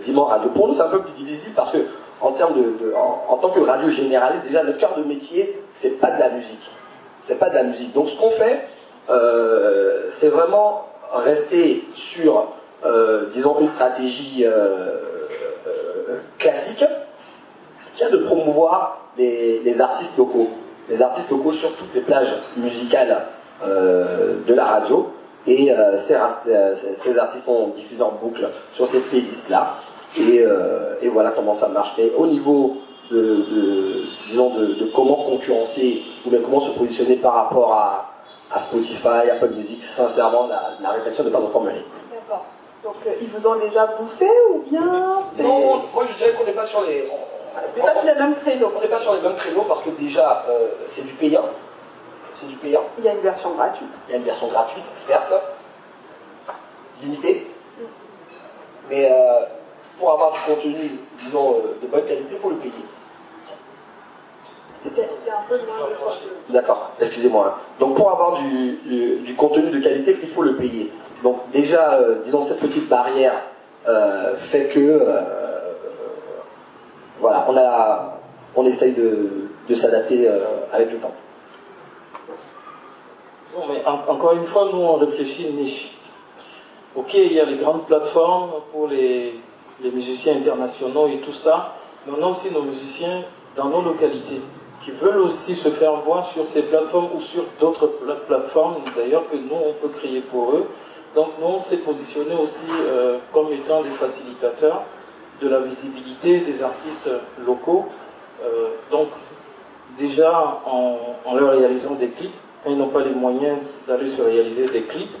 Dima 0.00 0.22
Radio. 0.22 0.50
Pour 0.50 0.68
nous, 0.68 0.74
c'est 0.74 0.82
un 0.82 0.88
peu 0.88 1.00
plus 1.00 1.24
difficile 1.24 1.52
parce 1.56 1.72
que 1.72 1.78
en 2.22 2.32
termes 2.32 2.54
de, 2.54 2.94
en, 2.94 3.36
tant 3.36 3.50
que 3.50 3.60
radio 3.60 3.90
généraliste, 3.90 4.44
déjà 4.44 4.62
notre 4.62 4.78
cœur 4.78 4.96
de 4.96 5.02
métier, 5.02 5.60
c'est 5.70 6.00
pas 6.00 6.12
de 6.12 6.20
la 6.20 6.28
musique. 6.30 6.70
C'est 7.20 7.38
pas 7.38 7.50
de 7.50 7.54
la 7.54 7.64
musique. 7.64 7.92
Donc 7.92 8.08
ce 8.08 8.16
qu'on 8.16 8.30
fait, 8.30 8.68
euh, 9.10 10.06
c'est 10.08 10.28
vraiment 10.28 10.86
rester 11.12 11.84
sur, 11.92 12.52
euh, 12.84 13.26
disons, 13.30 13.58
une 13.60 13.66
stratégie 13.66 14.44
euh, 14.46 14.98
classique, 16.38 16.84
qui 17.96 18.04
est 18.04 18.10
de 18.10 18.18
promouvoir 18.18 19.08
les, 19.18 19.80
artistes 19.80 20.16
locaux. 20.16 20.50
Les 20.88 21.02
artistes 21.02 21.30
locaux 21.30 21.52
sur 21.52 21.76
toutes 21.76 21.94
les 21.94 22.00
plages 22.00 22.34
musicales 22.56 23.24
de 23.64 24.54
la 24.54 24.64
radio. 24.64 25.12
Et 25.46 25.72
ces, 25.96 26.16
ces, 26.96 27.18
artistes 27.18 27.44
sont 27.44 27.68
diffusés 27.68 28.02
en 28.02 28.12
boucle 28.12 28.48
sur 28.72 28.86
cette 28.86 29.08
playlist-là. 29.08 29.76
Et, 30.18 30.44
et, 31.00 31.08
voilà 31.08 31.30
comment 31.30 31.54
ça 31.54 31.68
marche. 31.68 31.92
Mais 31.96 32.10
au 32.16 32.26
niveau 32.26 32.76
de, 33.10 34.04
disons 34.28 34.50
de, 34.50 34.90
comment 34.94 35.24
concurrencer 35.24 36.02
ou 36.26 36.30
bien 36.30 36.40
comment 36.40 36.60
se 36.60 36.76
positionner 36.78 37.16
par 37.16 37.34
rapport 37.34 37.72
à, 37.72 38.08
Spotify, 38.58 39.30
Apple 39.30 39.48
Music, 39.54 39.80
sincèrement, 39.80 40.46
la, 40.46 40.72
la 40.82 40.90
réflexion 40.90 41.24
n'est 41.24 41.30
pas 41.30 41.40
encore 41.40 41.62
menée. 41.62 41.86
D'accord. 42.12 42.44
Donc 42.84 42.96
ils 43.20 43.28
vous 43.28 43.46
ont 43.46 43.58
déjà 43.58 43.86
bouffé 43.98 44.28
ou 44.50 44.58
bien 44.68 44.82
Non, 45.38 45.82
moi 45.94 46.04
je 46.06 46.14
dirais 46.18 46.32
qu'on 46.32 46.44
n'est 46.44 46.52
pas 46.52 46.66
sur 46.66 46.82
les. 46.82 47.08
On 47.10 47.76
n'est 47.76 47.82
pas 47.82 47.94
sur 47.94 48.04
les 48.04 48.14
mêmes 48.14 48.34
créneaux. 48.34 48.72
On 48.76 48.80
n'est 48.80 48.88
pas 48.88 48.98
sur 48.98 49.14
les 49.14 49.20
mêmes 49.20 49.36
créneaux 49.36 49.64
parce 49.66 49.82
que 49.82 49.90
déjà 49.90 50.44
c'est 50.84 51.06
du 51.06 51.14
payant. 51.14 51.44
C'est 52.34 52.46
du 52.46 52.56
payant. 52.56 52.82
Il 52.98 53.04
y 53.04 53.08
a 53.08 53.14
une 53.14 53.20
version 53.20 53.52
gratuite. 53.52 53.92
Il 54.08 54.12
y 54.12 54.14
a 54.14 54.18
une 54.18 54.24
version 54.24 54.48
gratuite, 54.48 54.84
certes, 54.92 55.32
limitée. 57.00 57.46
Mais 58.90 59.10
pour 60.02 60.14
avoir 60.14 60.32
du 60.32 60.40
contenu, 60.40 60.98
disons, 61.24 61.58
de 61.80 61.86
bonne 61.86 62.04
qualité, 62.04 62.32
il 62.32 62.38
faut 62.38 62.50
le 62.50 62.56
payer. 62.56 62.72
C'était 64.80 65.02
un 65.02 65.48
peu 65.48 65.54
loin 65.58 65.76
de 66.48 66.52
D'accord, 66.52 66.90
excusez-moi. 67.00 67.56
Donc 67.78 67.94
pour 67.94 68.10
avoir 68.10 68.36
du, 68.36 69.34
contenu 69.36 69.70
de 69.70 69.78
qualité, 69.78 70.18
il 70.20 70.28
faut 70.28 70.42
le 70.42 70.56
payer. 70.56 70.90
Donc 71.22 71.48
déjà, 71.52 71.94
euh, 71.94 72.16
disons, 72.24 72.42
cette 72.42 72.58
petite 72.58 72.88
barrière 72.88 73.44
euh, 73.86 74.36
fait 74.36 74.66
que, 74.70 74.80
euh, 74.80 75.20
voilà, 77.20 77.46
on, 77.48 77.56
a, 77.56 78.18
on 78.56 78.66
essaye 78.66 78.94
de, 78.94 79.74
s'adapter 79.76 80.28
avec 80.72 80.90
le 80.90 80.98
temps. 80.98 81.14
Bon, 83.54 83.66
mais 83.68 83.84
encore 83.86 84.32
une 84.32 84.46
fois, 84.46 84.68
nous, 84.72 84.80
on 84.80 84.96
réfléchit 84.96 85.48
une 85.48 85.58
niche. 85.58 85.96
Ok, 86.96 87.14
il 87.14 87.32
y 87.32 87.40
a 87.40 87.44
les 87.44 87.56
grandes 87.56 87.86
plateformes 87.86 88.50
pour 88.70 88.88
les, 88.88 89.40
les 89.82 89.90
musiciens 89.90 90.36
internationaux 90.36 91.08
et 91.08 91.18
tout 91.18 91.32
ça, 91.32 91.76
mais 92.06 92.12
on 92.18 92.24
a 92.24 92.28
aussi 92.28 92.52
nos 92.52 92.62
musiciens 92.62 93.22
dans 93.56 93.68
nos 93.68 93.82
localités 93.82 94.40
qui 94.82 94.90
veulent 94.90 95.20
aussi 95.20 95.54
se 95.54 95.68
faire 95.68 95.94
voir 95.96 96.26
sur 96.26 96.44
ces 96.46 96.62
plateformes 96.62 97.10
ou 97.14 97.20
sur 97.20 97.44
d'autres 97.60 97.86
plateformes 98.26 98.76
d'ailleurs 98.96 99.28
que 99.30 99.36
nous 99.36 99.54
on 99.54 99.72
peut 99.74 99.88
créer 99.88 100.20
pour 100.20 100.52
eux. 100.52 100.66
Donc 101.14 101.28
nous 101.40 101.46
on 101.46 101.58
s'est 101.58 101.78
positionné 101.78 102.34
aussi 102.34 102.70
euh, 102.86 103.18
comme 103.32 103.52
étant 103.52 103.82
des 103.82 103.90
facilitateurs 103.90 104.82
de 105.40 105.48
la 105.48 105.60
visibilité 105.60 106.40
des 106.40 106.62
artistes 106.62 107.10
locaux. 107.46 107.86
Euh, 108.42 108.68
donc 108.90 109.08
déjà 109.98 110.60
en, 110.66 111.34
leur 111.36 111.52
réalisant 111.52 111.94
des 111.94 112.08
clips, 112.08 112.34
ils 112.66 112.76
n'ont 112.76 112.88
pas 112.88 113.02
les 113.02 113.14
moyens 113.14 113.58
d'aller 113.86 114.08
se 114.08 114.22
réaliser 114.22 114.66
des 114.68 114.82
clips. 114.82 115.16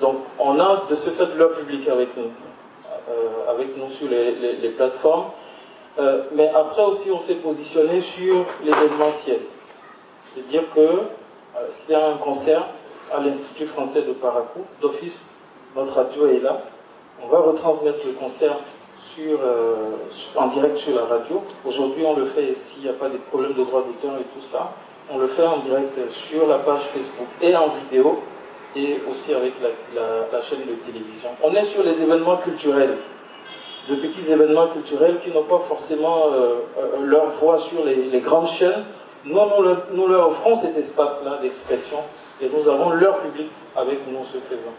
Donc 0.00 0.16
on 0.38 0.58
a 0.58 0.84
de 0.88 0.94
ce 0.94 1.10
fait 1.10 1.28
leur 1.36 1.52
public 1.52 1.88
avec 1.88 2.16
nous, 2.16 2.30
avec 3.48 3.76
nous 3.76 3.90
sur 3.90 4.08
les 4.08 4.68
plateformes. 4.70 5.26
Euh, 5.98 6.22
mais 6.32 6.48
après 6.48 6.82
aussi, 6.82 7.10
on 7.10 7.18
s'est 7.18 7.36
positionné 7.36 8.00
sur 8.00 8.44
l'événementiel. 8.64 9.40
C'est-à-dire 10.24 10.62
que 10.74 10.80
euh, 10.80 11.88
y 11.88 11.94
a 11.94 12.06
un 12.06 12.16
concert 12.16 12.64
à 13.12 13.20
l'Institut 13.20 13.66
français 13.66 14.02
de 14.02 14.12
Paracou, 14.12 14.60
d'office, 14.80 15.34
notre 15.76 15.94
radio 15.94 16.28
est 16.28 16.38
là. 16.38 16.62
On 17.22 17.28
va 17.28 17.40
retransmettre 17.40 18.06
le 18.06 18.12
concert 18.12 18.56
euh, 19.18 19.74
en 20.36 20.46
direct 20.46 20.78
sur 20.78 20.94
la 20.94 21.04
radio. 21.04 21.42
Aujourd'hui, 21.66 22.04
on 22.06 22.16
le 22.16 22.24
fait 22.24 22.54
s'il 22.54 22.84
n'y 22.84 22.88
a 22.88 22.94
pas 22.94 23.08
des 23.08 23.18
problèmes 23.18 23.52
de 23.52 23.64
droit 23.64 23.82
d'auteur 23.82 24.18
et 24.18 24.24
tout 24.34 24.40
ça. 24.40 24.72
On 25.10 25.18
le 25.18 25.26
fait 25.26 25.44
en 25.44 25.58
direct 25.58 26.10
sur 26.12 26.46
la 26.46 26.58
page 26.58 26.80
Facebook 26.80 27.26
et 27.42 27.54
en 27.54 27.68
vidéo 27.70 28.22
et 28.76 29.00
aussi 29.10 29.34
avec 29.34 29.54
la 29.94 30.42
chaîne 30.42 30.60
de 30.60 30.74
télévision. 30.84 31.30
On 31.42 31.54
est 31.54 31.64
sur 31.64 31.82
les 31.82 32.02
événements 32.02 32.38
culturels 32.38 32.96
de 33.88 33.96
petits 33.96 34.30
événements 34.30 34.68
culturels 34.68 35.20
qui 35.20 35.30
n'ont 35.30 35.44
pas 35.44 35.58
forcément 35.58 36.26
euh, 36.26 36.54
euh, 36.78 37.06
leur 37.06 37.30
voix 37.30 37.58
sur 37.58 37.84
les, 37.84 38.20
grandes 38.20 38.48
chaînes. 38.48 38.84
Nous, 39.24 39.38
nous, 39.92 40.06
leur 40.06 40.28
offrons 40.28 40.56
cet 40.56 40.76
espace-là 40.76 41.38
d'expression 41.42 41.98
et 42.40 42.48
nous 42.48 42.68
avons 42.68 42.90
leur 42.90 43.18
public 43.18 43.50
avec 43.76 44.06
nous 44.08 44.24
ce 44.24 44.38
faisant. 44.38 44.72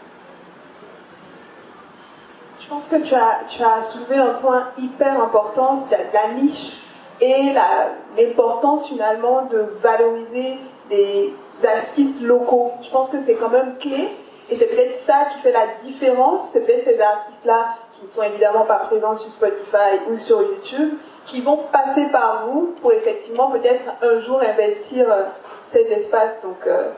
Je 2.58 2.68
pense 2.68 2.88
que 2.88 2.96
tu 3.02 3.14
as, 3.14 3.40
tu 3.48 3.62
as 3.62 3.82
soulevé 3.82 4.16
un 4.16 4.34
point 4.34 4.68
hyper 4.78 5.20
important, 5.20 5.76
c'est 5.76 6.12
la, 6.12 6.32
niche 6.34 6.78
et 7.20 7.52
l'importance 8.16 8.88
finalement 8.88 9.46
de 9.46 9.58
valoriser 9.80 10.58
des 10.88 11.34
artistes 11.64 12.22
locaux. 12.22 12.72
Je 12.82 12.90
pense 12.90 13.08
que 13.08 13.18
c'est 13.18 13.36
quand 13.36 13.50
même 13.50 13.76
clé 13.78 14.08
et 14.50 14.56
c'est 14.56 14.66
peut-être 14.66 14.96
ça 14.98 15.26
qui 15.32 15.38
fait 15.40 15.52
la 15.52 15.66
différence. 15.82 16.50
C'est 16.50 16.66
peut-être 16.66 16.84
ces 16.84 17.00
artistes-là 17.00 17.76
qui 17.94 18.04
ne 18.04 18.10
sont 18.10 18.22
évidemment 18.22 18.64
pas 18.64 18.80
présents 18.80 19.16
sur 19.16 19.30
Spotify 19.30 20.00
ou 20.10 20.18
sur 20.18 20.42
YouTube, 20.42 20.94
qui 21.26 21.40
vont 21.40 21.56
passer 21.72 22.10
par 22.10 22.46
vous 22.46 22.74
pour 22.80 22.92
effectivement 22.92 23.50
peut-être 23.50 23.84
un 24.02 24.20
jour 24.20 24.40
investir 24.40 25.10
euh, 25.10 25.22
cet 25.64 25.90
espace. 25.90 26.42
Donc, 26.42 26.66
euh, 26.66 26.90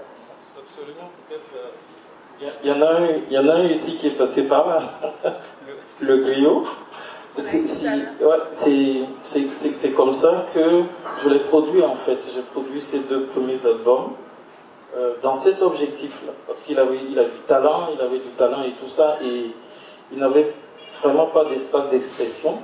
Absolument, 0.59 1.11
peut-être. 1.29 1.55
Euh, 1.57 1.69
il 2.65 2.69
y, 2.69 2.73
en 2.73 2.83
a 2.83 2.95
un, 2.95 3.07
il 3.07 3.33
y 3.33 3.39
en 3.39 3.49
a 3.49 3.55
un 3.55 3.65
ici 3.67 3.97
qui 3.97 4.09
est 4.09 4.19
passé 4.19 4.49
par 4.49 4.67
là, 4.69 4.83
le, 6.01 6.17
griot. 6.19 6.65
C'est 8.51 9.95
comme 9.95 10.13
ça 10.13 10.47
que 10.53 10.83
je 11.23 11.29
l'ai 11.29 11.41
produit 11.41 11.83
en 11.83 11.95
fait. 11.95 12.19
J'ai 12.35 12.43
produit 12.43 12.81
ces 12.81 13.05
deux 13.05 13.27
premiers 13.27 13.65
albums 13.65 14.15
dans 15.23 15.35
cet 15.35 15.63
objectif-là. 15.63 16.33
Parce 16.47 16.63
qu'il 16.63 16.79
avait, 16.79 16.99
il 17.11 17.19
a 17.19 17.25
du 17.25 17.41
talent, 17.47 17.89
il 17.95 18.01
avait 18.01 18.19
du 18.19 18.31
talent 18.37 18.63
et 18.63 18.73
tout 18.81 18.89
ça, 18.89 19.19
et 19.25 19.51
il 20.13 20.19
n'avait 20.19 20.55
vraiment 21.03 21.27
pas 21.27 21.45
d'espace 21.47 21.91
d'expression. 21.91 22.59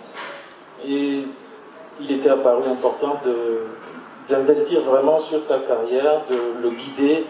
Et 0.87 1.25
il 2.01 2.13
était 2.13 2.31
apparu 2.31 2.63
important 2.71 3.21
d'investir 4.29 4.81
vraiment 4.83 5.19
sur 5.19 5.43
sa 5.43 5.59
carrière, 5.59 6.23
de 6.31 6.63
le 6.63 6.71
guider. 6.71 7.27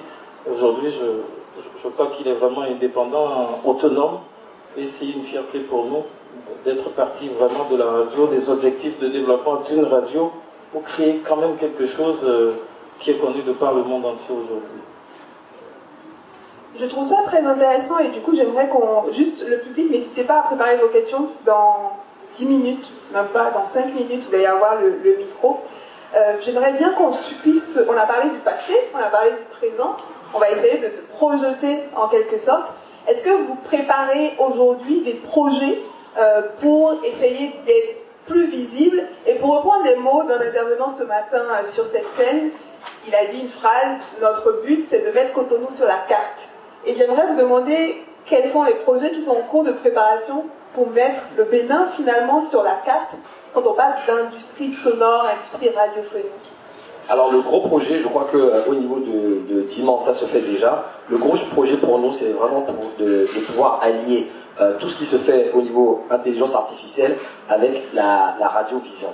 Aujourd'hui, 0.50 0.90
je, 0.90 1.60
je, 1.82 1.88
crois 1.88 2.08
qu'il 2.08 2.28
est 2.28 2.34
vraiment 2.34 2.62
indépendant, 2.62 3.60
autonome, 3.64 4.20
et 4.76 4.84
c'est 4.84 5.10
une 5.10 5.24
fierté 5.24 5.60
pour 5.60 5.86
nous 5.86 6.04
d'être 6.64 6.90
parti 6.90 7.28
vraiment 7.28 7.68
de 7.70 7.76
la 7.76 7.86
radio, 7.86 8.26
des 8.26 8.50
objectifs 8.50 9.00
de 9.00 9.08
développement 9.08 9.62
d'une 9.68 9.84
radio, 9.84 10.30
pour 10.72 10.82
créer 10.82 11.20
quand 11.26 11.36
même 11.36 11.56
quelque 11.56 11.86
chose 11.86 12.24
euh, 12.28 12.52
qui 13.00 13.10
est 13.10 13.18
connu 13.18 13.42
de 13.42 13.52
par 13.52 13.74
le 13.74 13.82
monde 13.82 14.04
entier 14.04 14.34
aujourd'hui. 14.34 14.80
Je 16.78 16.86
trouve 16.86 17.06
ça 17.06 17.16
très 17.26 17.44
intéressant 17.44 17.98
et 17.98 18.08
du 18.08 18.20
coup 18.20 18.36
j'aimerais 18.36 18.68
qu'on... 18.68 19.10
Juste 19.12 19.44
le 19.48 19.58
public, 19.58 19.90
n'hésitez 19.90 20.24
pas 20.24 20.38
à 20.38 20.42
préparer 20.42 20.76
vos 20.76 20.88
questions 20.88 21.30
dans 21.44 21.96
10 22.36 22.46
minutes, 22.46 22.92
même 23.12 23.26
pas 23.28 23.50
dans 23.50 23.66
5 23.66 23.92
minutes, 23.94 24.24
vous 24.28 24.34
allez 24.34 24.46
avoir 24.46 24.76
le, 24.80 25.16
micro. 25.18 25.58
Euh, 26.14 26.36
j'aimerais 26.44 26.74
bien 26.74 26.92
qu'on 26.92 27.10
puisse... 27.42 27.80
On 27.88 27.96
a 27.96 28.06
parlé 28.06 28.30
du 28.30 28.38
passé, 28.38 28.74
on 28.94 28.98
a 28.98 29.08
parlé 29.08 29.30
du 29.30 29.58
présent, 29.58 29.96
on 30.32 30.38
va 30.38 30.50
essayer 30.50 30.78
de 30.78 30.90
se 30.90 31.00
projeter 31.08 31.76
en 31.96 32.06
quelque 32.08 32.38
sorte. 32.38 32.68
Est-ce 33.08 33.24
que 33.24 33.30
vous 33.30 33.56
préparez 33.64 34.34
aujourd'hui 34.38 35.00
des 35.00 35.14
projets 35.14 35.80
euh, 36.18 36.42
pour 36.60 36.94
essayer 37.02 37.50
d'être 37.66 37.96
plus 38.26 38.46
visible 38.46 39.02
Et 39.26 39.34
pour 39.34 39.56
reprendre 39.56 39.84
des 39.84 39.96
mots 39.96 40.22
d'un 40.22 40.40
intervenant 40.40 40.94
ce 40.96 41.02
matin 41.02 41.42
euh, 41.50 41.68
sur 41.68 41.84
cette 41.86 42.06
scène, 42.16 42.50
il 43.06 43.14
a 43.14 43.26
dit 43.26 43.40
une 43.40 43.48
phrase, 43.48 43.98
notre 44.20 44.62
but 44.64 44.84
c'est 44.86 45.06
de 45.06 45.12
mettre 45.12 45.32
Cotonou 45.32 45.70
sur 45.70 45.86
la 45.86 45.98
carte. 46.08 46.48
Et 46.86 46.94
j'aimerais 46.94 47.26
vous 47.26 47.36
demander 47.36 48.02
quels 48.26 48.48
sont 48.48 48.64
les 48.64 48.74
projets 48.74 49.10
qui 49.10 49.22
sont 49.22 49.32
en 49.32 49.42
cours 49.50 49.64
de 49.64 49.72
préparation 49.72 50.46
pour 50.74 50.88
mettre 50.90 51.22
le 51.36 51.44
Bénin 51.44 51.88
finalement 51.96 52.42
sur 52.42 52.62
la 52.62 52.76
carte 52.84 53.14
quand 53.52 53.62
on 53.66 53.74
parle 53.74 53.94
d'industrie 54.06 54.72
sonore, 54.72 55.26
industrie 55.38 55.70
radiophonique. 55.70 56.50
Alors 57.08 57.32
le 57.32 57.40
gros 57.40 57.66
projet, 57.66 57.98
je 57.98 58.06
crois 58.06 58.28
qu'au 58.30 58.38
euh, 58.38 58.74
niveau 58.76 59.00
de, 59.00 59.52
de 59.52 59.62
Timan, 59.62 59.98
ça 59.98 60.14
se 60.14 60.24
fait 60.26 60.42
déjà. 60.42 60.84
Le 61.08 61.18
gros 61.18 61.36
projet 61.52 61.76
pour 61.76 61.98
nous, 61.98 62.12
c'est 62.12 62.30
vraiment 62.32 62.60
pour 62.60 62.76
de, 62.98 63.26
pouvoir 63.48 63.80
allier 63.82 64.28
euh, 64.60 64.74
tout 64.78 64.88
ce 64.88 64.96
qui 64.96 65.06
se 65.06 65.16
fait 65.16 65.50
au 65.52 65.62
niveau 65.62 66.04
intelligence 66.08 66.54
artificielle 66.54 67.16
avec 67.48 67.92
la, 67.94 68.36
la 68.38 68.46
radiovision. 68.46 69.08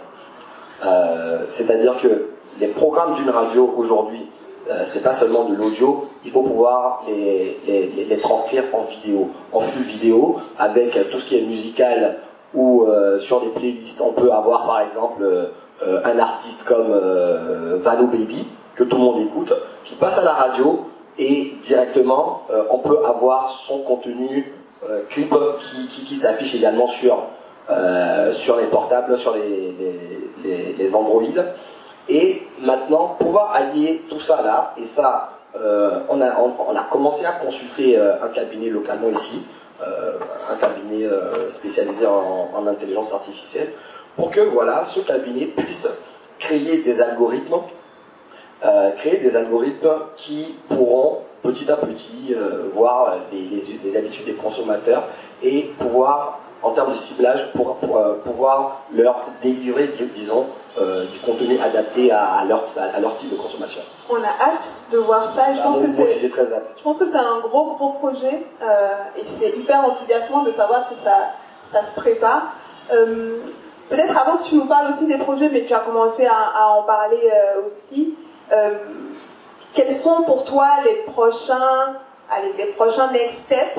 Euh, 0.84 1.46
c'est-à-dire 1.48 1.96
que 1.98 2.35
les 2.60 2.68
programmes 2.68 3.14
d'une 3.14 3.30
radio 3.30 3.72
aujourd'hui 3.76 4.26
euh, 4.68 4.82
c'est 4.84 5.02
pas 5.02 5.12
seulement 5.12 5.44
de 5.44 5.54
l'audio, 5.54 6.06
il 6.24 6.32
faut 6.32 6.42
pouvoir 6.42 7.04
les, 7.06 8.18
transcrire 8.20 8.64
en 8.72 8.82
vidéo, 8.82 9.30
en 9.52 9.60
flux 9.60 9.84
vidéo, 9.84 10.38
avec 10.58 10.98
tout 11.10 11.18
ce 11.18 11.26
qui 11.26 11.38
est 11.38 11.42
musical 11.42 12.18
ou 12.52 12.84
euh, 12.84 13.20
sur 13.20 13.40
des 13.42 13.50
playlists. 13.50 14.00
On 14.00 14.12
peut 14.12 14.32
avoir 14.32 14.66
par 14.66 14.80
exemple 14.80 15.22
euh, 15.22 16.00
un 16.04 16.18
artiste 16.18 16.64
comme 16.64 16.92
Vano 17.80 18.06
Baby, 18.08 18.44
que 18.74 18.82
tout 18.82 18.96
le 18.96 19.02
monde 19.02 19.20
écoute, 19.20 19.52
qui 19.84 19.94
passe 19.94 20.18
à 20.18 20.24
la 20.24 20.32
radio 20.32 20.86
et 21.18 21.54
directement 21.62 22.42
on 22.70 22.78
peut 22.78 22.98
avoir 23.04 23.48
son 23.48 23.78
contenu 23.82 24.52
clip 25.08 25.34
qui, 25.60 26.04
qui, 26.04 26.16
s'affiche 26.16 26.54
également 26.54 26.86
sur, 26.86 27.18
les 27.70 28.66
portables, 28.70 29.16
sur 29.16 29.34
les, 29.34 30.74
les 30.76 30.94
Android. 30.94 31.22
Et 32.08 32.42
maintenant, 32.60 33.16
pouvoir 33.18 33.52
allier 33.52 34.02
tout 34.08 34.20
ça 34.20 34.42
là, 34.42 34.74
et 34.76 34.84
ça, 34.84 35.32
euh, 35.56 36.00
on, 36.08 36.20
a, 36.20 36.38
on, 36.38 36.76
a 36.76 36.84
commencé 36.84 37.26
à 37.26 37.32
consulter 37.32 37.98
euh, 37.98 38.22
un 38.22 38.28
cabinet 38.28 38.68
localement 38.68 39.08
ici, 39.08 39.44
un 39.78 40.56
cabinet 40.56 41.06
spécialisé 41.50 42.06
en, 42.06 42.66
intelligence 42.66 43.12
artificielle, 43.12 43.68
pour 44.16 44.30
que 44.30 44.40
voilà, 44.40 44.82
ce 44.84 45.00
cabinet 45.00 45.44
puisse 45.46 45.86
créer 46.38 46.82
des 46.82 47.02
algorithmes, 47.02 47.60
créer 48.96 49.18
des 49.18 49.36
algorithmes 49.36 49.90
qui 50.16 50.56
pourront 50.68 51.18
petit 51.42 51.70
à 51.70 51.76
petit 51.76 52.34
voir 52.74 53.16
les, 53.30 53.96
habitudes 53.98 54.24
des 54.24 54.32
consommateurs 54.32 55.02
et 55.42 55.70
pouvoir 55.78 56.40
en 56.62 56.70
termes 56.70 56.92
de 56.92 56.96
ciblage 56.96 57.52
pour, 57.52 57.76
pouvoir 58.24 58.84
leur 58.94 59.26
délivrer, 59.42 59.90
disons, 60.14 60.46
euh, 60.78 61.06
du 61.06 61.18
contenu 61.20 61.58
adapté 61.58 62.12
à, 62.12 62.44
leur, 62.46 62.64
à, 62.76 63.00
leur, 63.00 63.10
style 63.10 63.30
de 63.30 63.36
consommation. 63.36 63.80
On 64.10 64.16
a 64.16 64.26
hâte 64.26 64.70
de 64.92 64.98
voir 64.98 65.34
ça. 65.34 65.54
je, 65.54 65.60
ah, 65.60 65.62
pense 65.62 65.78
que 65.78 65.90
c'est, 65.90 66.28
très 66.28 66.52
hâte. 66.52 66.74
je 66.76 66.82
pense 66.82 66.98
que 66.98 67.06
c'est 67.06 67.16
un 67.16 67.40
gros, 67.40 67.76
gros 67.76 67.92
projet 67.92 68.42
euh, 68.62 68.88
et 69.16 69.22
c'est 69.40 69.58
hyper 69.58 69.80
enthousiasmant 69.80 70.42
de 70.42 70.52
savoir 70.52 70.88
que 70.90 70.94
ça, 71.02 71.30
ça 71.72 71.86
se 71.86 71.94
prépare. 71.98 72.52
Euh, 72.92 73.38
peut-être 73.88 74.18
avant 74.18 74.36
que 74.36 74.44
tu 74.44 74.56
nous 74.56 74.66
parles 74.66 74.92
aussi 74.92 75.06
des 75.06 75.16
projets, 75.16 75.48
mais 75.48 75.64
tu 75.64 75.72
as 75.72 75.80
commencé 75.80 76.26
à, 76.26 76.68
en 76.68 76.82
parler 76.82 77.30
aussi. 77.66 78.14
quels 79.72 79.94
sont 79.94 80.24
pour 80.24 80.44
toi 80.44 80.68
les 80.84 81.10
prochains, 81.10 81.94
allez, 82.30 82.52
les 82.58 82.72
prochains 82.72 83.10
next 83.12 83.44
steps, 83.46 83.78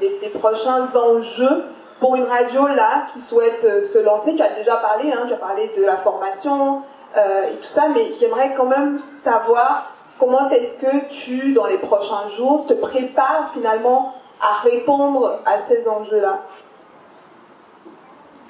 les, 0.00 0.18
les 0.22 0.28
prochains 0.30 0.88
enjeux 0.94 1.64
pour 2.00 2.16
une 2.16 2.24
radio 2.24 2.66
là 2.68 3.06
qui 3.12 3.20
souhaite 3.20 3.64
euh, 3.64 3.82
se 3.82 3.98
lancer, 3.98 4.36
tu 4.36 4.42
as 4.42 4.52
déjà 4.54 4.76
parlé, 4.76 5.12
hein, 5.12 5.24
tu 5.26 5.34
as 5.34 5.38
parlé 5.38 5.70
de 5.76 5.82
la 5.84 5.96
formation 5.96 6.82
euh, 7.16 7.50
et 7.50 7.56
tout 7.56 7.64
ça, 7.68 7.88
mais 7.94 8.06
j'aimerais 8.20 8.54
quand 8.54 8.66
même 8.66 8.98
savoir 8.98 9.90
comment 10.18 10.48
est-ce 10.50 10.82
que 10.82 11.08
tu, 11.08 11.52
dans 11.52 11.66
les 11.66 11.78
prochains 11.78 12.28
jours, 12.36 12.66
te 12.66 12.74
prépares 12.74 13.50
finalement 13.54 14.14
à 14.40 14.62
répondre 14.62 15.40
à 15.46 15.60
ces 15.60 15.88
enjeux-là? 15.88 16.42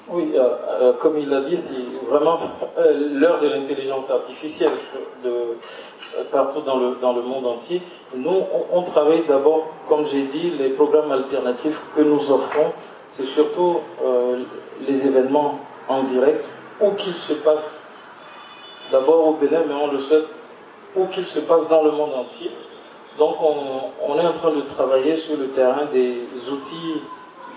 Oui, 0.09 0.33
euh, 0.35 0.93
comme 1.01 1.17
il 1.17 1.29
l'a 1.29 1.41
dit, 1.41 1.57
c'est 1.57 1.83
vraiment 2.09 2.39
l'heure 3.13 3.41
de 3.41 3.47
l'intelligence 3.47 4.09
artificielle 4.09 4.71
partout 6.31 6.61
dans 6.61 6.77
le, 6.77 6.95
dans 6.95 7.11
le 7.11 7.21
monde 7.21 7.45
entier. 7.45 7.81
Nous, 8.15 8.41
on 8.71 8.83
travaille 8.83 9.25
d'abord, 9.27 9.67
comme 9.89 10.05
j'ai 10.07 10.23
dit, 10.23 10.51
les 10.51 10.69
programmes 10.69 11.11
alternatifs 11.11 11.87
que 11.93 12.01
nous 12.01 12.31
offrons 12.31 12.71
c'est 13.09 13.25
surtout 13.25 13.79
euh, 14.03 14.43
les 14.85 15.07
événements 15.07 15.59
en 15.87 16.03
direct, 16.03 16.45
où 16.81 16.91
qu'ils 16.91 17.13
se 17.13 17.33
passent, 17.33 17.89
d'abord 18.91 19.27
au 19.27 19.33
Bénin, 19.33 19.63
mais 19.67 19.73
on 19.73 19.91
le 19.91 19.97
souhaite, 19.97 20.25
où 20.95 21.05
qu'ils 21.07 21.25
se 21.25 21.39
passent 21.39 21.67
dans 21.69 21.83
le 21.83 21.91
monde 21.91 22.13
entier. 22.13 22.51
Donc 23.17 23.35
on, 23.41 24.19
est 24.19 24.25
en 24.25 24.33
train 24.33 24.51
de 24.51 24.61
travailler 24.61 25.15
sur 25.15 25.37
le 25.37 25.47
terrain 25.47 25.85
des 25.91 26.27
outils 26.51 27.01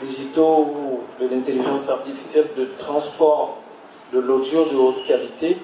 digitaux 0.01 0.69
ou 0.75 1.01
de 1.23 1.29
l'intelligence 1.29 1.91
artificielle 1.91 2.47
de 2.57 2.67
transport 2.79 3.59
de 4.13 4.21
l'audio 4.21 4.65
de 4.65 4.77
haute 4.77 5.05
qualité 5.05 5.59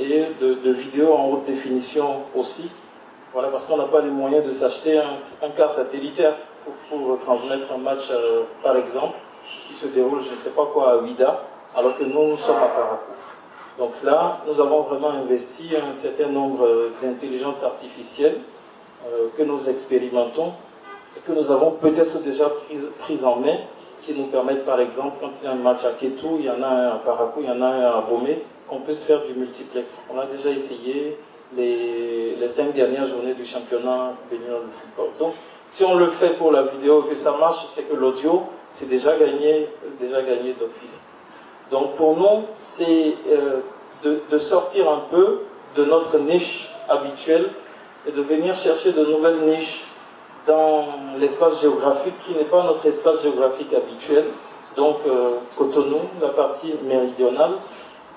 et 0.00 0.26
de, 0.40 0.70
vidéos 0.72 1.12
en 1.12 1.28
haute 1.28 1.44
définition 1.44 2.22
aussi. 2.34 2.72
Voilà, 3.34 3.48
parce 3.48 3.66
qu'on 3.66 3.76
n'a 3.76 3.84
pas 3.84 4.00
les 4.00 4.10
moyens 4.10 4.44
de 4.46 4.50
s'acheter 4.50 4.98
un, 4.98 5.14
un, 5.42 5.50
cas 5.50 5.68
satellitaire 5.68 6.34
pour, 6.64 6.98
pour 6.98 7.18
transmettre 7.18 7.72
un 7.72 7.78
match, 7.78 8.10
euh, 8.10 8.44
par 8.62 8.76
exemple 8.76 9.16
se 9.82 9.88
déroule, 9.88 10.20
je 10.22 10.34
ne 10.34 10.40
sais 10.40 10.50
pas 10.50 10.66
quoi, 10.72 10.92
à 10.92 10.96
Ouida, 10.98 11.42
alors 11.74 11.96
que 11.98 12.04
nous, 12.04 12.36
sommes 12.36 12.56
à 12.56 12.68
Parakou. 12.68 13.12
Donc 13.78 14.02
là, 14.04 14.40
nous 14.46 14.60
avons 14.60 14.82
vraiment 14.82 15.10
investi 15.10 15.70
un 15.76 15.92
certain 15.92 16.28
nombre 16.28 16.90
d'intelligences 17.02 17.64
artificielles 17.64 18.38
euh, 19.06 19.28
que 19.36 19.42
nous 19.42 19.68
expérimentons 19.68 20.52
et 21.16 21.20
que 21.20 21.32
nous 21.32 21.50
avons 21.50 21.72
peut-être 21.72 22.20
déjà 22.22 22.50
prises 23.00 23.24
en 23.24 23.36
main, 23.36 23.56
qui 24.04 24.14
nous 24.14 24.26
permettent, 24.26 24.64
par 24.64 24.80
exemple, 24.80 25.16
quand 25.20 25.30
il 25.40 25.44
y 25.44 25.48
a 25.48 25.52
un 25.52 25.56
match 25.56 25.84
à 25.84 25.90
Ketou, 25.90 26.36
il 26.40 26.46
y 26.46 26.50
en 26.50 26.62
a 26.62 26.66
un 26.66 26.88
à 26.88 27.00
Parakou, 27.04 27.40
il 27.40 27.46
y 27.46 27.50
en 27.50 27.62
a 27.62 27.66
un 27.66 27.98
à 27.98 28.00
Bomé, 28.00 28.42
qu'on 28.68 28.80
puisse 28.80 29.04
faire 29.04 29.22
du 29.22 29.34
multiplex. 29.34 30.06
On 30.12 30.18
a 30.18 30.26
déjà 30.26 30.50
essayé 30.50 31.18
les, 31.56 32.34
les 32.36 32.48
cinq 32.48 32.74
dernières 32.74 33.06
journées 33.06 33.34
du 33.34 33.44
championnat 33.44 34.12
béninois 34.30 34.60
de 34.60 34.72
football. 34.72 35.10
Donc, 35.18 35.34
si 35.68 35.84
on 35.84 35.94
le 35.94 36.08
fait 36.08 36.30
pour 36.36 36.50
la 36.52 36.64
vidéo 36.64 37.02
que 37.02 37.14
ça 37.14 37.36
marche, 37.38 37.64
c'est 37.68 37.88
que 37.88 37.94
l'audio, 37.94 38.42
c'est 38.72 38.88
déjà 38.88 39.16
gagné, 39.16 39.68
déjà 40.00 40.22
gagné 40.22 40.54
d'office. 40.54 41.10
Donc 41.70 41.94
pour 41.94 42.16
nous, 42.16 42.44
c'est 42.58 43.14
euh, 43.30 43.60
de, 44.02 44.38
sortir 44.38 44.90
un 44.90 45.02
peu 45.10 45.40
de 45.76 45.84
notre 45.84 46.18
niche 46.18 46.70
habituelle 46.88 47.50
et 48.06 48.12
de 48.12 48.22
venir 48.22 48.54
chercher 48.56 48.92
de 48.92 49.04
nouvelles 49.04 49.40
niches 49.40 49.84
dans 50.46 50.86
l'espace 51.18 51.60
géographique 51.60 52.14
qui 52.26 52.32
n'est 52.32 52.44
pas 52.44 52.64
notre 52.64 52.84
espace 52.86 53.22
géographique 53.22 53.72
habituel. 53.72 54.24
Donc 54.76 54.96
euh, 55.06 55.36
Cotonou, 55.56 56.00
la 56.20 56.28
partie 56.28 56.74
méridionale, 56.84 57.52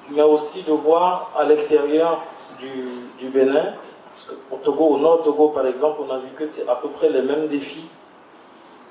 mais 0.10 0.24
aussi 0.24 0.63
de 0.63 0.72
voir 0.72 1.32
à 1.38 1.44
l'extérieur 1.44 2.24
du, 2.60 2.88
du 3.20 3.30
Bénin, 3.30 3.74
parce 4.15 4.28
qu'au 4.28 4.58
Togo, 4.63 4.86
au 4.86 4.98
nord 4.98 5.24
Togo 5.24 5.50
par 5.50 5.68
exemple, 5.68 6.02
on 6.08 6.13
a 6.13 6.18
vu 6.18 6.30
que 6.36 6.46
c'est 6.46 6.68
à 6.70 6.76
peu 6.76 6.88
près 6.88 7.10
les 7.10 7.22
mêmes 7.22 7.48
défis 7.48 7.86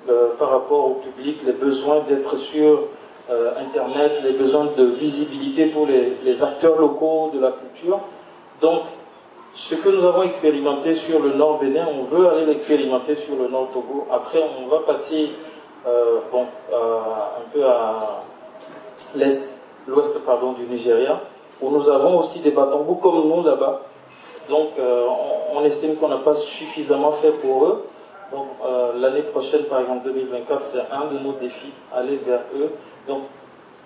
euh, 0.07 0.35
par 0.39 0.51
rapport 0.51 0.87
au 0.91 0.95
public, 0.95 1.41
les 1.47 1.53
besoins 1.53 2.01
d'être 2.07 2.37
sur 2.37 2.89
euh, 3.31 3.53
Internet, 3.59 4.13
les 4.23 4.33
besoins 4.33 4.67
de 4.77 4.85
visibilité 4.85 5.67
pour 5.67 5.87
les, 5.87 6.43
acteurs 6.43 6.79
locaux 6.79 7.31
de 7.33 7.41
la 7.41 7.53
culture. 7.53 8.01
Donc, 8.61 8.83
ce 9.55 9.75
que 9.77 9.89
nous 9.89 10.05
avons 10.05 10.25
expérimenté 10.25 10.95
sur 10.95 11.21
le 11.21 11.33
Nord 11.33 11.61
Bénin, 11.61 11.89
on 11.91 12.05
veut 12.05 12.29
aller 12.29 12.45
l'expérimenter 12.45 13.15
sur 13.15 13.37
le 13.37 13.49
Nord 13.49 13.69
Togo. 13.73 14.07
Après, 14.13 14.41
on 14.63 14.69
va 14.69 14.81
passer 14.81 15.31
euh, 15.87 16.19
bon, 16.31 16.47
un 16.73 17.51
peu 17.51 17.65
à 17.65 18.25
l'est, 19.15 19.57
l'ouest 19.87 20.23
pardon, 20.27 20.53
du 20.53 20.65
Nigeria, 20.65 21.19
où 21.63 21.71
nous 21.71 21.89
avons 21.89 22.19
aussi 22.19 22.41
des 22.41 22.51
bâtons 22.51 22.85
comme 22.97 23.27
nous 23.27 23.43
là-bas. 23.43 23.81
Donc, 24.51 24.73
on 25.55 25.65
estime 25.65 25.97
qu'on 25.97 26.09
n'a 26.09 26.19
pas 26.19 26.35
suffisamment 26.35 27.13
fait 27.13 27.31
pour 27.31 27.65
eux. 27.65 27.85
Donc 28.35 28.49
euh, 28.65 28.99
l'année 28.99 29.23
prochaine, 29.23 29.63
par 29.67 29.81
exemple 29.81 30.07
2024, 30.07 30.61
c'est 30.61 30.91
un 30.91 31.07
de 31.07 31.19
nos 31.21 31.35
défis, 31.35 31.73
aller 31.95 32.17
vers 32.17 32.41
eux. 32.57 32.71
Donc 33.07 33.23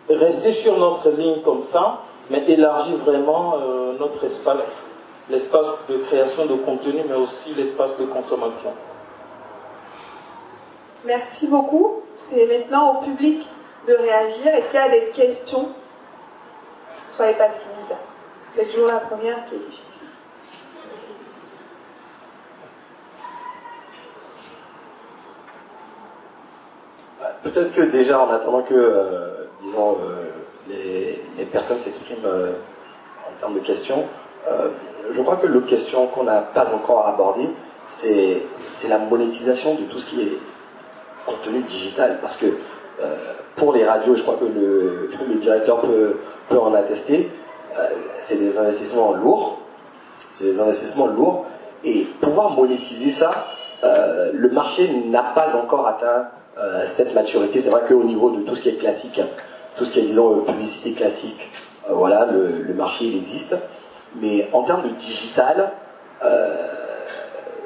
rester 0.09 0.53
sur 0.53 0.79
notre 0.79 1.11
ligne 1.11 1.43
comme 1.43 1.63
ça, 1.63 2.01
mais 2.31 2.43
élargir 2.49 2.97
vraiment 2.97 3.57
euh, 3.57 3.93
notre 3.99 4.25
espace, 4.25 4.97
l'espace 5.29 5.87
de 5.91 5.99
création 5.99 6.47
de 6.47 6.55
contenu, 6.55 7.03
mais 7.07 7.15
aussi 7.15 7.53
l'espace 7.55 7.99
de 7.99 8.07
consommation. 8.07 8.73
Merci 11.05 11.47
beaucoup. 11.49 12.01
C'est 12.19 12.47
maintenant 12.47 12.95
au 12.95 13.03
public 13.03 13.47
de 13.87 13.93
réagir. 13.93 14.47
Est-ce 14.47 14.71
qu'il 14.71 14.81
y 14.81 14.83
a 14.83 14.89
des 14.89 15.13
questions? 15.13 15.69
Soyez 17.11 17.35
pas 17.35 17.49
timide. 17.49 17.99
C'est 18.53 18.65
toujours 18.73 18.89
la 18.89 19.01
première 19.01 19.45
qui 19.47 19.57
est 19.57 19.59
difficile. 19.59 19.88
Peut-être 27.43 27.73
que 27.73 27.83
déjà, 27.83 28.21
en 28.21 28.31
attendant 28.31 28.63
que, 28.63 28.75
euh, 28.75 29.47
disons, 29.63 29.97
euh, 30.03 31.15
les, 31.37 31.45
personnes 31.47 31.79
s'expriment 31.79 32.27
euh, 32.27 32.53
en 33.27 33.41
termes 33.41 33.55
de 33.55 33.61
questions, 33.61 34.05
je 35.15 35.23
crois 35.23 35.37
que 35.37 35.47
l'autre 35.47 35.67
question 35.67 36.07
qu'on 36.07 36.25
n'a 36.25 36.41
pas 36.41 36.75
encore 36.75 37.07
abordée, 37.07 37.49
c'est 37.87 38.43
la 38.89 38.99
monétisation 38.99 39.75
de 39.75 39.83
tout 39.83 39.99
ce 39.99 40.11
qui 40.11 40.23
est 40.23 40.39
contenu 41.27 41.61
digital. 41.61 42.19
Parce 42.21 42.37
que 42.37 42.47
pour 43.57 43.73
les 43.73 43.87
radios, 43.87 44.15
je 44.15 44.23
crois 44.23 44.37
que 44.37 44.45
le, 44.45 45.35
directeur 45.37 45.83
peut, 45.83 46.17
peut, 46.49 46.59
en 46.59 46.73
attester, 46.75 47.31
c'est 48.21 48.37
des 48.37 48.59
investissements 48.59 49.13
lourds. 49.13 49.59
C'est 50.33 50.45
des 50.45 50.61
investissements 50.61 51.07
lourds. 51.07 51.47
Et 51.85 52.07
pouvoir 52.21 52.51
monétiser 52.51 53.11
ça, 53.11 53.49
le 53.83 54.49
marché 54.51 54.91
n'a 55.07 55.23
pas 55.23 55.57
encore 55.57 55.87
atteint 55.87 56.29
euh, 56.61 56.85
cette 56.87 57.15
maturité. 57.15 57.61
C'est 57.61 57.71
vrai 57.71 57.83
qu'au 57.87 58.03
niveau 58.03 58.31
de 58.31 58.43
tout 58.43 58.57
ce 58.57 58.63
qui 58.63 58.71
est 58.71 58.81
classique, 58.81 59.21
tout 59.77 59.85
ce 59.85 59.93
qui 59.93 60.01
est, 60.01 60.03
disons, 60.03 60.41
publicité 60.41 60.91
classique, 60.91 61.49
euh, 61.89 61.93
voilà, 61.93 62.27
le, 62.27 62.75
marché, 62.75 63.05
il 63.05 63.17
existe. 63.17 63.57
Mais 64.17 64.49
en 64.53 64.65
termes 64.65 64.83
de 64.83 64.89
digital, 64.89 65.71
euh, 66.25 66.57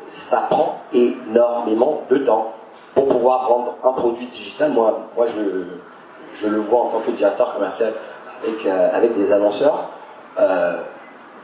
ça 0.09 0.46
prend 0.50 0.83
énormément 0.92 2.02
de 2.11 2.18
temps 2.18 2.52
pour 2.94 3.09
pouvoir 3.09 3.48
rendre 3.48 3.76
un 3.83 3.92
produit 3.92 4.26
digital. 4.26 4.72
Moi, 4.72 5.09
moi 5.16 5.26
je, 5.26 5.64
je 6.37 6.48
le 6.48 6.59
vois 6.59 6.81
en 6.81 6.88
tant 6.88 7.00
que 7.00 7.12
directeur 7.12 7.55
commercial 7.55 7.94
avec, 8.42 8.66
avec 8.66 9.16
des 9.16 9.33
annonceurs. 9.33 9.88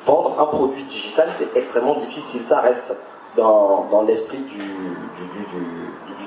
vendre 0.04 0.38
un 0.38 0.46
produit 0.46 0.82
digital, 0.82 1.28
c'est 1.30 1.56
extrêmement 1.56 1.94
difficile. 1.94 2.42
Ça 2.42 2.60
reste 2.60 2.94
dans, 3.38 4.04
l'esprit 4.06 4.38
du, 4.38 4.62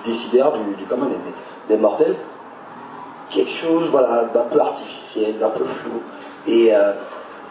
décideur, 0.05 0.53
du, 0.77 0.85
commun 0.85 1.07
des, 1.67 1.77
mortels, 1.77 2.15
quelque 3.29 3.55
chose 3.55 3.89
voilà, 3.89 4.25
d'un 4.33 4.43
peu 4.43 4.59
artificiel, 4.59 5.37
d'un 5.37 5.49
peu 5.49 5.65
flou. 5.65 6.01
Et, 6.47 6.75
euh, 6.75 6.93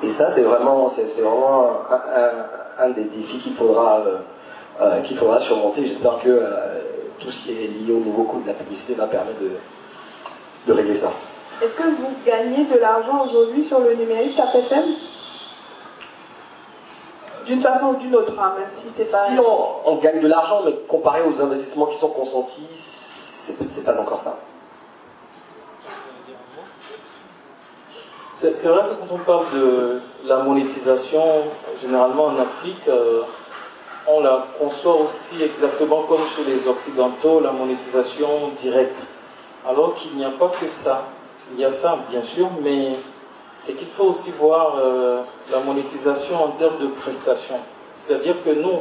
et 0.03 0.09
ça, 0.09 0.31
c'est 0.31 0.43
vraiment, 0.43 0.89
c'est, 0.89 1.21
vraiment 1.21 1.71
un, 2.79 2.91
des 2.91 3.05
défis 3.05 3.39
qu'il 3.39 3.55
faudra, 3.55 4.01
euh, 4.01 4.19
euh, 4.81 5.01
qu'il 5.03 5.17
faudra 5.17 5.39
surmonter. 5.39 5.85
J'espère 5.87 6.19
que 6.19 6.43
tout 7.19 7.31
ce 7.31 7.45
qui 7.45 7.53
est 7.53 7.67
lié 7.67 7.93
au 7.93 8.01
nouveau 8.01 8.25
code 8.25 8.43
de 8.43 8.49
la 8.49 8.55
publicité 8.55 8.95
va 8.95 9.07
permettre 9.07 9.41
de, 9.41 9.51
de 10.67 10.73
régler 10.73 10.95
ça. 10.95 11.13
Est-ce 11.63 11.75
que 11.75 11.83
vous 11.83 12.13
gagnez 12.27 12.65
de 12.65 12.79
l'argent 12.79 13.27
aujourd'hui 13.29 13.63
sur 13.63 13.81
le 13.81 13.95
numérique 13.95 14.37
TAP 14.37 14.55
FM 14.55 14.85
D'une 17.51 17.63
façon 17.63 17.87
ou 17.87 17.97
d'une 17.97 18.15
autre, 18.15 18.33
hein, 18.39 18.53
même 18.57 18.69
si 18.71 18.87
c'est 18.95 19.11
pas. 19.11 19.27
Si 19.27 19.37
on, 19.41 19.91
on 19.91 19.97
gagne 19.97 20.21
de 20.21 20.29
l'argent, 20.29 20.63
mais 20.65 20.73
comparé 20.87 21.21
aux 21.23 21.43
investissements 21.43 21.87
qui 21.87 21.97
sont 21.97 22.11
consentis, 22.11 22.69
c'est 22.77 23.67
c'est 23.67 23.85
pas 23.85 24.01
encore 24.01 24.21
ça. 24.21 24.39
C'est 28.37 28.57
c'est 28.57 28.69
vrai 28.69 28.83
que 28.83 29.01
quand 29.01 29.15
on 29.17 29.19
parle 29.19 29.47
de 29.53 30.01
la 30.27 30.45
monétisation, 30.45 31.25
généralement 31.83 32.27
en 32.27 32.39
Afrique, 32.39 32.87
euh, 32.87 33.23
on 34.07 34.21
la 34.21 34.47
conçoit 34.61 34.95
aussi 34.95 35.43
exactement 35.43 36.05
comme 36.05 36.25
chez 36.29 36.45
les 36.45 36.69
Occidentaux, 36.69 37.41
la 37.41 37.51
monétisation 37.51 38.51
directe. 38.57 39.09
Alors 39.69 39.97
qu'il 39.97 40.17
n'y 40.17 40.25
a 40.25 40.31
pas 40.31 40.53
que 40.61 40.69
ça. 40.69 41.03
Il 41.53 41.59
y 41.59 41.65
a 41.65 41.71
ça, 41.73 41.99
bien 42.11 42.23
sûr, 42.23 42.49
mais 42.63 42.93
c'est 43.61 43.75
qu'il 43.75 43.89
faut 43.89 44.05
aussi 44.05 44.31
voir 44.31 44.77
euh, 44.79 45.23
la 45.53 45.61
monétisation 45.61 46.43
en 46.43 46.49
termes 46.53 46.79
de 46.79 46.87
prestations. 46.87 47.61
C'est-à-dire 47.95 48.43
que 48.43 48.51
nous, 48.51 48.81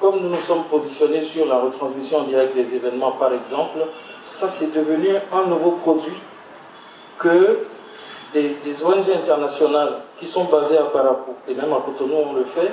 comme 0.00 0.20
nous 0.20 0.30
nous 0.30 0.40
sommes 0.40 0.64
positionnés 0.64 1.20
sur 1.20 1.46
la 1.46 1.58
retransmission 1.58 2.20
en 2.20 2.22
direct 2.22 2.54
des 2.56 2.74
événements, 2.74 3.12
par 3.12 3.34
exemple, 3.34 3.80
ça 4.26 4.48
c'est 4.48 4.74
devenu 4.74 5.10
un 5.30 5.44
nouveau 5.44 5.72
produit 5.72 6.20
que 7.18 7.66
des, 8.32 8.56
ONG 8.82 9.10
internationales 9.14 10.00
qui 10.18 10.26
sont 10.26 10.44
basées 10.44 10.78
à 10.78 10.84
Parapou, 10.84 11.34
et 11.46 11.54
même 11.54 11.72
à 11.72 11.80
Cotonou 11.84 12.14
on 12.30 12.32
le 12.32 12.44
fait, 12.44 12.72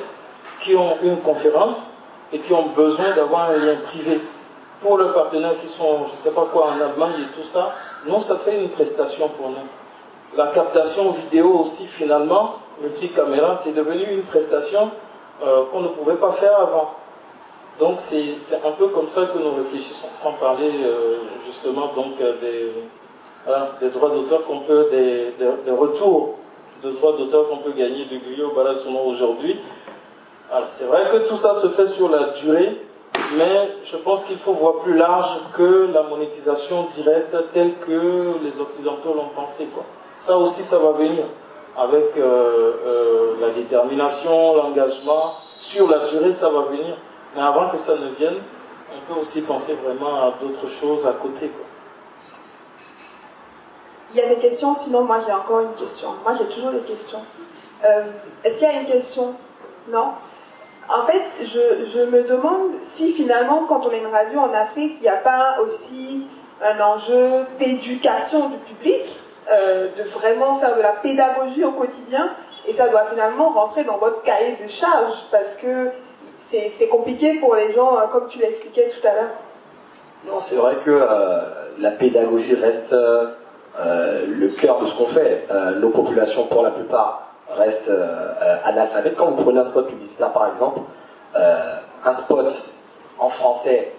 qui 0.61 0.75
ont 0.75 0.97
une 1.03 1.17
conférence 1.17 1.97
et 2.31 2.39
qui 2.39 2.53
ont 2.53 2.67
besoin 2.67 3.11
d'avoir 3.13 3.49
un 3.49 3.57
lien 3.57 3.75
privé. 3.85 4.21
Pour 4.79 4.97
leurs 4.97 5.13
partenaires 5.13 5.59
qui 5.61 5.67
sont, 5.67 6.07
je 6.07 6.17
ne 6.17 6.21
sais 6.23 6.31
pas 6.31 6.47
quoi, 6.51 6.71
en 6.71 6.81
Allemagne 6.81 7.21
et 7.21 7.39
tout 7.39 7.45
ça, 7.45 7.75
non, 8.07 8.19
ça 8.19 8.37
fait 8.37 8.59
une 8.59 8.69
prestation 8.69 9.27
pour 9.27 9.49
nous. 9.49 9.67
La 10.37 10.47
captation 10.47 11.11
vidéo 11.11 11.59
aussi, 11.59 11.85
finalement, 11.85 12.55
multicaméra, 12.81 13.53
c'est 13.55 13.73
devenu 13.73 14.03
une 14.03 14.23
prestation 14.23 14.89
euh, 15.43 15.63
qu'on 15.71 15.81
ne 15.81 15.89
pouvait 15.89 16.15
pas 16.15 16.31
faire 16.31 16.57
avant. 16.57 16.91
Donc 17.79 17.99
c'est 17.99 18.37
un 18.65 18.71
peu 18.71 18.87
comme 18.87 19.09
ça 19.09 19.25
que 19.25 19.37
nous 19.39 19.55
réfléchissons, 19.55 20.07
sans 20.13 20.33
parler 20.33 20.71
euh, 20.85 21.17
justement 21.45 21.91
donc 21.95 22.13
euh, 22.21 22.71
des, 23.81 23.89
droits 23.89 24.09
d'auteur 24.09 24.45
qu'on 24.45 24.59
peut, 24.59 24.87
des, 24.91 25.33
des, 25.39 25.71
retours 25.71 26.35
de 26.83 26.91
droits 26.91 27.13
d'auteur 27.17 27.49
qu'on 27.49 27.57
peut 27.57 27.71
gagner 27.71 28.05
de 28.05 28.17
Guyot 28.17 28.53
Balassono 28.55 28.99
aujourd'hui. 28.99 29.59
C'est 30.69 30.85
vrai 30.85 31.09
que 31.11 31.27
tout 31.27 31.37
ça 31.37 31.55
se 31.55 31.67
fait 31.67 31.87
sur 31.87 32.09
la 32.09 32.29
durée, 32.41 32.77
mais 33.37 33.69
je 33.83 33.97
pense 33.97 34.25
qu'il 34.25 34.37
faut 34.37 34.53
voir 34.53 34.75
plus 34.75 34.95
large 34.95 35.39
que 35.57 35.89
la 35.93 36.03
monétisation 36.03 36.87
directe 36.91 37.35
telle 37.51 37.73
que 37.79 38.35
les 38.43 38.61
Occidentaux 38.61 39.13
l'ont 39.13 39.29
pensé. 39.35 39.67
Quoi. 39.73 39.85
Ça 40.21 40.37
aussi, 40.37 40.61
ça 40.61 40.77
va 40.77 40.91
venir 40.91 41.25
avec 41.75 42.15
euh, 42.15 42.73
euh, 42.85 43.33
la 43.41 43.49
détermination, 43.49 44.55
l'engagement. 44.55 45.33
Sur 45.55 45.89
la 45.89 46.05
durée, 46.05 46.31
ça 46.31 46.47
va 46.49 46.65
venir. 46.65 46.95
Mais 47.35 47.41
avant 47.41 47.69
que 47.69 47.77
ça 47.79 47.95
ne 47.95 48.09
vienne, 48.09 48.37
on 48.93 49.11
peut 49.11 49.19
aussi 49.19 49.41
penser 49.41 49.73
vraiment 49.83 50.13
à 50.27 50.33
d'autres 50.39 50.67
choses 50.69 51.07
à 51.07 51.13
côté. 51.13 51.49
Il 54.13 54.19
y 54.19 54.21
a 54.21 54.27
des 54.27 54.35
questions, 54.35 54.75
sinon 54.75 55.05
moi 55.05 55.21
j'ai 55.25 55.33
encore 55.33 55.61
une 55.61 55.73
question. 55.73 56.09
Moi 56.23 56.33
j'ai 56.37 56.45
toujours 56.53 56.69
des 56.69 56.81
questions. 56.81 57.25
Euh, 57.83 58.03
Est-ce 58.43 58.59
qu'il 58.59 58.67
y 58.67 58.71
a 58.71 58.79
une 58.79 58.85
question? 58.85 59.33
Non? 59.89 60.09
En 60.87 61.03
fait, 61.07 61.23
je, 61.41 61.89
je 61.95 62.05
me 62.05 62.27
demande 62.27 62.73
si 62.95 63.13
finalement, 63.13 63.65
quand 63.67 63.87
on 63.87 63.89
est 63.89 64.01
une 64.01 64.13
radio 64.13 64.39
en 64.41 64.53
Afrique, 64.53 64.97
il 64.99 65.01
n'y 65.01 65.09
a 65.09 65.15
pas 65.15 65.55
aussi 65.65 66.27
un 66.63 66.79
enjeu 66.79 67.47
d'éducation 67.57 68.49
du 68.49 68.57
public, 68.57 69.15
euh, 69.49 69.87
de 69.97 70.03
vraiment 70.03 70.59
faire 70.59 70.75
de 70.75 70.81
la 70.81 70.91
pédagogie 70.91 71.63
au 71.63 71.71
quotidien, 71.71 72.29
et 72.67 72.73
ça 72.73 72.89
doit 72.89 73.05
finalement 73.05 73.49
rentrer 73.49 73.83
dans 73.83 73.97
votre 73.97 74.21
cahier 74.21 74.57
de 74.63 74.69
charge, 74.69 75.15
parce 75.31 75.55
que 75.55 75.91
c'est 76.51 76.87
compliqué 76.87 77.39
pour 77.39 77.55
les 77.55 77.71
gens, 77.73 77.97
euh, 77.97 78.07
comme 78.11 78.27
tu 78.27 78.39
l'expliquais 78.39 78.89
tout 78.89 79.07
à 79.07 79.13
l'heure. 79.13 79.31
Non, 80.27 80.39
c'est 80.39 80.55
vrai 80.55 80.75
que 80.83 80.91
euh, 80.91 81.39
la 81.79 81.91
pédagogie 81.91 82.55
reste 82.55 82.93
euh, 82.93 83.27
le 84.27 84.49
cœur 84.49 84.79
de 84.79 84.85
ce 84.85 84.93
qu'on 84.93 85.07
fait. 85.07 85.47
Nos 85.79 85.89
populations, 85.89 86.45
pour 86.45 86.61
la 86.61 86.71
plupart, 86.71 87.29
restent 87.55 87.91
analphabètes. 88.63 89.15
Quand 89.15 89.27
vous 89.27 89.41
prenez 89.43 89.59
un 89.59 89.63
spot 89.63 89.87
publicitaire, 89.87 90.31
par 90.31 90.47
exemple, 90.47 90.81
un 91.33 92.13
spot 92.13 92.45
en 93.17 93.29
français 93.29 93.93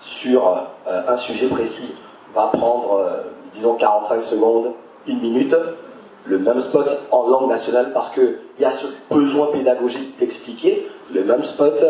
sur 0.00 0.66
un 0.86 1.16
sujet 1.16 1.46
précis 1.46 1.94
va 2.34 2.50
prendre, 2.52 3.08
disons, 3.54 3.74
45 3.74 4.22
secondes, 4.22 4.72
une 5.06 5.20
minute. 5.20 5.54
Le 6.26 6.38
même 6.38 6.58
spot 6.58 6.88
en 7.10 7.28
langue 7.28 7.50
nationale, 7.50 7.92
parce 7.92 8.10
qu'il 8.10 8.38
y 8.58 8.64
a 8.64 8.70
ce 8.70 8.86
besoin 9.10 9.48
pédagogique 9.48 10.18
d'expliquer. 10.18 10.88
Le 11.12 11.22
même 11.22 11.44
spot, 11.44 11.84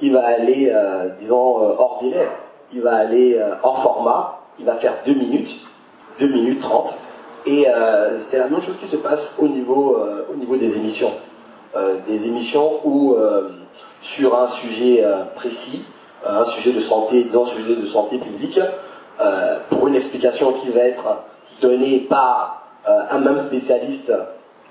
il 0.00 0.12
va 0.12 0.24
aller, 0.26 0.70
euh, 0.72 1.08
disons, 1.18 1.58
euh, 1.58 1.74
hors 1.76 1.98
délai. 2.00 2.28
Il 2.72 2.82
va 2.82 2.94
aller 2.94 3.36
euh, 3.36 3.54
hors 3.62 3.82
format. 3.82 4.38
Il 4.58 4.64
va 4.64 4.74
faire 4.74 4.94
2 5.04 5.12
minutes, 5.14 5.54
2 6.20 6.28
minutes 6.28 6.60
30. 6.60 6.94
Et 7.46 7.64
c'est 8.18 8.38
la 8.38 8.48
même 8.48 8.60
chose 8.60 8.76
qui 8.76 8.86
se 8.86 8.98
passe 8.98 9.38
au 9.40 9.48
niveau, 9.48 9.96
au 10.30 10.36
niveau 10.36 10.56
des 10.56 10.76
émissions. 10.76 11.10
Des 12.06 12.26
émissions 12.26 12.80
où, 12.84 13.16
sur 14.02 14.38
un 14.38 14.46
sujet 14.46 15.02
précis, 15.36 15.82
un 16.22 16.44
sujet 16.44 16.72
de 16.72 16.80
santé, 16.80 17.24
disons 17.24 17.44
un 17.44 17.46
sujet 17.46 17.76
de 17.76 17.86
santé 17.86 18.18
publique, 18.18 18.60
euh, 19.20 19.58
pour 19.68 19.88
une 19.88 19.94
explication 19.96 20.52
qui 20.52 20.70
va 20.70 20.80
être 20.80 21.22
donnée 21.60 22.00
par 22.00 22.62
euh, 22.88 23.00
un 23.10 23.18
même 23.18 23.38
spécialiste 23.38 24.12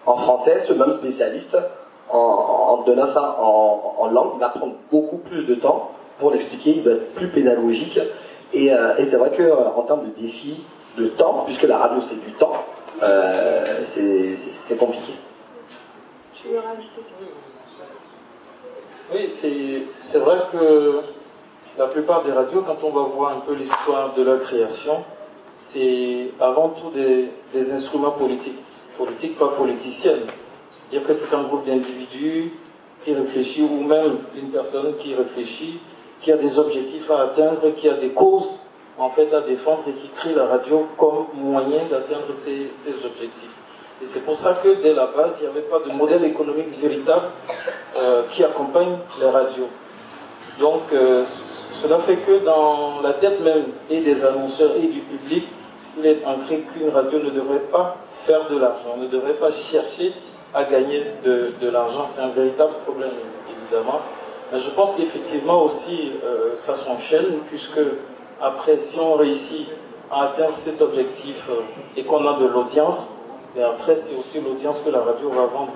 en 0.05 0.15
français, 0.17 0.59
ce 0.59 0.73
même 0.73 0.91
spécialiste, 0.91 1.57
en, 2.09 2.17
en 2.17 2.83
donnant 2.83 3.05
ça 3.05 3.38
en, 3.39 3.95
en 3.97 4.07
langue, 4.07 4.31
il 4.35 4.39
va 4.39 4.49
prendre 4.49 4.73
beaucoup 4.91 5.17
plus 5.17 5.45
de 5.45 5.55
temps 5.55 5.91
pour 6.17 6.31
l'expliquer, 6.31 6.71
il 6.77 6.83
va 6.83 6.91
être 6.91 7.13
plus 7.13 7.27
pédagogique. 7.27 7.99
Et, 8.53 8.73
euh, 8.73 8.97
et 8.97 9.03
c'est 9.03 9.17
vrai 9.17 9.31
qu'en 9.38 9.83
termes 9.83 10.05
de 10.05 10.21
défi 10.21 10.63
de 10.97 11.07
temps, 11.07 11.43
puisque 11.45 11.63
la 11.63 11.77
radio 11.77 12.01
c'est 12.01 12.25
du 12.25 12.33
temps, 12.33 12.53
euh, 13.03 13.79
c'est 13.83 14.77
compliqué. 14.77 15.13
Tu 16.33 16.47
veux 16.47 16.59
rajouter 16.59 16.88
quelque 16.95 17.29
chose? 17.29 17.43
Oui, 19.13 19.85
c'est 19.99 20.19
vrai 20.19 20.38
que 20.51 21.01
la 21.77 21.88
plupart 21.88 22.23
des 22.23 22.32
radios, 22.32 22.62
quand 22.62 22.84
on 22.84 22.91
va 22.91 23.03
voir 23.03 23.38
un 23.38 23.39
peu 23.39 23.53
l'histoire 23.53 24.13
de 24.13 24.23
leur 24.23 24.39
création, 24.39 25.03
c'est 25.58 26.32
avant 26.39 26.69
tout 26.69 26.91
des, 26.91 27.73
instruments 27.73 28.12
politiques. 28.12 28.60
Politiques, 28.97 29.38
pas 29.38 29.49
politiciennes. 29.49 30.25
C'est-à-dire 30.71 31.08
que 31.08 31.13
c'est 31.13 31.34
un 31.34 31.43
groupe 31.43 31.65
d'individus 31.65 32.51
qui 33.03 33.13
réfléchit, 33.13 33.63
ou 33.63 33.82
même 33.84 34.17
une 34.36 34.49
personne 34.49 34.95
qui 34.97 35.15
réfléchit, 35.15 35.79
qui 36.21 36.32
a 36.32 36.38
des 36.38 36.60
objectifs 36.60 37.10
à 37.12 37.21
atteindre, 37.21 37.73
qui 37.77 37.88
a 37.88 37.93
des 37.93 38.10
causes 38.10 38.65
en 38.97 39.10
fait 39.10 39.34
à 39.34 39.41
défendre 39.41 39.84
et 39.88 39.93
qui 39.93 40.10
crée 40.10 40.34
la 40.34 40.45
radio 40.45 40.86
comme 40.97 41.27
moyen 41.34 41.86
d'atteindre 41.89 42.34
ces 42.34 43.05
objectifs. 43.05 43.55
Et 44.01 44.05
c'est 44.05 44.25
pour 44.25 44.36
ça 44.36 44.60
que 44.63 44.82
dès 44.82 44.93
la 44.93 45.08
base, 45.08 45.38
il 45.39 45.43
n'y 45.43 45.49
avait 45.49 45.67
pas 45.67 45.79
de 45.79 45.91
modèle 45.91 46.23
économique 46.23 46.71
véritable 46.79 47.27
euh, 47.97 48.23
qui 48.32 48.43
accompagne 48.43 48.97
les 49.19 49.29
radios. 49.29 49.67
Donc 50.59 50.91
euh, 50.91 51.23
cela 51.73 51.99
fait 51.99 52.17
que 52.17 52.43
dans 52.43 53.01
la 53.01 53.13
tête 53.13 53.39
même 53.41 53.65
et 53.89 54.01
des 54.01 54.25
annonceurs 54.25 54.71
et 54.75 54.87
du 54.87 54.99
public, 54.99 55.45
il 55.97 56.05
est 56.05 56.25
ancré 56.25 56.65
qu'une 56.73 56.89
radio 56.89 57.19
ne 57.19 57.29
devrait 57.29 57.65
pas 57.71 57.95
faire 58.25 58.49
de 58.49 58.57
l'argent, 58.57 58.97
ne 58.97 59.07
devrait 59.07 59.35
pas 59.35 59.51
chercher 59.51 60.11
à 60.53 60.65
gagner 60.65 61.03
de, 61.23 61.69
l'argent. 61.69 62.05
C'est 62.07 62.21
un 62.21 62.31
véritable 62.31 62.73
problème, 62.85 63.11
évidemment. 63.49 64.01
Mais 64.51 64.59
je 64.59 64.69
pense 64.71 64.95
qu'effectivement 64.95 65.63
aussi, 65.63 66.11
euh, 66.23 66.53
ça 66.57 66.75
s'enchaîne, 66.75 67.39
puisque 67.47 67.79
après, 68.41 68.77
si 68.77 68.99
on 68.99 69.13
réussit 69.13 69.67
à 70.12 70.25
atteindre 70.25 70.55
cet 70.55 70.81
objectif 70.81 71.49
euh, 71.49 71.62
et 71.95 72.03
qu'on 72.03 72.27
a 72.27 72.39
de 72.39 72.45
l'audience, 72.45 73.19
après, 73.57 73.95
c'est 73.95 74.15
aussi 74.17 74.41
l'audience 74.41 74.81
que 74.81 74.89
la 74.89 75.01
radio 75.01 75.29
va 75.29 75.45
vendre. 75.45 75.73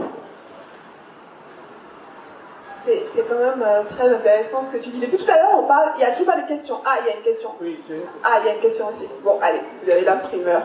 C'est 2.86 3.27
quand 3.29 3.39
même 3.39 3.63
euh, 3.65 3.84
très 3.89 4.13
intéressant 4.13 4.63
ce 4.63 4.77
que 4.77 4.84
tu 4.84 4.89
dis. 4.89 4.99
Depuis 4.99 5.17
tout 5.17 5.31
à 5.31 5.38
l'heure, 5.38 5.59
on 5.59 5.67
parle. 5.67 5.93
Il 5.97 6.01
y 6.01 6.03
a 6.03 6.11
toujours 6.11 6.34
pas 6.34 6.41
de 6.41 6.47
questions. 6.47 6.79
Ah, 6.86 6.97
il 7.01 7.07
y 7.07 7.13
a 7.13 7.17
une 7.17 7.23
question. 7.23 7.51
Oui, 7.61 7.79
Ah, 8.23 8.39
il 8.41 8.47
y 8.47 8.49
a 8.49 8.55
une 8.55 8.61
question 8.61 8.88
aussi. 8.89 9.07
Bon, 9.23 9.39
allez, 9.41 9.61
vous 9.81 9.89
avez 9.89 10.01
la 10.01 10.15
primeur. 10.17 10.61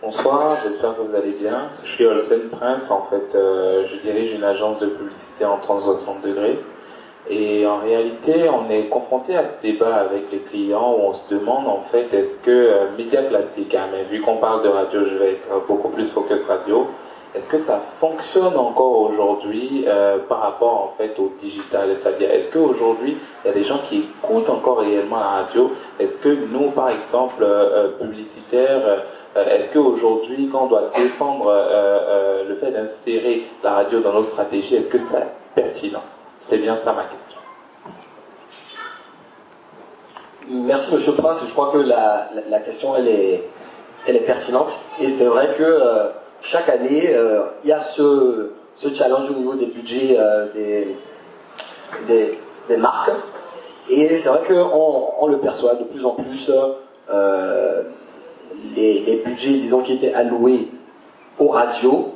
Bonsoir, 0.00 0.58
j'espère 0.64 0.96
que 0.96 1.02
vous 1.02 1.14
allez 1.14 1.30
bien. 1.32 1.70
Je 1.84 1.90
suis 1.92 2.04
Olsen 2.06 2.50
Prince, 2.50 2.90
en 2.90 3.04
fait, 3.06 3.34
euh, 3.34 3.86
je 3.88 3.96
dirige 4.00 4.32
une 4.32 4.42
agence 4.42 4.80
de 4.80 4.86
publicité 4.86 5.44
en 5.44 5.58
360 5.58 6.22
degrés. 6.22 6.58
Et 7.30 7.64
en 7.66 7.78
réalité, 7.78 8.48
on 8.48 8.68
est 8.68 8.88
confronté 8.88 9.36
à 9.36 9.46
ce 9.46 9.62
débat 9.62 9.94
avec 9.94 10.32
les 10.32 10.38
clients 10.38 10.96
où 10.98 11.02
on 11.02 11.14
se 11.14 11.32
demande 11.32 11.68
en 11.68 11.82
fait 11.90 12.12
est-ce 12.12 12.44
que 12.44 12.50
euh, 12.50 12.86
médias 12.98 13.22
classiques, 13.22 13.74
hein, 13.76 13.86
mais 13.92 14.02
vu 14.02 14.20
qu'on 14.20 14.36
parle 14.36 14.64
de 14.64 14.68
radio, 14.68 15.04
je 15.04 15.16
vais 15.18 15.32
être 15.34 15.64
beaucoup 15.68 15.88
plus 15.88 16.06
focus 16.06 16.44
radio, 16.44 16.88
est-ce 17.34 17.48
que 17.48 17.58
ça 17.58 17.80
fonctionne 18.00 18.56
encore 18.56 18.98
aujourd'hui 19.00 19.84
euh, 19.86 20.18
par 20.28 20.40
rapport 20.40 20.92
en 20.92 20.94
fait 20.98 21.16
au 21.20 21.32
digital? 21.40 21.96
C'est-à-dire, 21.96 22.30
est-ce 22.32 22.52
qu'aujourd'hui, 22.52 23.16
il 23.44 23.48
y 23.48 23.50
a 23.50 23.54
des 23.54 23.64
gens 23.64 23.78
qui 23.88 23.98
écoutent 23.98 24.50
encore 24.50 24.80
réellement 24.80 25.20
la 25.20 25.42
radio? 25.44 25.70
Est-ce 26.00 26.18
que 26.18 26.28
nous, 26.28 26.72
par 26.72 26.90
exemple, 26.90 27.42
euh, 27.42 27.88
publicitaires, 27.98 29.04
est-ce 29.34 29.72
qu'aujourd'hui, 29.72 30.50
quand 30.52 30.64
on 30.64 30.66
doit 30.66 30.90
défendre 30.94 31.50
le 32.46 32.54
fait 32.56 32.70
d'insérer 32.72 33.44
la 33.64 33.72
radio 33.76 34.00
dans 34.00 34.12
nos 34.12 34.24
stratégies, 34.24 34.74
est-ce 34.74 34.90
que 34.90 34.98
c'est 34.98 35.26
pertinent? 35.54 36.02
C'est 36.42 36.58
bien 36.58 36.76
ça 36.76 36.92
ma 36.92 37.04
question. 37.04 37.38
Merci 40.48 40.94
Monsieur 40.94 41.12
Prince, 41.12 41.42
je 41.46 41.52
crois 41.52 41.70
que 41.72 41.78
la, 41.78 42.60
question 42.60 42.96
elle 42.96 43.08
est, 43.08 43.44
elle 44.06 44.16
est 44.16 44.20
pertinente. 44.26 44.72
Et 45.00 45.08
c'est 45.08 45.24
vrai 45.24 45.54
que 45.56 45.62
euh, 45.62 46.08
chaque 46.42 46.68
année 46.68 47.14
euh, 47.14 47.44
il 47.64 47.70
y 47.70 47.72
a 47.72 47.78
ce, 47.78 48.50
challenge 48.92 49.30
au 49.30 49.34
niveau 49.34 49.54
des 49.54 49.66
budgets 49.66 50.16
euh, 50.18 50.46
des, 52.06 52.38
des, 52.68 52.76
marques. 52.76 53.12
Et 53.88 54.16
c'est 54.16 54.28
vrai 54.28 54.40
qu'on 54.46 55.12
on 55.20 55.26
le 55.28 55.38
perçoit 55.38 55.74
de 55.74 55.84
plus 55.84 56.04
en 56.04 56.10
plus 56.10 56.50
les, 58.76 59.00
les, 59.00 59.22
budgets 59.24 59.50
disons 59.50 59.82
qui 59.82 59.94
étaient 59.94 60.12
alloués 60.12 60.68
aux 61.38 61.48
radios 61.48 62.14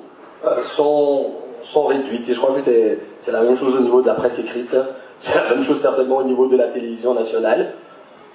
sont, 0.62 1.30
sont 1.62 1.86
réduits. 1.86 2.22
Et 2.28 2.32
je 2.32 2.38
crois 2.38 2.54
que 2.54 2.60
c'est 2.60 2.98
c'est 3.26 3.32
la 3.32 3.42
même 3.42 3.56
chose 3.56 3.74
au 3.74 3.80
niveau 3.80 4.02
de 4.02 4.06
la 4.06 4.14
presse 4.14 4.38
écrite. 4.38 4.76
C'est 5.18 5.34
la 5.34 5.48
même 5.48 5.64
chose 5.64 5.80
certainement 5.80 6.18
au 6.18 6.22
niveau 6.22 6.46
de 6.46 6.56
la 6.56 6.68
télévision 6.68 7.14
nationale. 7.14 7.72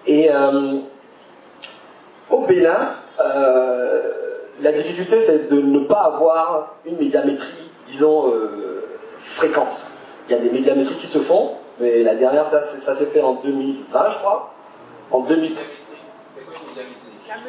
Et 0.05 0.29
euh, 0.29 0.79
au 2.29 2.45
Bénin, 2.45 2.95
euh, 3.23 4.01
la 4.59 4.71
difficulté, 4.71 5.19
c'est 5.19 5.49
de 5.49 5.61
ne 5.61 5.79
pas 5.85 5.99
avoir 5.99 6.75
une 6.85 6.97
médiamétrie, 6.97 7.69
disons, 7.85 8.33
euh, 8.33 8.83
fréquente. 9.19 9.91
Il 10.27 10.31
y 10.33 10.35
a 10.35 10.39
des 10.39 10.49
médiamétries 10.49 10.95
qui 10.95 11.05
se 11.05 11.19
font, 11.19 11.51
mais 11.79 12.01
la 12.01 12.15
dernière, 12.15 12.47
ça, 12.47 12.61
s'est 12.63 13.05
fait 13.05 13.21
en 13.21 13.35
2020, 13.35 14.09
je 14.09 14.17
crois. 14.17 14.51
En 15.11 15.19
2000. 15.21 15.55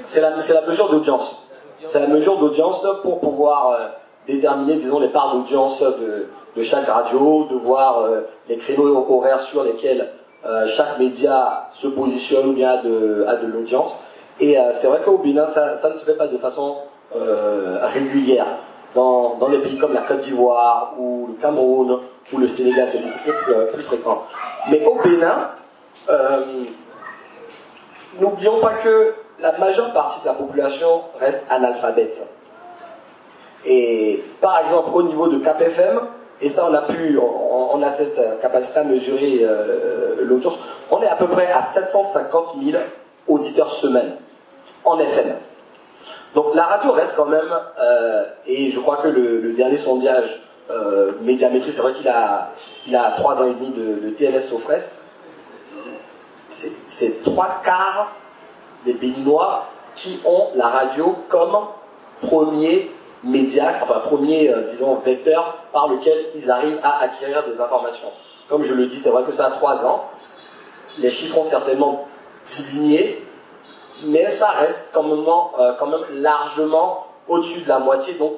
C'est 0.04 0.20
la, 0.20 0.30
la 0.30 0.66
mesure 0.66 0.90
d'audience. 0.90 1.48
C'est 1.82 2.00
la 2.00 2.08
mesure 2.08 2.36
d'audience 2.38 2.86
pour 3.02 3.18
pouvoir 3.18 3.94
déterminer, 4.28 4.76
disons, 4.76 5.00
les 5.00 5.08
parts 5.08 5.34
d'audience 5.34 5.80
de, 5.80 6.28
de 6.56 6.62
chaque 6.62 6.86
radio, 6.86 7.46
de 7.50 7.56
voir 7.56 8.02
euh, 8.02 8.22
les 8.48 8.56
créneaux 8.56 9.06
horaires 9.08 9.40
sur 9.40 9.64
lesquels 9.64 10.08
euh, 10.44 10.66
chaque 10.66 10.98
média 10.98 11.68
se 11.72 11.86
positionne 11.88 12.50
ou 12.50 12.52
bien 12.52 12.72
a 12.72 12.76
de, 12.78 13.46
l'audience. 13.46 13.94
Et 14.40 14.58
euh, 14.58 14.72
c'est 14.72 14.86
vrai 14.86 15.00
qu'au 15.04 15.18
Bénin, 15.18 15.46
ça, 15.46 15.72
ne 15.72 15.96
se 15.96 16.04
fait 16.04 16.16
pas 16.16 16.26
de 16.26 16.38
façon 16.38 16.78
régulière. 17.14 18.46
Dans, 18.94 19.36
dans, 19.36 19.48
des 19.48 19.58
pays 19.58 19.78
comme 19.78 19.94
la 19.94 20.02
Côte 20.02 20.18
d'Ivoire 20.18 20.94
ou 20.98 21.28
le 21.28 21.34
Cameroun 21.40 22.00
ou 22.32 22.38
le 22.38 22.46
Sénégal, 22.46 22.86
c'est 22.90 22.98
beaucoup 22.98 23.18
plus, 23.24 23.66
plus, 23.72 23.82
fréquent. 23.82 24.22
Mais 24.70 24.84
au 24.84 24.96
Bénin, 25.02 25.50
n'oublions 28.20 28.60
pas 28.60 28.74
que 28.82 29.14
la 29.40 29.56
majeure 29.58 29.92
partie 29.92 30.20
de 30.22 30.26
la 30.26 30.34
population 30.34 31.02
reste 31.18 31.46
analphabète. 31.50 32.22
Et 33.64 34.22
par 34.40 34.60
exemple, 34.60 34.90
au 34.92 35.02
niveau 35.02 35.28
de 35.28 35.38
KPFM, 35.38 36.00
et 36.42 36.48
ça, 36.48 36.66
on 36.68 36.74
a 36.74 36.82
pu, 36.82 37.18
on, 37.18 37.80
a 37.82 37.90
cette 37.90 38.20
capacité 38.40 38.80
à 38.80 38.84
mesurer 38.84 39.40
euh, 39.42 40.16
l'audience. 40.24 40.58
On 40.90 41.00
est 41.00 41.08
à 41.08 41.14
peu 41.14 41.28
près 41.28 41.50
à 41.52 41.62
750 41.62 42.56
000 42.62 42.82
auditeurs 43.28 43.70
semaine 43.70 44.16
en 44.84 44.98
FM. 44.98 45.36
Donc 46.34 46.54
la 46.54 46.64
radio 46.64 46.90
reste 46.90 47.14
quand 47.16 47.26
même, 47.26 47.48
euh, 47.80 48.24
et 48.46 48.70
je 48.70 48.80
crois 48.80 48.96
que 48.96 49.08
le, 49.08 49.52
dernier 49.52 49.76
sondage 49.76 50.42
euh, 50.70 51.12
médiamétrie, 51.22 51.70
c'est 51.70 51.80
vrai 51.80 51.92
qu'il 51.92 52.08
a, 52.08 52.50
il 52.88 52.96
a 52.96 53.12
3 53.12 53.42
ans 53.42 53.46
et 53.46 53.54
demi 53.54 53.70
de, 53.70 54.06
de 54.06 54.10
TLS 54.10 54.52
au 54.52 54.58
frais. 54.58 54.80
C'est 56.48 57.22
trois 57.22 57.60
quarts 57.64 58.12
des 58.84 58.92
Béninois 58.92 59.68
qui 59.94 60.20
ont 60.24 60.48
la 60.54 60.66
radio 60.66 61.16
comme 61.28 61.56
premier 62.20 62.90
média, 63.24 63.72
enfin 63.82 64.00
premier, 64.00 64.50
euh, 64.50 64.62
disons, 64.68 64.96
vecteur 64.96 65.58
par 65.72 65.88
lequel 65.88 66.16
ils 66.34 66.50
arrivent 66.50 66.80
à 66.82 67.02
acquérir 67.02 67.44
des 67.46 67.60
informations. 67.60 68.10
Comme 68.48 68.64
je 68.64 68.74
le 68.74 68.86
dis, 68.86 68.96
c'est 68.96 69.10
vrai 69.10 69.22
que 69.22 69.32
ça 69.32 69.46
a 69.46 69.50
trois 69.50 69.84
ans. 69.86 70.04
Les 70.98 71.10
chiffres 71.10 71.38
ont 71.38 71.44
certainement 71.44 72.06
diminué, 72.44 73.24
mais 74.04 74.26
ça 74.26 74.48
reste 74.48 74.90
quand 74.92 75.04
même, 75.04 75.24
euh, 75.58 75.72
quand 75.78 75.86
même 75.86 76.04
largement 76.12 77.06
au-dessus 77.28 77.62
de 77.62 77.68
la 77.68 77.78
moitié. 77.78 78.14
Donc, 78.14 78.34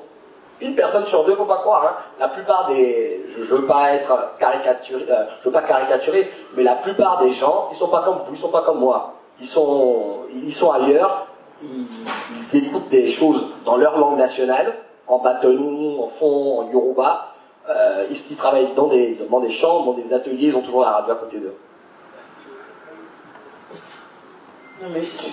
une 0.61 0.75
personne 0.75 1.05
sur 1.05 1.25
deux, 1.25 1.35
faut 1.35 1.47
pas 1.47 1.59
croire. 1.59 1.85
Hein. 1.85 2.05
La 2.21 2.29
plupart 2.29 2.69
des, 2.69 3.25
je, 3.29 3.43
je 3.43 3.55
veux 3.55 3.67
pas 3.67 3.93
être 3.93 4.37
caricaturé, 4.39 5.05
euh, 5.11 5.25
je 5.41 5.49
veux 5.49 5.53
pas 5.53 5.63
caricaturer, 5.63 6.31
mais 6.55 6.63
la 6.63 6.75
plupart 6.77 7.23
des 7.23 7.33
gens, 7.33 7.69
ils 7.73 7.77
sont 7.77 7.89
pas 7.89 8.03
comme 8.03 8.19
vous, 8.19 8.33
ils 8.35 8.39
sont 8.39 8.51
pas 8.51 8.63
comme 8.63 8.79
moi. 8.79 9.15
Ils 9.41 9.47
sont, 9.47 10.19
ils 10.33 10.53
sont 10.53 10.71
ailleurs 10.71 11.24
ils, 11.63 12.57
écoutent 12.57 12.89
des 12.89 13.11
choses 13.11 13.55
dans 13.65 13.77
leur 13.77 13.99
langue 13.99 14.19
nationale, 14.19 14.75
en 15.07 15.19
bâton, 15.19 16.03
en 16.03 16.09
fond, 16.09 16.61
en 16.61 16.73
yoruba. 16.73 17.35
Euh, 17.69 18.07
ils, 18.11 18.37
travaillent 18.37 18.75
dans 18.75 18.89
des, 18.89 19.17
dans 19.31 19.41
des 19.41 19.51
chambres, 19.51 19.95
dans 19.95 19.99
des 19.99 20.13
ateliers, 20.13 20.49
ils 20.49 20.57
ont 20.57 20.61
toujours 20.61 20.83
la 20.83 20.93
radio 20.93 21.13
à 21.13 21.17
côté 21.17 21.39
d'eux. 21.39 21.55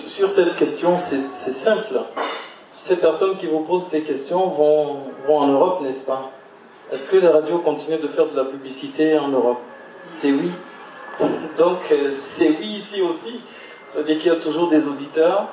Sur 0.08 0.30
cette 0.30 0.56
question, 0.56 0.96
c'est 0.98 1.52
simple. 1.52 2.00
Ces 2.72 2.96
personnes 2.96 3.36
qui 3.36 3.46
vous 3.46 3.60
posent 3.60 3.86
ces 3.86 4.02
questions 4.02 4.46
vont, 4.48 4.96
vont 5.26 5.38
en 5.38 5.46
Europe, 5.48 5.82
n'est-ce 5.82 6.04
pas? 6.04 6.30
Est-ce 6.90 7.10
que 7.10 7.16
les 7.18 7.28
radios 7.28 7.58
continuent 7.58 8.00
de 8.00 8.08
faire 8.08 8.26
de 8.26 8.36
la 8.36 8.44
publicité 8.44 9.18
en 9.18 9.28
Europe? 9.28 9.58
C'est 10.08 10.32
oui. 10.32 10.50
Donc, 11.58 11.78
euh, 11.90 12.12
c'est 12.14 12.48
oui 12.48 12.78
ici 12.78 13.02
aussi. 13.02 13.40
C'est-à-dire 13.88 14.18
qu'il 14.18 14.32
y 14.32 14.34
a 14.34 14.38
toujours 14.38 14.68
des 14.68 14.86
auditeurs 14.86 15.48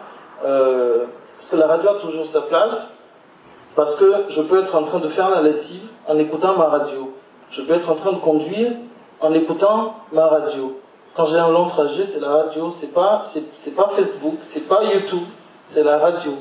euh, 0.45 1.05
parce 1.37 1.51
que 1.51 1.55
la 1.55 1.67
radio 1.67 1.89
a 1.89 1.95
toujours 1.95 2.25
sa 2.25 2.41
place, 2.41 2.99
parce 3.75 3.95
que 3.95 4.25
je 4.29 4.41
peux 4.41 4.61
être 4.61 4.75
en 4.75 4.83
train 4.83 4.99
de 4.99 5.07
faire 5.07 5.29
la 5.29 5.41
lessive 5.41 5.87
en 6.07 6.17
écoutant 6.17 6.57
ma 6.57 6.65
radio. 6.65 7.13
Je 7.51 7.61
peux 7.61 7.73
être 7.73 7.89
en 7.89 7.95
train 7.95 8.11
de 8.11 8.19
conduire 8.19 8.71
en 9.21 9.33
écoutant 9.33 9.95
ma 10.11 10.27
radio. 10.27 10.79
Quand 11.15 11.25
j'ai 11.25 11.37
un 11.37 11.49
long 11.49 11.65
trajet, 11.67 12.05
c'est 12.05 12.21
la 12.21 12.29
radio, 12.29 12.71
c'est 12.71 12.93
pas, 12.93 13.23
c'est, 13.25 13.75
pas 13.75 13.89
Facebook, 13.95 14.35
c'est 14.41 14.67
pas 14.67 14.83
YouTube, 14.83 15.23
c'est 15.65 15.83
la 15.83 15.97
radio. 15.97 16.31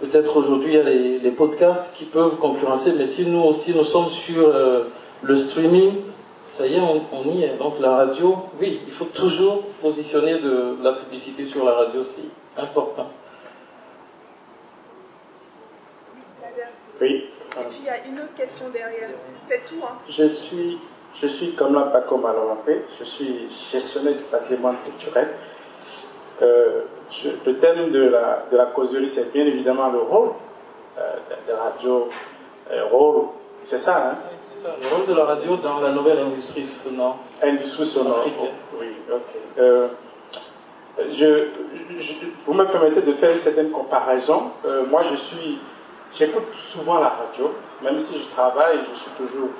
Peut-être 0.00 0.36
aujourd'hui 0.36 0.72
il 0.72 0.76
y 0.76 0.80
a 0.80 1.18
les, 1.20 1.30
podcasts 1.30 1.94
qui 1.96 2.04
peuvent 2.04 2.36
concurrencer, 2.36 2.94
mais 2.98 3.06
si 3.06 3.26
nous 3.26 3.42
aussi 3.42 3.74
nous 3.74 3.84
sommes 3.84 4.10
sur 4.10 4.48
euh, 4.48 4.84
le 5.22 5.36
streaming, 5.36 6.02
ça 6.42 6.66
y 6.66 6.74
est, 6.74 6.80
on, 6.80 7.30
y 7.32 7.44
est. 7.44 7.56
Donc 7.56 7.74
la 7.80 7.96
radio, 7.96 8.36
oui, 8.60 8.80
il 8.86 8.92
faut 8.92 9.06
toujours 9.06 9.62
positionner 9.80 10.38
de 10.38 10.76
la 10.82 10.92
publicité 10.92 11.46
sur 11.46 11.64
la 11.64 11.72
radio, 11.72 12.02
c'est 12.02 12.28
important. 12.56 13.08
Oui. 17.00 17.28
Et 17.60 17.64
puis 17.68 17.78
il 17.80 17.84
y 17.84 17.88
a 17.88 18.04
une 18.06 18.18
autre 18.18 18.34
question 18.36 18.68
derrière. 18.72 19.10
C'est 19.48 19.66
tout, 19.66 19.82
hein 19.84 19.96
Je 20.08 20.28
suis, 20.28 20.78
je 21.14 21.26
suis 21.26 21.52
comme 21.54 21.74
là, 21.74 21.82
Paco 21.92 22.16
Malorapé, 22.16 22.84
je 22.98 23.04
suis 23.04 23.48
gestionnaire 23.48 24.14
du 24.14 24.24
patrimoine 24.24 24.76
culturel. 24.84 25.28
Euh, 26.42 26.82
le 27.46 27.58
thème 27.58 27.90
de 27.90 28.08
la, 28.08 28.46
de 28.50 28.56
la 28.56 28.66
causerie, 28.66 29.08
c'est 29.08 29.32
bien 29.32 29.46
évidemment 29.46 29.90
le 29.90 30.00
rôle 30.00 30.30
euh, 30.98 31.16
de, 31.46 31.52
la 31.52 31.62
radio. 31.62 32.08
Euh, 32.70 32.86
rôle, 32.86 33.26
c'est 33.62 33.78
ça, 33.78 34.10
hein? 34.10 34.18
C'est 34.52 34.58
ça, 34.60 34.74
le 34.80 34.88
rôle 34.88 35.06
de 35.06 35.14
la 35.14 35.24
radio 35.24 35.56
dans 35.56 35.80
la 35.80 35.90
nouvelle 35.90 36.18
industrie 36.18 36.66
sonore. 36.66 37.18
Industrie 37.42 37.86
sonore. 37.86 38.24
Oui, 38.80 38.96
ok. 39.10 39.60
Euh, 40.98 41.04
je, 41.10 42.26
vous 42.44 42.54
me 42.54 42.64
permettez 42.64 43.02
de 43.02 43.12
faire 43.12 43.32
une 43.32 43.40
certaine 43.40 43.70
comparaison. 43.70 44.52
Euh, 44.64 44.86
moi, 44.86 45.02
je 45.02 45.14
suis, 45.16 45.58
j'écoute 46.12 46.54
souvent 46.54 47.00
la 47.00 47.08
radio, 47.08 47.54
même 47.82 47.98
si 47.98 48.18
je 48.18 48.28
travaille, 48.28 48.78
je 48.90 48.96
suis 48.96 49.10
toujours 49.12 49.50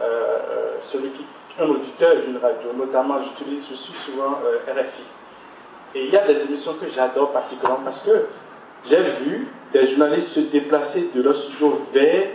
euh, 0.00 0.04
euh, 0.04 0.76
celui 0.80 1.10
qui, 1.10 1.24
un 1.58 1.68
auditeur 1.68 2.22
d'une 2.22 2.38
radio. 2.38 2.72
Notamment, 2.76 3.20
j'utilise, 3.20 3.68
je 3.68 3.74
suis 3.74 3.92
souvent 3.92 4.38
RFI. 4.66 5.02
Et 5.94 6.04
il 6.04 6.10
y 6.10 6.16
a 6.16 6.26
des 6.26 6.44
émissions 6.44 6.74
que 6.74 6.88
j'adore 6.88 7.32
particulièrement 7.32 7.84
parce 7.84 8.00
que 8.06 8.26
j'ai 8.88 9.02
vu 9.02 9.48
des 9.72 9.84
journalistes 9.84 10.28
se 10.28 10.40
déplacer 10.40 11.10
de 11.14 11.20
leur 11.20 11.34
studio 11.34 11.78
vers 11.92 12.28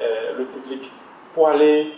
le 0.00 0.44
public 0.46 0.90
pour 1.34 1.48
aller 1.48 1.92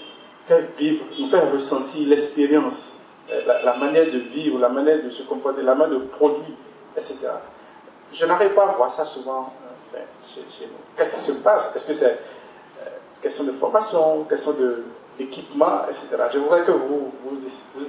faire 0.45 0.61
vivre, 0.77 1.05
nous 1.19 1.29
faire 1.29 1.51
ressentir 1.53 2.07
l'expérience 2.09 3.04
euh, 3.31 3.63
la, 3.65 3.77
manière 3.77 4.07
de 4.07 4.19
vivre, 4.19 4.59
la 4.59 4.69
manière 4.69 5.03
de 5.03 5.11
se 5.11 5.23
comporter, 5.23 5.63
la 5.63 5.75
manière 5.75 5.99
de 5.99 6.05
produire, 6.05 6.57
etc. 6.97 7.29
Je 8.13 8.27
n'arrive 8.27 8.51
pas 8.51 8.65
à 8.65 8.73
voir 8.73 8.91
ça 8.91 9.05
souvent 9.05 9.53
chez, 10.23 10.67
nous. 10.67 10.73
Qu'est-ce 10.97 11.17
qui 11.17 11.33
se 11.33 11.33
passe? 11.39 11.75
Est-ce 11.75 11.87
que 11.87 11.93
c'est 11.93 12.19
euh, 12.83 12.89
question 13.23 13.45
de 13.45 13.53
formation, 13.53 14.25
question 14.25 14.55
d'équipement, 15.19 15.85
etc. 15.89 16.17
Je 16.33 16.39
voudrais 16.39 16.63
que 16.65 16.73
vous, 16.73 17.13
vous, 17.25 17.39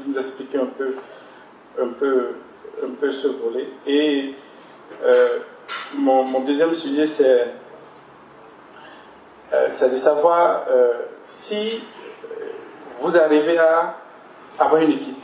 nous 0.07 0.17
expliquiez 0.17 0.59
un 0.59 0.67
peu, 0.67 0.95
un 1.81 1.88
peu, 1.89 2.36
un 2.83 2.91
peu 2.99 3.11
ce 3.11 3.27
volet. 3.27 3.67
Et 3.88 4.36
euh, 5.03 5.39
mon, 5.95 6.39
deuxième 6.41 6.73
sujet, 6.73 7.07
c'est 7.07 7.47
euh, 9.53 9.67
de 9.67 9.97
savoir 9.97 10.65
euh, 10.69 10.93
si 11.25 11.83
vous 12.99 13.17
arrivez 13.17 13.57
à 13.57 13.95
avoir 14.60 14.82
une 14.82 14.91
équipe, 14.91 15.18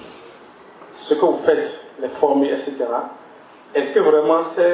ce 0.93 1.13
que 1.13 1.25
vous 1.25 1.37
faites, 1.37 1.85
les 1.99 2.09
former, 2.09 2.49
etc. 2.49 2.85
Est-ce 3.73 3.95
que 3.95 3.99
vraiment 3.99 4.41
ce 4.41 4.73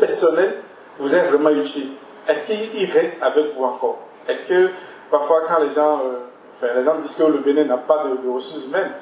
personnel 0.00 0.62
vous 0.98 1.14
est 1.14 1.22
vraiment 1.24 1.50
utile? 1.50 1.90
Est-ce 2.26 2.52
qu'il 2.52 2.90
reste 2.90 3.22
avec 3.22 3.52
vous 3.54 3.64
encore? 3.64 3.98
Est-ce 4.26 4.48
que 4.48 4.70
parfois 5.10 5.42
quand 5.46 5.60
les 5.60 5.72
gens, 5.72 6.00
enfin, 6.56 6.72
les 6.74 6.84
gens 6.84 6.98
disent 6.98 7.14
que 7.14 7.24
le 7.24 7.38
Bénin 7.38 7.64
n'a 7.64 7.76
pas 7.76 8.04
de, 8.04 8.28
ressources 8.28 8.66
humaines, 8.66 8.92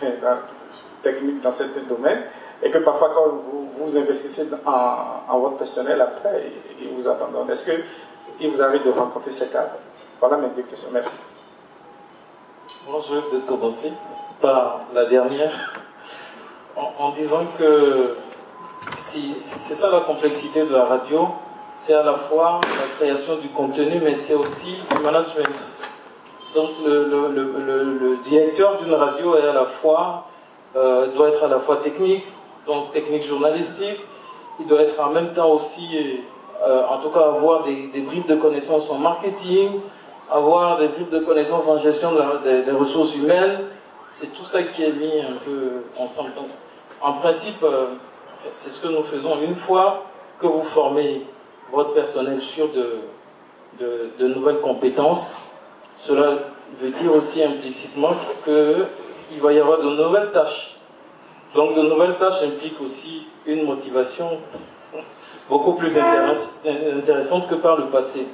techniques 1.02 1.40
dans 1.40 1.50
certains 1.50 1.82
domaines, 1.82 2.22
et 2.62 2.70
que 2.70 2.78
parfois 2.78 3.10
quand 3.14 3.28
vous, 3.28 3.70
vous 3.76 3.96
investissez 3.96 4.48
en, 4.64 5.38
votre 5.40 5.56
personnel, 5.56 6.00
après, 6.00 6.52
il, 6.80 6.88
vous 6.90 7.08
abandonne. 7.08 7.50
Est-ce 7.50 7.70
qu'il 7.70 8.50
vous 8.50 8.62
arrive 8.62 8.84
de 8.84 8.90
rencontrer 8.90 9.30
ces 9.30 9.48
cadres 9.48 9.78
Voilà 10.20 10.36
mes 10.36 10.48
deux 10.48 10.62
questions. 10.62 10.90
Merci. 10.92 11.29
Je 12.98 13.14
vais 13.14 13.42
commencer 13.46 13.92
par 14.40 14.80
la 14.92 15.06
dernière, 15.06 15.80
en, 16.76 17.10
disant 17.10 17.46
que 17.56 18.16
c'est 19.06 19.74
ça 19.74 19.90
la 19.92 20.00
complexité 20.00 20.66
de 20.66 20.72
la 20.72 20.86
radio, 20.86 21.28
c'est 21.72 21.94
à 21.94 22.02
la 22.02 22.14
fois 22.14 22.60
la 22.64 22.96
création 22.96 23.36
du 23.36 23.48
contenu, 23.48 24.00
mais 24.02 24.14
c'est 24.14 24.34
aussi 24.34 24.76
du 24.90 25.02
management. 25.02 25.54
Donc 26.54 26.70
le, 26.84 28.18
directeur 28.24 28.78
d'une 28.78 28.94
radio 28.94 29.36
est 29.36 29.46
à 29.46 29.52
la 29.52 29.66
fois 29.66 30.26
euh, 30.74 31.06
doit 31.14 31.28
être 31.28 31.44
à 31.44 31.48
la 31.48 31.60
fois 31.60 31.76
technique, 31.76 32.24
donc 32.66 32.92
technique 32.92 33.24
journalistique, 33.24 34.00
il 34.58 34.66
doit 34.66 34.82
être 34.82 35.00
en 35.00 35.10
même 35.10 35.32
temps 35.32 35.50
aussi, 35.50 36.20
euh, 36.66 36.82
en 36.88 36.98
tout 36.98 37.10
cas 37.10 37.20
avoir 37.20 37.62
des, 37.62 37.86
des, 37.88 38.00
de 38.02 38.34
connaissances 38.34 38.90
en 38.90 38.98
marketing, 38.98 39.80
avoir 40.30 40.78
des 40.78 40.88
bribes 40.88 41.10
de 41.10 41.20
connaissances 41.20 41.68
en 41.68 41.78
gestion 41.78 42.12
des, 42.44 42.70
ressources 42.72 43.14
humaines. 43.16 43.60
C'est 44.08 44.32
tout 44.34 44.44
ça 44.44 44.62
qui 44.62 44.82
est 44.82 44.92
mis 44.92 45.20
un 45.20 45.36
peu 45.44 45.82
ensemble. 45.96 46.34
Donc, 46.34 46.46
en 47.00 47.14
principe, 47.14 47.62
euh, 47.62 47.86
c'est 48.52 48.70
ce 48.70 48.80
que 48.80 48.88
nous 48.88 49.02
faisons. 49.04 49.40
Une 49.42 49.54
fois 49.54 50.04
que 50.40 50.46
vous 50.46 50.62
formez 50.62 51.26
votre 51.72 51.94
personnel 51.94 52.40
sur 52.40 52.72
de, 52.72 52.98
de, 53.78 54.10
de 54.18 54.28
nouvelles 54.28 54.60
compétences, 54.60 55.36
cela 55.96 56.38
veut 56.80 56.90
dire 56.90 57.14
aussi 57.14 57.42
implicitement 57.42 58.14
qu'il 58.44 59.40
va 59.40 59.52
y 59.52 59.58
avoir 59.58 59.78
de 59.78 59.88
nouvelles 59.88 60.30
tâches. 60.32 60.76
Donc 61.54 61.74
de 61.74 61.82
nouvelles 61.82 62.16
tâches 62.16 62.42
impliquent 62.44 62.80
aussi 62.80 63.26
une 63.46 63.64
motivation 63.64 64.38
beaucoup 65.48 65.74
plus 65.74 65.92
intéressante 65.98 67.48
que 67.48 67.56
par 67.56 67.76
le 67.76 67.86
passé. 67.86 68.26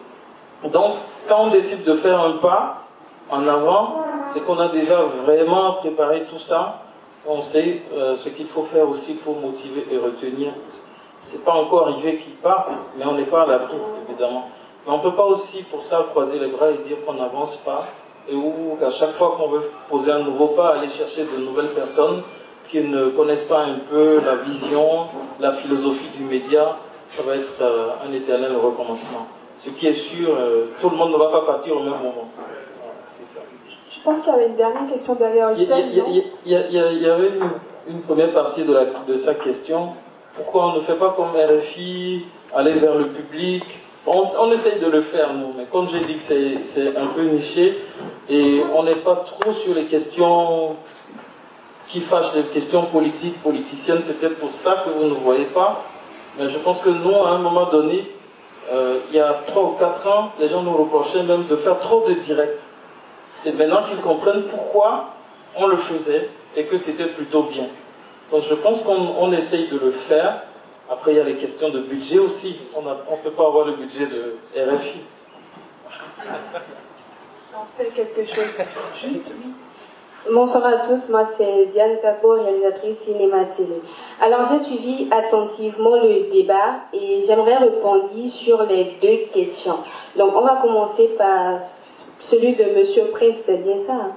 Donc 0.68 0.94
quand 1.28 1.44
on 1.44 1.50
décide 1.50 1.84
de 1.84 1.94
faire 1.94 2.20
un 2.20 2.32
pas 2.38 2.82
en 3.30 3.46
avant, 3.46 4.04
c'est 4.26 4.44
qu'on 4.44 4.58
a 4.58 4.68
déjà 4.68 5.00
vraiment 5.24 5.74
préparé 5.74 6.24
tout 6.28 6.38
ça. 6.38 6.82
On 7.26 7.42
sait 7.42 7.82
euh, 7.92 8.16
ce 8.16 8.28
qu'il 8.28 8.46
faut 8.46 8.62
faire 8.62 8.88
aussi 8.88 9.14
pour 9.14 9.40
motiver 9.40 9.86
et 9.90 9.98
retenir. 9.98 10.52
C'est 11.18 11.44
pas 11.44 11.54
encore 11.54 11.88
arrivé 11.88 12.18
qu'ils 12.18 12.34
partent, 12.34 12.72
mais 12.96 13.04
on 13.04 13.14
n'est 13.14 13.24
pas 13.24 13.42
à 13.42 13.46
l'abri, 13.46 13.76
évidemment. 14.08 14.48
Mais 14.86 14.92
on 14.92 14.98
ne 14.98 15.02
peut 15.02 15.14
pas 15.14 15.24
aussi 15.24 15.64
pour 15.64 15.82
ça 15.82 16.06
croiser 16.10 16.38
les 16.38 16.46
bras 16.46 16.70
et 16.70 16.86
dire 16.86 16.98
qu'on 17.04 17.14
n'avance 17.14 17.56
pas 17.56 17.86
et 18.28 18.34
où 18.34 18.76
à 18.84 18.90
chaque 18.90 19.10
fois 19.10 19.36
qu'on 19.36 19.48
veut 19.48 19.70
poser 19.88 20.12
un 20.12 20.20
nouveau 20.20 20.48
pas, 20.48 20.76
aller 20.76 20.88
chercher 20.88 21.24
de 21.24 21.42
nouvelles 21.42 21.70
personnes 21.70 22.22
qui 22.68 22.80
ne 22.80 23.10
connaissent 23.10 23.44
pas 23.44 23.60
un 23.60 23.78
peu 23.90 24.20
la 24.24 24.36
vision, 24.36 25.06
la 25.38 25.52
philosophie 25.52 26.08
du 26.16 26.24
média, 26.24 26.76
ça 27.06 27.22
va 27.22 27.36
être 27.36 27.60
euh, 27.60 27.90
un 28.08 28.12
éternel 28.12 28.52
recommencement. 28.56 29.28
Ce 29.56 29.70
qui 29.70 29.86
est 29.86 29.94
sûr, 29.94 30.28
euh, 30.38 30.66
tout 30.80 30.90
le 30.90 30.96
monde 30.96 31.12
ne 31.12 31.16
va 31.16 31.28
pas 31.28 31.40
partir 31.40 31.76
au 31.76 31.80
même 31.80 31.90
moment. 31.90 32.28
Je 33.90 34.00
pense 34.02 34.20
qu'il 34.20 34.32
y 34.32 34.36
avait 34.36 34.46
une 34.48 34.56
dernière 34.56 34.86
question 34.86 35.14
derrière 35.14 35.50
Il 35.56 36.52
y, 36.52 37.08
avait 37.08 37.30
une, 37.88 38.02
première 38.02 38.32
partie 38.32 38.64
de, 38.64 38.72
la, 38.72 38.84
de 39.06 39.16
sa 39.16 39.34
question. 39.34 39.94
Pourquoi 40.34 40.66
on 40.66 40.76
ne 40.76 40.80
fait 40.80 40.94
pas 40.94 41.14
comme 41.16 41.30
RFI, 41.34 42.26
aller 42.54 42.74
vers 42.74 42.94
le 42.94 43.08
public? 43.08 43.64
On, 44.06 44.52
essaye 44.52 44.78
de 44.78 44.86
le 44.86 45.00
faire, 45.00 45.32
nous, 45.34 45.52
mais 45.56 45.64
comme 45.64 45.88
j'ai 45.88 45.98
dit 46.00 46.14
que 46.14 46.20
c'est 46.20 46.96
un 46.96 47.06
peu 47.08 47.22
niché, 47.22 47.76
et 48.28 48.62
on 48.72 48.84
n'est 48.84 48.94
pas 48.96 49.16
trop 49.16 49.52
sur 49.52 49.74
les 49.74 49.86
questions 49.86 50.76
qui 51.88 52.00
fâchent, 52.00 52.34
les 52.36 52.42
questions 52.42 52.82
politiques, 52.82 53.42
politiciennes, 53.42 54.00
c'est 54.00 54.20
peut-être 54.20 54.38
pour 54.38 54.52
ça 54.52 54.84
que 54.84 54.90
vous 54.90 55.06
ne 55.08 55.14
voyez 55.14 55.46
pas. 55.46 55.82
Mais 56.38 56.48
je 56.48 56.58
pense 56.58 56.80
que 56.80 56.90
nous, 56.90 57.14
à 57.16 57.30
un 57.30 57.38
moment 57.38 57.68
donné, 57.70 58.12
euh, 58.72 58.98
il 59.10 59.16
y 59.16 59.20
a 59.20 59.42
3 59.46 59.62
ou 59.62 59.72
4 59.72 60.06
ans, 60.08 60.32
les 60.38 60.48
gens 60.48 60.62
nous 60.62 60.76
reprochaient 60.76 61.22
même 61.22 61.46
de 61.46 61.56
faire 61.56 61.78
trop 61.78 62.06
de 62.08 62.14
directs. 62.14 62.66
C'est 63.30 63.56
maintenant 63.56 63.84
qu'ils 63.84 64.00
comprennent 64.00 64.44
pourquoi 64.44 65.10
on 65.56 65.66
le 65.66 65.76
faisait 65.76 66.30
et 66.56 66.64
que 66.64 66.76
c'était 66.76 67.06
plutôt 67.06 67.42
bien. 67.42 67.66
Donc 68.30 68.42
je 68.48 68.54
pense 68.54 68.82
qu'on 68.82 69.32
essaye 69.32 69.68
de 69.68 69.78
le 69.78 69.90
faire, 69.92 70.42
après, 70.88 71.12
il 71.12 71.16
y 71.16 71.20
a 71.20 71.24
les 71.24 71.34
questions 71.34 71.70
de 71.70 71.80
budget 71.80 72.18
aussi. 72.18 72.60
On 72.76 72.82
ne 72.82 72.94
peut 73.22 73.30
pas 73.30 73.46
avoir 73.46 73.66
le 73.66 73.72
budget 73.72 74.06
de 74.06 74.36
RFI. 74.56 75.00
Fait 77.76 77.86
quelque 77.86 78.24
chose. 78.24 78.44
Juste, 79.02 79.34
Bonsoir 80.32 80.66
à 80.66 80.78
tous, 80.78 81.08
moi 81.08 81.24
c'est 81.24 81.66
Diane 81.66 81.98
Tapo, 82.02 82.30
réalisatrice 82.30 82.98
cinéma-télé. 82.98 83.80
Alors 84.20 84.40
j'ai 84.50 84.58
suivi 84.58 85.08
attentivement 85.12 85.96
le 86.02 86.32
débat 86.32 86.80
et 86.92 87.22
j'aimerais 87.24 87.58
répondre 87.58 88.08
sur 88.26 88.64
les 88.64 88.96
deux 89.00 89.30
questions. 89.32 89.76
Donc 90.16 90.32
on 90.34 90.40
va 90.40 90.58
commencer 90.60 91.14
par 91.16 91.60
celui 92.18 92.56
de 92.56 92.64
Monsieur 92.76 93.04
Prince, 93.12 93.36
c'est 93.44 93.58
bien 93.58 93.76
ça 93.76 93.92
hein? 93.92 94.12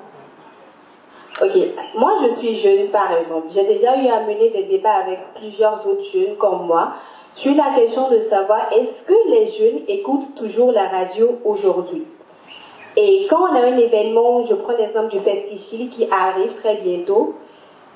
Ok, 1.43 1.55
moi 1.95 2.13
je 2.23 2.27
suis 2.27 2.55
jeune 2.55 2.87
par 2.87 3.15
exemple. 3.15 3.47
J'ai 3.51 3.65
déjà 3.65 3.95
eu 3.97 4.07
à 4.07 4.21
mener 4.21 4.49
des 4.49 4.63
débats 4.63 4.95
avec 5.05 5.19
plusieurs 5.35 5.85
autres 5.87 6.05
jeunes 6.11 6.37
comme 6.37 6.65
moi 6.65 6.93
sur 7.35 7.53
la 7.55 7.75
question 7.75 8.09
de 8.09 8.19
savoir 8.19 8.61
est-ce 8.75 9.05
que 9.05 9.29
les 9.29 9.45
jeunes 9.45 9.81
écoutent 9.87 10.35
toujours 10.35 10.71
la 10.71 10.87
radio 10.87 11.37
aujourd'hui? 11.45 12.07
Et 12.97 13.27
quand 13.29 13.41
on 13.41 13.55
a 13.55 13.61
un 13.61 13.77
événement, 13.77 14.43
je 14.43 14.55
prends 14.55 14.73
l'exemple 14.77 15.09
du 15.09 15.19
Festichil 15.19 15.89
qui 15.89 16.07
arrive 16.11 16.53
très 16.55 16.75
bientôt, 16.77 17.35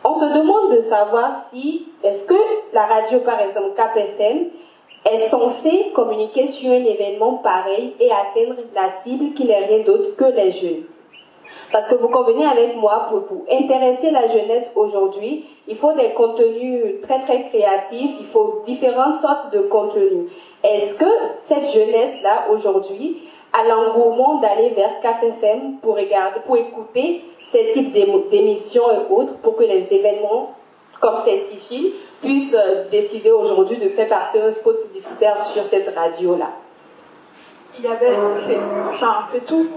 on 0.05 0.13
se 0.13 0.37
demande 0.37 0.75
de 0.75 0.81
savoir 0.81 1.31
si 1.49 1.87
est-ce 2.03 2.27
que 2.27 2.35
la 2.73 2.85
radio 2.85 3.19
par 3.19 3.39
exemple 3.39 3.71
KPFM 3.75 4.47
est 5.05 5.27
censée 5.29 5.91
communiquer 5.93 6.47
sur 6.47 6.71
un 6.71 6.83
événement 6.83 7.35
pareil 7.35 7.93
et 7.99 8.09
atteindre 8.11 8.61
la 8.75 8.89
cible 9.03 9.33
qui 9.33 9.45
n'est 9.45 9.65
rien 9.65 9.79
d'autre 9.79 10.15
que 10.15 10.25
les 10.25 10.51
jeunes. 10.51 10.83
Parce 11.71 11.87
que 11.87 11.95
vous 11.95 12.09
convenez 12.09 12.45
avec 12.45 12.75
moi, 12.77 13.07
pour, 13.09 13.23
intéresser 13.51 14.11
la 14.11 14.27
jeunesse 14.27 14.73
aujourd'hui, 14.75 15.45
il 15.67 15.75
faut 15.75 15.93
des 15.93 16.13
contenus 16.13 17.01
très 17.01 17.19
très 17.21 17.43
créatifs, 17.43 18.11
il 18.19 18.25
faut 18.25 18.61
différentes 18.65 19.19
sortes 19.19 19.51
de 19.53 19.59
contenus. 19.59 20.29
Est-ce 20.63 20.95
que 20.99 21.09
cette 21.37 21.71
jeunesse-là, 21.71 22.47
aujourd'hui, 22.51 23.17
a 23.53 23.63
l'engouement 23.67 24.39
d'aller 24.39 24.69
vers 24.69 24.99
KFM 24.99 25.77
pour 25.81 25.95
regarder, 25.95 26.39
pour 26.45 26.57
écouter 26.57 27.23
ce 27.51 27.73
type 27.73 27.93
d'émissions 27.93 28.91
et 28.91 29.13
autres, 29.13 29.37
pour 29.37 29.55
que 29.55 29.63
les 29.63 29.93
événements 29.93 30.55
comme 30.99 31.23
Festichi 31.23 31.93
puissent 32.21 32.55
euh, 32.55 32.89
décider 32.89 33.29
aujourd'hui 33.31 33.77
de 33.77 33.89
faire 33.89 34.07
passer 34.07 34.41
un 34.41 34.51
spot 34.51 34.83
publicitaire 34.83 35.39
sur 35.41 35.63
cette 35.63 35.93
radio-là 35.95 36.49
Il 37.77 37.83
y 37.83 37.87
avait, 37.87 38.15
c'est 39.31 39.45
tout. 39.45 39.67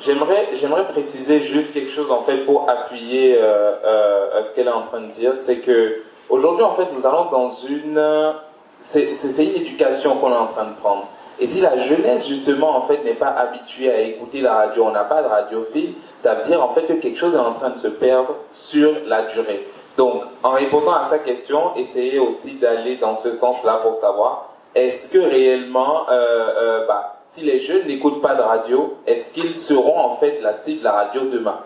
J'aimerais, 0.00 0.50
j'aimerais 0.54 0.86
préciser 0.88 1.40
juste 1.40 1.74
quelque 1.74 1.90
chose 1.90 2.10
en 2.10 2.22
fait 2.22 2.44
pour 2.44 2.70
appuyer 2.70 3.36
euh, 3.36 3.72
euh, 3.84 4.42
ce 4.44 4.54
qu'elle 4.54 4.68
est 4.68 4.72
en 4.72 4.82
train 4.82 5.00
de 5.00 5.10
dire, 5.12 5.36
c'est 5.36 5.58
que 5.60 6.02
aujourd'hui 6.28 6.64
en 6.64 6.74
fait 6.74 6.86
nous 6.94 7.06
allons 7.06 7.30
dans 7.30 7.52
une, 7.68 8.34
c'est, 8.80 9.12
une 9.38 9.56
éducation 9.62 10.16
qu'on 10.16 10.32
est 10.32 10.36
en 10.36 10.46
train 10.46 10.64
de 10.64 10.74
prendre. 10.74 11.06
Et 11.40 11.46
si 11.46 11.60
la 11.60 11.78
jeunesse 11.78 12.26
justement 12.26 12.76
en 12.76 12.82
fait 12.82 13.04
n'est 13.04 13.14
pas 13.14 13.28
habituée 13.28 13.90
à 13.90 14.00
écouter 14.00 14.40
la 14.40 14.54
radio, 14.54 14.86
on 14.86 14.90
n'a 14.90 15.04
pas 15.04 15.22
de 15.22 15.28
radiophile, 15.28 15.94
ça 16.18 16.34
veut 16.34 16.44
dire 16.48 16.62
en 16.62 16.74
fait 16.74 16.82
que 16.82 16.94
quelque 16.94 17.18
chose 17.18 17.34
est 17.34 17.38
en 17.38 17.54
train 17.54 17.70
de 17.70 17.78
se 17.78 17.88
perdre 17.88 18.34
sur 18.50 18.92
la 19.06 19.22
durée. 19.22 19.68
Donc 19.96 20.22
en 20.42 20.50
répondant 20.52 20.94
à 20.94 21.08
sa 21.08 21.18
question, 21.18 21.76
essayez 21.76 22.18
aussi 22.18 22.54
d'aller 22.54 22.96
dans 22.96 23.14
ce 23.14 23.32
sens-là 23.32 23.80
pour 23.82 23.94
savoir 23.94 24.48
est-ce 24.74 25.12
que 25.12 25.18
réellement, 25.18 26.08
euh, 26.08 26.12
euh, 26.12 26.86
bah, 26.86 27.20
si 27.26 27.40
les 27.40 27.60
jeunes 27.60 27.86
n'écoutent 27.86 28.22
pas 28.22 28.34
de 28.34 28.42
radio, 28.42 28.94
est-ce 29.06 29.32
qu'ils 29.32 29.56
seront 29.56 29.98
en 29.98 30.16
fait 30.16 30.40
la 30.40 30.54
cible 30.54 30.80
de 30.80 30.84
la 30.84 30.92
radio 30.92 31.22
demain? 31.22 31.58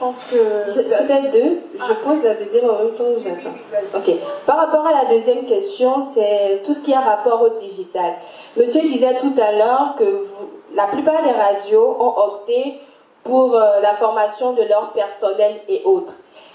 Pense 0.00 0.24
que. 0.24 0.70
C'était 0.70 1.30
deux. 1.30 1.58
Je 1.78 1.92
pose 2.02 2.24
la 2.24 2.34
deuxième 2.34 2.68
en 2.68 2.78
même 2.78 2.94
temps 2.94 3.04
que 3.14 3.20
j'attends. 3.20 3.54
Ok. 3.94 4.16
Par 4.46 4.56
rapport 4.56 4.86
à 4.86 5.04
la 5.04 5.10
deuxième 5.10 5.44
question, 5.44 6.00
c'est 6.00 6.62
tout 6.64 6.74
ce 6.74 6.82
qui 6.82 6.92
a 6.92 7.00
rapport 7.00 7.42
au 7.42 7.50
digital. 7.50 8.14
Monsieur 8.56 8.80
disait 8.80 9.16
tout 9.18 9.34
à 9.40 9.52
l'heure 9.52 9.94
que 9.96 10.26
la 10.74 10.86
plupart 10.86 11.22
des 11.22 11.30
radios 11.30 11.96
ont 12.00 12.14
opté 12.18 12.80
pour 13.22 13.54
euh, 13.54 13.80
la 13.80 13.94
formation 13.94 14.54
de 14.54 14.62
leur 14.62 14.92
personnel 14.92 15.60
et 15.68 15.82
autres. 15.84 16.14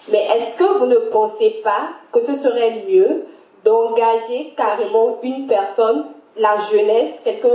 Mais 0.10 0.26
est-ce 0.36 0.58
que 0.58 0.78
vous 0.78 0.88
ne 0.88 0.96
pensez 0.96 1.62
pas 1.64 1.90
que 2.12 2.22
ce 2.22 2.34
serait 2.34 2.84
mieux 2.90 3.26
d'engager 3.64 4.54
carrément 4.58 5.18
une 5.24 5.48
personne, 5.48 6.06
la 6.38 6.56
jeunesse, 6.72 7.22
quelqu'un, 7.24 7.50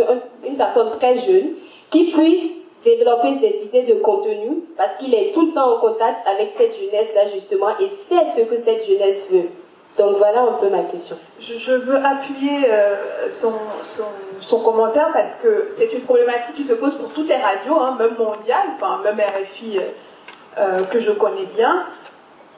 une 0.44 0.56
personne 0.56 0.90
très 0.98 1.16
jeune, 1.16 1.54
qui 1.90 2.12
puisse 2.12 2.69
développer 2.84 3.36
des 3.36 3.64
idées 3.64 3.82
de 3.82 4.00
contenu 4.00 4.62
parce 4.76 4.96
qu'il 4.96 5.14
est 5.14 5.32
tout 5.32 5.46
le 5.46 5.52
temps 5.52 5.76
en 5.76 5.80
contact 5.80 6.26
avec 6.26 6.52
cette 6.54 6.74
jeunesse-là 6.78 7.28
justement 7.32 7.78
et 7.78 7.88
sait 7.90 8.26
ce 8.26 8.42
que 8.42 8.56
cette 8.56 8.86
jeunesse 8.86 9.30
veut. 9.30 9.48
Donc 9.98 10.16
voilà 10.16 10.42
un 10.42 10.52
peu 10.52 10.70
ma 10.70 10.84
question. 10.84 11.16
Je, 11.40 11.72
veux 11.72 11.96
appuyer 11.96 12.60
euh, 12.70 13.30
son, 13.30 13.52
son, 14.40 14.60
commentaire 14.60 15.10
parce 15.12 15.36
que 15.42 15.68
c'est 15.76 15.92
une 15.92 16.02
problématique 16.02 16.54
qui 16.54 16.64
se 16.64 16.72
pose 16.74 16.94
pour 16.94 17.10
toutes 17.10 17.28
les 17.28 17.36
radios, 17.36 17.78
hein, 17.78 17.96
même 17.98 18.16
mondiales, 18.16 18.68
même 19.04 19.20
RFI 19.20 19.78
euh, 19.78 19.82
euh, 20.58 20.84
que 20.84 21.00
je 21.00 21.10
connais 21.10 21.46
bien. 21.54 21.84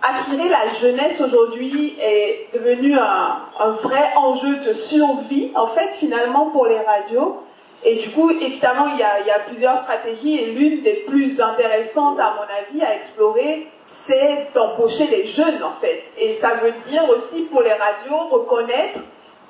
Attirer 0.03 0.49
la 0.49 0.69
jeunesse 0.81 1.21
aujourd'hui 1.21 1.97
est 2.01 2.49
devenu 2.55 2.97
un, 2.99 3.39
un 3.59 3.71
vrai 3.71 4.11
enjeu 4.17 4.57
de 4.67 4.75
survie, 4.75 5.53
en 5.55 5.69
fait, 5.69 5.89
finalement, 5.95 6.51
pour 6.51 6.67
les 6.67 6.79
radios. 6.79 7.39
Et 7.85 7.97
du 7.97 8.11
coup, 8.11 8.31
évidemment, 8.31 8.87
il 8.89 8.99
y, 8.99 9.03
a, 9.03 9.39
plusieurs 9.49 9.83
stratégies 9.83 10.39
et 10.39 10.47
l'une 10.53 10.83
des 10.83 11.05
plus 11.09 11.41
intéressantes, 11.41 12.19
à 12.21 12.35
mon 12.37 12.43
avis, 12.43 12.83
à 12.83 12.95
explorer, 12.95 13.67
c'est 13.87 14.49
d'embaucher 14.55 15.09
les 15.09 15.27
jeunes, 15.27 15.63
en 15.65 15.81
fait. 15.81 16.05
Et 16.17 16.39
ça 16.41 16.55
veut 16.63 16.73
dire 16.89 17.09
aussi 17.11 17.43
pour 17.43 17.61
les 17.63 17.73
radios 17.73 18.29
reconnaître 18.31 19.01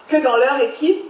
que 0.09 0.17
dans 0.17 0.37
leur 0.37 0.61
équipe, 0.63 1.05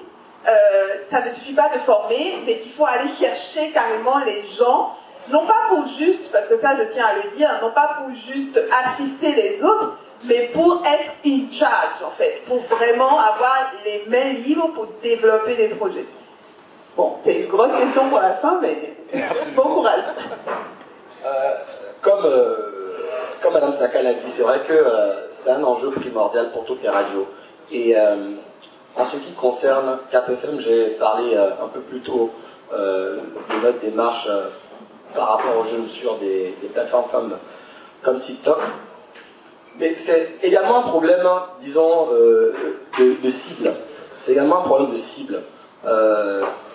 euh, 0.48 0.88
ça 1.10 1.24
ne 1.24 1.30
suffit 1.30 1.52
pas 1.52 1.70
de 1.72 1.78
former, 1.80 2.38
mais 2.44 2.58
qu'il 2.58 2.72
faut 2.72 2.86
aller 2.86 3.08
chercher 3.08 3.70
carrément 3.70 4.18
les 4.26 4.44
gens, 4.58 4.96
non 5.30 5.46
pas 5.46 5.68
pour 5.68 5.86
juste, 5.96 6.32
parce 6.32 6.48
que 6.48 6.58
ça 6.58 6.74
je 6.76 6.92
tiens 6.92 7.06
à 7.06 7.14
le 7.14 7.36
dire, 7.36 7.48
non 7.62 7.70
pas 7.70 7.98
pour 8.00 8.12
juste 8.14 8.60
assister 8.84 9.32
les 9.34 9.62
autres, 9.62 9.98
mais 10.24 10.50
pour 10.52 10.82
être 10.84 11.12
in 11.24 11.52
charge, 11.52 12.02
en 12.04 12.10
fait, 12.10 12.42
pour 12.46 12.60
vraiment 12.62 13.20
avoir 13.20 13.72
les 13.84 14.04
mains 14.08 14.32
libres 14.32 14.72
pour 14.74 14.88
développer 15.00 15.54
des 15.54 15.68
projets. 15.68 16.06
Bon, 16.94 17.14
c'est 17.16 17.40
une 17.40 17.48
grosse 17.48 17.74
question 17.78 18.10
pour 18.10 18.20
la 18.20 18.34
fin, 18.34 18.58
mais 18.60 18.94
bon 19.56 19.62
courage. 19.62 20.04
Euh, 21.24 21.28
comme, 22.02 22.24
euh, 22.26 22.56
comme 23.40 23.54
Madame 23.54 23.72
Saka 23.72 24.02
l'a 24.02 24.12
dit, 24.12 24.28
c'est 24.28 24.42
vrai 24.42 24.60
que 24.60 24.74
euh, 24.74 25.28
c'est 25.30 25.52
un 25.52 25.64
enjeu 25.64 25.90
primordial 25.90 26.50
pour 26.50 26.66
toutes 26.66 26.82
les 26.82 26.90
radios. 26.90 27.26
Et 27.70 27.96
en 27.96 29.06
ce 29.06 29.16
qui 29.16 29.32
concerne 29.32 29.98
CapFM, 30.10 30.60
j'ai 30.60 30.88
parlé 30.98 31.34
un 31.34 31.68
peu 31.68 31.80
plus 31.80 32.00
tôt 32.00 32.30
de 32.70 33.20
notre 33.62 33.78
démarche 33.80 34.28
par 35.14 35.38
rapport 35.38 35.56
aux 35.58 35.64
jeunes 35.64 35.88
sur 35.88 36.16
des, 36.16 36.54
plateformes 36.74 37.06
comme, 37.10 37.38
comme 38.02 38.18
TikTok. 38.20 38.58
Mais 39.78 39.94
c'est 39.94 40.38
également 40.42 40.80
un 40.80 40.88
problème, 40.88 41.26
disons, 41.60 42.08
de, 42.10 43.16
de, 43.22 43.30
cible. 43.30 43.72
C'est 44.18 44.32
également 44.32 44.58
un 44.58 44.68
problème 44.68 44.92
de 44.92 44.98
cible 44.98 45.38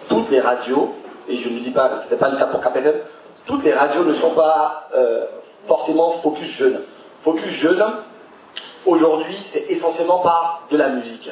toutes 0.09 0.29
les 0.29 0.39
radios, 0.39 0.93
et 1.27 1.37
je 1.37 1.49
ne 1.49 1.59
dis 1.59 1.71
pas, 1.71 1.95
ce 1.95 2.13
n'est 2.13 2.19
pas 2.19 2.29
le 2.29 2.37
cas 2.37 2.45
pour 2.47 2.61
KPFM, 2.61 2.95
toutes 3.45 3.63
les 3.63 3.73
radios 3.73 4.03
ne 4.03 4.13
sont 4.13 4.31
pas 4.31 4.89
euh, 4.95 5.25
forcément 5.67 6.11
focus 6.11 6.47
jeune. 6.47 6.81
Focus 7.21 7.49
jeune, 7.49 7.83
aujourd'hui, 8.85 9.37
c'est 9.43 9.69
essentiellement 9.69 10.19
par 10.19 10.63
de 10.69 10.77
la 10.77 10.89
musique. 10.89 11.29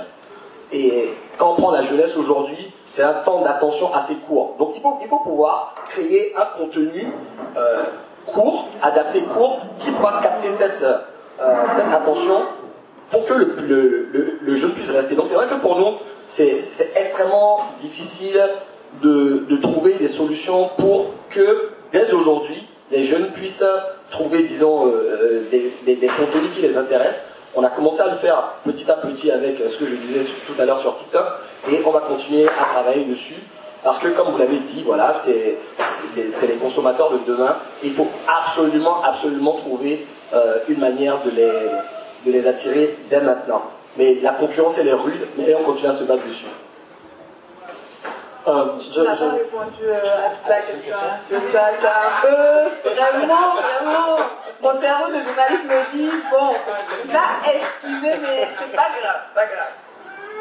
Et 0.72 1.10
quand 1.38 1.52
on 1.52 1.56
prend 1.56 1.72
la 1.72 1.82
jeunesse 1.82 2.18
aujourd'hui, 2.18 2.72
c'est 2.90 3.04
un 3.04 3.14
temps 3.14 3.42
d'attention 3.42 3.94
assez 3.94 4.16
court. 4.16 4.56
Donc 4.58 4.74
il 4.76 4.82
faut, 4.82 5.20
pouvoir 5.20 5.74
créer 5.90 6.34
un 6.36 6.46
contenu 6.58 7.08
euh, 7.58 7.84
court, 8.26 8.70
adapté 8.82 9.22
court, 9.22 9.62
qui 9.80 9.92
pourra 9.92 10.22
capter 10.22 10.50
cette, 10.50 10.84
euh, 10.84 11.64
cette 11.76 11.94
attention 11.94 12.42
pour 13.12 13.26
que 13.26 13.34
le, 13.34 13.56
le, 13.68 14.40
le, 14.42 14.56
jeune 14.56 14.72
puisse 14.72 14.90
rester. 14.90 15.16
Donc 15.16 15.28
c'est 15.28 15.36
vrai 15.36 15.48
que 15.48 15.56
pour 15.56 15.78
nous, 15.78 15.98
c'est 16.28 16.58
extrêmement 16.96 17.66
difficile 17.82 18.42
de, 19.02 19.58
trouver 19.62 19.94
des 19.94 20.08
solutions 20.08 20.70
pour 20.78 21.12
que 21.30 21.72
dès 21.92 22.12
aujourd'hui, 22.14 22.68
les 22.92 23.04
jeunes 23.04 23.32
puissent 23.32 23.64
trouver, 24.12 24.44
disons, 24.44 24.88
euh, 24.88 25.44
des, 25.52 26.08
contenus 26.08 26.52
qui 26.54 26.62
les 26.62 26.78
intéressent. 26.78 27.26
On 27.56 27.64
a 27.64 27.70
commencé 27.70 28.02
à 28.02 28.08
le 28.08 28.18
faire 28.18 28.56
petit 28.66 28.90
à 28.90 28.96
petit 28.96 29.32
avec 29.32 29.58
ce 29.70 29.78
que 29.78 29.86
je 29.86 29.96
disais 29.96 30.30
tout 30.46 30.62
à 30.62 30.66
l'heure 30.66 30.80
sur 30.80 30.96
TikTok 30.98 31.26
et 31.72 31.82
on 31.86 31.92
va 31.92 32.02
continuer 32.02 32.48
à 32.48 32.66
travailler 32.74 33.06
dessus 33.06 33.42
parce 33.84 34.00
que, 34.00 34.08
comme 34.08 34.30
vous 34.30 34.38
l'avez 34.40 34.58
dit, 34.58 34.82
voilà, 34.84 35.14
c'est 35.14 35.58
les 36.18 36.56
consommateurs 36.56 37.12
de 37.12 37.20
demain. 37.28 37.56
Il 37.84 37.94
faut 37.94 38.08
absolument, 38.28 39.04
absolument 39.04 39.54
trouver 39.54 40.08
euh, 40.34 40.58
une 40.68 40.80
manière 40.80 41.20
de 41.24 42.32
les 42.32 42.48
attirer 42.48 42.98
dès 43.12 43.22
maintenant. 43.22 43.62
Mais 43.98 44.16
la 44.22 44.32
concurrence, 44.32 44.78
elle 44.78 44.90
est 44.90 44.94
rude, 44.94 45.28
mais 45.38 45.56
on 45.56 45.64
continue 45.64 45.90
à 45.90 45.94
se 45.94 46.04
battre 46.04 46.26
dessus. 46.26 46.46
Euh, 48.48 48.66
je 48.94 49.00
n'ai 49.00 49.06
pas 49.06 49.14
répondu 49.14 49.84
euh, 49.84 50.26
à 50.26 50.30
toute 50.30 50.48
la 50.48 50.60
question. 50.60 50.96
Tu 51.28 51.58
as, 51.58 51.68
un 51.68 52.22
peu, 52.22 52.90
vraiment, 52.92 53.56
vraiment, 53.56 54.18
mon 54.62 54.82
cerveau 54.82 55.08
de 55.08 55.24
journaliste 55.24 55.66
me 55.66 55.98
dit, 55.98 56.12
bon, 56.30 56.54
il 57.06 57.16
a 57.16 57.26
esquivé, 57.50 58.14
mais 58.22 58.48
c'est 58.60 58.76
pas 58.76 58.90
grave, 59.02 59.22
pas 59.34 59.46
grave. 59.46 59.72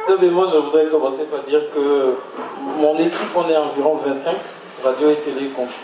Non, 0.07 0.17
mais 0.21 0.29
moi, 0.29 0.47
je 0.53 0.59
voudrais 0.59 0.87
commencer 0.89 1.25
par 1.27 1.45
dire 1.45 1.63
que 1.75 2.17
mon 2.59 2.99
équipe, 2.99 3.35
on 3.35 3.49
est 3.49 3.57
environ 3.57 3.97
25, 3.97 4.37
radio 4.85 5.11
et 5.11 5.17
télé 5.17 5.49
compris. 5.49 5.75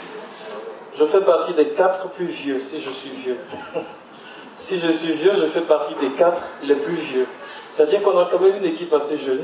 Je 0.99 1.07
fais 1.07 1.23
partie 1.23 1.55
des 1.55 1.69
quatre 1.69 2.11
plus 2.11 2.27
vieux, 2.27 2.61
si 2.61 2.83
je 2.83 2.91
suis 2.91 3.11
vieux. 3.11 3.39
si 4.59 4.79
je 4.79 4.91
suis 4.91 5.13
vieux, 5.13 5.33
je 5.35 5.47
fais 5.47 5.63
partie 5.63 5.95
des 5.95 6.11
quatre 6.11 6.43
les 6.63 6.75
plus 6.75 6.97
vieux. 6.97 7.27
C'est-à-dire 7.71 8.03
qu'on 8.03 8.19
a 8.19 8.29
quand 8.31 8.41
même 8.41 8.57
une 8.57 8.65
équipe 8.65 8.93
assez 8.93 9.17
jeune. 9.17 9.43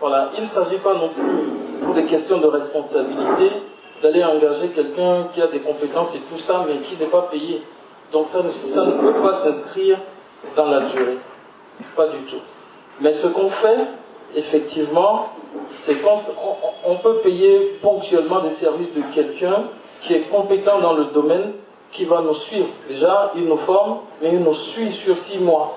Voilà, 0.00 0.30
il 0.36 0.42
ne 0.42 0.48
s'agit 0.48 0.76
pas 0.76 0.94
non 0.94 1.10
plus, 1.10 1.84
pour 1.84 1.92
des 1.92 2.04
questions 2.04 2.38
de 2.38 2.46
responsabilité, 2.46 3.50
d'aller 4.02 4.22
engager 4.22 4.68
quelqu'un 4.68 5.26
qui 5.34 5.42
a 5.42 5.48
des 5.48 5.58
compétences 5.58 6.14
et 6.14 6.20
tout 6.30 6.38
ça, 6.38 6.64
mais 6.66 6.76
qui 6.76 6.96
n'est 6.96 7.10
pas 7.10 7.22
payé. 7.22 7.62
Donc 8.12 8.28
ça 8.28 8.42
ne, 8.42 8.92
peut 8.92 9.20
pas 9.20 9.34
s'inscrire 9.34 9.98
dans 10.54 10.66
la 10.66 10.80
durée. 10.82 11.18
Pas 11.96 12.06
du 12.08 12.18
tout. 12.18 12.40
Mais 13.00 13.12
ce 13.12 13.26
qu'on 13.26 13.48
fait, 13.48 13.86
effectivement, 14.36 15.30
c'est 15.68 15.96
qu'on 15.96 16.16
on 16.84 16.96
peut 16.96 17.16
payer 17.16 17.78
ponctuellement 17.82 18.40
des 18.40 18.50
services 18.50 18.94
de 18.94 19.02
quelqu'un 19.12 19.64
qui 20.00 20.14
est 20.14 20.30
compétent 20.30 20.80
dans 20.80 20.92
le 20.92 21.06
domaine, 21.06 21.52
qui 21.90 22.04
va 22.04 22.20
nous 22.20 22.34
suivre. 22.34 22.68
Déjà, 22.88 23.32
il 23.34 23.46
nous 23.46 23.56
forme, 23.56 23.98
mais 24.22 24.28
il 24.32 24.40
nous 24.40 24.54
suit 24.54 24.92
sur 24.92 25.18
six 25.18 25.40
mois. 25.40 25.76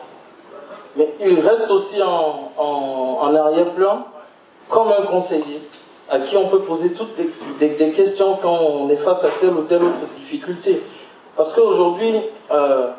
Mais 1.00 1.08
il 1.22 1.40
reste 1.40 1.72
aussi 1.72 2.02
en, 2.04 3.34
arrière-plan 3.34 4.06
comme 4.68 4.90
un 4.92 5.04
conseiller 5.04 5.62
à 6.10 6.20
qui 6.20 6.36
on 6.36 6.50
peut 6.50 6.60
poser 6.60 6.92
toutes 6.92 7.16
les, 7.62 7.70
des, 7.70 7.92
questions 7.92 8.38
quand 8.42 8.60
on 8.60 8.90
est 8.90 8.98
face 8.98 9.24
à 9.24 9.30
telle 9.40 9.52
ou 9.52 9.62
telle 9.62 9.84
autre 9.84 10.02
difficulté. 10.14 10.82
Parce 11.38 11.54
qu'aujourd'hui, 11.54 12.20
euh, 12.52 12.90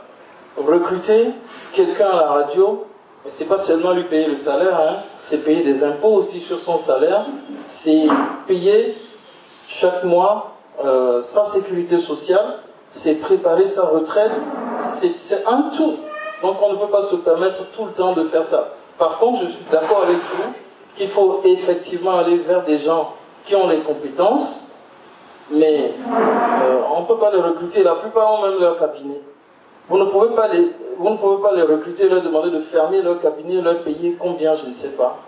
recruter 0.57 1.27
quelqu'un 1.75 2.09
à 2.09 2.17
la 2.17 2.29
radio, 2.29 2.87
c'est 3.27 3.47
pas 3.47 3.59
seulement 3.59 3.93
lui 3.93 4.05
payer 4.05 4.29
le 4.29 4.37
salaire, 4.37 4.81
hein, 4.81 4.97
c'est 5.19 5.45
payer 5.45 5.63
des 5.63 5.85
impôts 5.85 6.15
aussi 6.15 6.39
sur 6.39 6.59
son 6.59 6.79
salaire, 6.79 7.27
c'est 7.69 8.07
payer 8.47 8.97
chaque 9.69 10.05
mois 10.05 10.55
euh, 10.83 11.21
sa 11.21 11.45
sécurité 11.45 11.99
sociale, 11.99 12.61
c'est 12.89 13.21
préparer 13.21 13.67
sa 13.67 13.83
retraite, 13.89 14.33
c'est 14.79 15.47
un 15.47 15.71
tout. 15.77 15.99
Donc 16.43 16.57
on 16.63 16.73
ne 16.73 16.79
peut 16.79 16.91
pas 16.91 17.03
se 17.03 17.17
permettre 17.17 17.71
tout 17.73 17.87
le 17.87 17.93
temps 17.93 18.13
de 18.13 18.25
faire 18.25 18.45
ça. 18.45 18.71
Par 18.99 19.19
contre, 19.19 19.45
je 19.45 19.51
suis 19.51 19.65
d'accord 19.71 20.03
avec 20.03 20.17
vous 20.17 20.53
qu'il 20.97 21.09
faut 21.09 21.41
effectivement 21.45 22.19
aller 22.19 22.39
vers 22.39 22.65
des 22.65 22.79
gens 22.79 23.15
qui 23.45 23.55
ont 23.55 23.69
les 23.69 23.81
compétences, 23.81 24.67
mais 25.51 25.93
euh, 26.07 26.81
on 26.95 27.01
ne 27.01 27.07
peut 27.07 27.17
pas 27.17 27.31
les 27.33 27.41
recruter. 27.41 27.83
La 27.83 27.95
plupart 27.95 28.33
ont 28.35 28.43
même 28.43 28.61
leur 28.61 28.79
cabinet. 28.79 29.21
Vous 29.89 29.99
ne 29.99 30.05
pouvez 30.05 30.35
pas 30.35 30.49
les, 30.49 30.71
vous 30.99 31.11
ne 31.11 31.17
pouvez 31.17 31.43
pas 31.43 31.55
les 31.55 31.63
recruter, 31.63 32.09
leur 32.09 32.23
demander 32.23 32.51
de 32.51 32.61
fermer 32.61 33.03
leur 33.03 33.21
cabinet, 33.21 33.61
leur 33.61 33.83
payer 33.83 34.17
combien, 34.19 34.55
je 34.55 34.67
ne 34.67 34.75
sais 34.75 34.97
pas. 34.97 35.19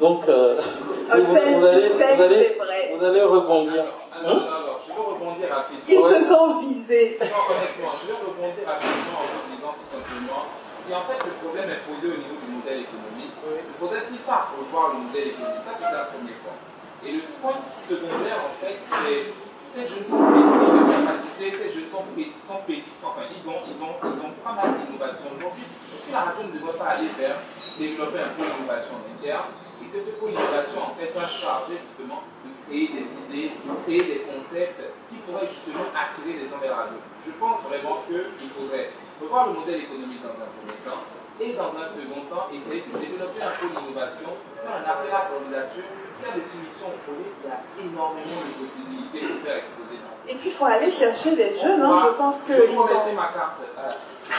Donc, 0.00 0.28
euh, 0.28 0.60
vous, 1.14 1.24
vous, 1.24 1.36
allez, 1.36 1.54
vous, 1.54 2.22
allez, 2.22 2.56
vous 2.96 3.04
allez 3.04 3.22
rebondir. 3.22 3.84
Alors, 4.12 4.36
alors, 4.36 4.80
je 4.86 4.92
vais 4.92 5.08
rebondir 5.08 5.48
rapidement. 5.50 6.08
Ils 6.10 6.24
se 6.24 6.28
sont 6.28 6.58
visés. 6.58 7.18
Non, 7.20 7.26
honnêtement, 7.26 7.92
je 8.02 8.06
vais 8.08 8.18
rebondir 8.18 8.66
rapidement 8.66 9.20
en 9.20 9.28
vous 9.30 9.56
disant 9.56 9.74
tout 9.80 9.88
simplement 9.88 10.42
si 10.90 10.96
en 10.96 11.06
fait 11.06 11.22
le 11.22 11.38
problème 11.38 11.70
est 11.70 11.86
posé 11.86 12.02
au 12.10 12.18
niveau 12.18 12.34
du 12.42 12.50
modèle 12.50 12.82
économique, 12.82 13.30
ne 13.46 13.74
faudrait-il 13.78 14.18
pas 14.26 14.50
revoir 14.50 14.98
le 14.98 15.06
modèle 15.06 15.38
économique? 15.38 15.62
Ça, 15.62 15.78
c'est 15.78 15.86
un 15.86 16.10
premier 16.10 16.34
point. 16.42 16.58
Et 17.06 17.14
le 17.14 17.22
point 17.38 17.62
secondaire, 17.62 18.42
en 18.42 18.58
fait, 18.58 18.74
c'est 18.82 19.30
ces 19.70 19.86
jeunes 19.86 20.02
sont 20.02 20.18
pétris 20.18 20.66
de 20.66 20.82
capacité, 20.90 21.46
ces 21.54 21.70
jeunes 21.70 21.86
sont, 21.86 22.02
sont 22.42 22.60
pétris, 22.66 22.90
enfin, 23.06 23.22
ils 23.22 23.46
ont, 23.46 23.62
ils, 23.70 23.78
ont, 23.78 23.94
ils 24.02 24.18
ont 24.18 24.34
pas 24.42 24.58
mal 24.58 24.82
d'innovation 24.82 25.30
aujourd'hui. 25.30 25.62
Est-ce 25.94 26.10
que 26.10 26.12
la 26.12 26.26
radio 26.26 26.42
ne 26.50 26.58
devrait 26.58 26.74
pas 26.74 26.98
aller 26.98 27.14
vers 27.14 27.38
développer 27.78 28.18
un 28.18 28.34
peu 28.34 28.42
l'innovation 28.50 28.98
interne 28.98 29.54
et 29.78 29.86
que 29.94 29.98
ce 30.02 30.10
pôle 30.18 30.34
d'innovation, 30.34 30.90
en 30.90 30.98
fait, 30.98 31.14
soit 31.14 31.30
chargé 31.30 31.78
justement 31.86 32.26
de 32.42 32.50
créer 32.66 32.90
des 32.90 33.06
idées, 33.06 33.54
de 33.62 33.72
créer 33.86 34.02
des 34.02 34.20
concepts 34.26 34.82
qui 35.06 35.22
pourraient 35.22 35.46
justement 35.54 35.86
attirer 35.94 36.34
les 36.34 36.50
gens 36.50 36.58
vers 36.58 36.74
la 36.74 36.90
radio. 36.90 36.98
Je 37.22 37.30
pense 37.38 37.62
vraiment 37.70 38.02
qu'il 38.10 38.50
faudrait 38.50 38.90
revoir 39.20 39.48
le 39.48 39.60
modèle 39.60 39.84
économique 39.84 40.22
dans 40.22 40.36
un 40.36 40.48
premier 40.48 40.80
temps 40.84 41.04
et 41.40 41.52
dans 41.56 41.72
un 41.72 41.88
second 41.88 42.24
temps, 42.28 42.48
essayer 42.52 42.84
de 42.84 42.92
développer 42.98 43.40
un 43.40 43.54
peu 43.56 43.66
l'innovation, 43.72 44.30
faire 44.60 44.76
un 44.76 44.84
appel 44.84 45.12
à 45.12 45.28
candidature 45.32 45.88
faire 46.20 46.34
des 46.34 46.44
solutions 46.44 46.92
au 46.92 47.12
il 47.16 47.48
y 47.48 47.52
a 47.52 47.60
énormément 47.80 48.40
de 48.44 48.52
possibilités 48.60 49.22
de 49.24 49.40
faire 49.40 49.56
exploser. 49.56 49.96
Et 50.28 50.34
puis 50.34 50.50
il 50.50 50.52
faut 50.52 50.66
aller 50.66 50.92
chercher 50.92 51.34
des 51.34 51.58
jeunes, 51.58 51.82
hein. 51.82 52.02
je 52.06 52.16
pense 52.16 52.42
que. 52.42 52.52
Je 52.52 52.60
vais 52.60 52.76
sont... 52.76 53.16
ma 53.16 53.32
carte. 53.32 53.60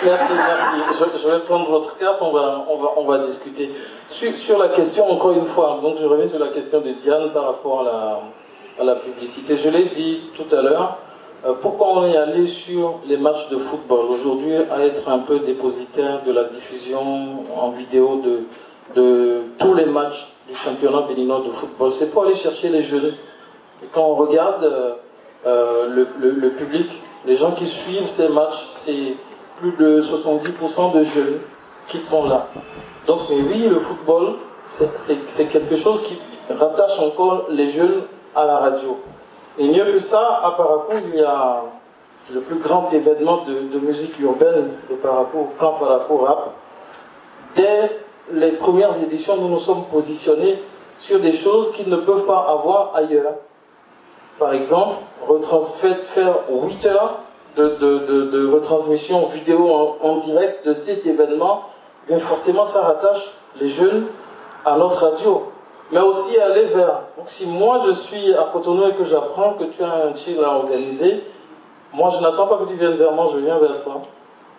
Merci, 0.04 0.34
merci. 0.34 0.78
Je, 1.22 1.28
vais 1.28 1.40
prendre 1.42 1.70
votre 1.70 1.98
carte, 1.98 2.22
on 2.22 2.32
va, 2.32 2.66
on 2.70 2.78
va, 2.78 2.90
on 2.98 3.06
va 3.06 3.20
discuter. 3.20 3.74
Sur, 4.08 4.36
sur, 4.38 4.58
la 4.58 4.70
question, 4.70 5.12
encore 5.12 5.34
une 5.34 5.46
fois, 5.46 5.80
donc 5.82 5.98
je 6.00 6.06
reviens 6.06 6.28
sur 6.28 6.40
la 6.40 6.50
question 6.50 6.80
de 6.82 6.92
Diane 6.92 7.32
par 7.34 7.46
rapport 7.46 7.82
à 7.82 7.84
la, 7.84 8.20
à 8.80 8.84
la 8.84 8.96
publicité. 8.96 9.56
Je 9.58 9.70
l'ai 9.70 9.86
dit 9.86 10.30
tout 10.36 10.56
à 10.56 10.62
l'heure, 10.62 10.98
euh, 11.10 11.11
pourquoi 11.62 11.88
on 11.94 12.06
est 12.06 12.18
allé 12.18 12.46
sur 12.46 13.00
les 13.08 13.18
matchs 13.18 13.50
de 13.50 13.58
football 13.58 14.06
aujourd'hui 14.12 14.56
à 14.56 14.86
être 14.86 15.10
un 15.10 15.20
peu 15.20 15.40
dépositaire 15.40 16.24
de 16.24 16.32
la 16.32 16.44
diffusion 16.44 17.46
en 17.58 17.72
vidéo 17.72 18.22
de, 18.94 19.42
tous 19.58 19.74
les 19.74 19.86
matchs 19.86 20.28
du 20.48 20.56
championnat 20.56 21.02
béninois 21.08 21.42
de 21.48 21.52
football? 21.52 21.92
C'est 21.94 22.12
pour 22.12 22.26
aller 22.26 22.36
chercher 22.36 22.70
les 22.70 22.84
jeunes. 22.84 23.16
Quand 23.92 24.04
on 24.04 24.16
regarde 24.16 24.64
euh, 24.64 24.94
euh, 25.48 26.06
le, 26.20 26.50
public, 26.52 26.88
les 27.26 27.36
gens 27.36 27.52
qui 27.52 27.66
suivent 27.66 28.08
ces 28.08 28.30
matchs, 28.30 28.64
c'est 28.74 29.16
plus 29.58 29.72
de 29.72 30.00
70% 30.00 30.94
de 30.94 31.04
jeunes 31.04 31.40
qui 31.88 32.00
sont 32.00 32.30
là. 32.30 32.50
Donc, 33.08 33.22
oui, 33.32 33.68
le 33.68 33.80
football, 33.80 34.36
c'est 34.68 35.50
quelque 35.50 35.76
chose 35.76 36.04
qui 36.04 36.20
rattache 36.54 37.00
encore 37.00 37.48
les 37.50 37.66
jeunes 37.66 38.04
à 38.36 38.46
la 38.46 38.58
radio. 38.58 39.00
Et 39.58 39.68
mieux 39.68 39.92
que 39.92 40.00
ça, 40.00 40.42
à 40.44 40.52
Paracou, 40.52 40.94
il 41.14 41.20
y 41.20 41.24
a 41.24 41.64
le 42.34 42.40
plus 42.42 42.56
grand 42.56 42.90
événement 42.92 43.44
de, 43.46 43.80
musique 43.80 44.20
urbaine 44.20 44.72
de 44.90 44.96
Paracou, 44.96 45.50
Camp 45.60 45.74
Paracou 45.74 46.18
Rap. 46.18 46.52
Dès 47.56 48.00
les 48.32 48.54
premières 48.54 48.96
éditions, 49.04 49.36
nous 49.38 49.50
nous 49.50 49.60
sommes 49.60 49.84
positionnés 49.92 50.62
sur 51.00 51.20
des 51.20 51.34
choses 51.34 51.72
qu'ils 51.72 51.90
ne 51.90 51.98
peuvent 51.98 52.26
pas 52.26 52.48
avoir 52.50 52.96
ailleurs. 52.96 53.34
Par 54.40 54.54
exemple, 54.54 54.96
faire 56.08 56.36
8 56.50 56.86
heures 56.86 57.20
de, 57.58 58.52
retransmission 58.54 59.28
vidéo 59.28 59.70
en, 60.02 60.16
direct 60.18 60.66
de 60.66 60.74
cet 60.74 61.06
événement, 61.06 61.64
forcément 62.20 62.66
ça 62.66 62.82
rattache 62.82 63.34
les 63.60 63.68
jeunes 63.68 64.06
à 64.66 64.78
notre 64.78 65.10
radio. 65.10 65.52
Mais 65.92 66.00
aussi 66.00 66.40
aller 66.40 66.66
vers. 66.66 67.02
Donc 67.18 67.28
si 67.28 67.48
moi 67.48 67.82
je 67.86 67.92
suis 67.92 68.34
à 68.34 68.50
Cotonou 68.52 68.88
et 68.88 68.94
que 68.94 69.04
j'apprends 69.04 69.54
que 69.54 69.66
tu 69.66 69.84
as 69.84 70.06
un 70.06 70.16
chill 70.16 70.42
à 70.44 70.56
organiser, 70.56 71.24
moi 71.94 72.10
je 72.16 72.22
n'attends 72.22 72.48
pas 72.48 72.58
que 72.58 72.70
tu 72.70 72.76
viennes 72.76 72.96
vers 72.96 73.12
moi, 73.12 73.30
je 73.34 73.40
viens 73.40 73.60
vers 73.60 73.84
toi. 73.84 74.02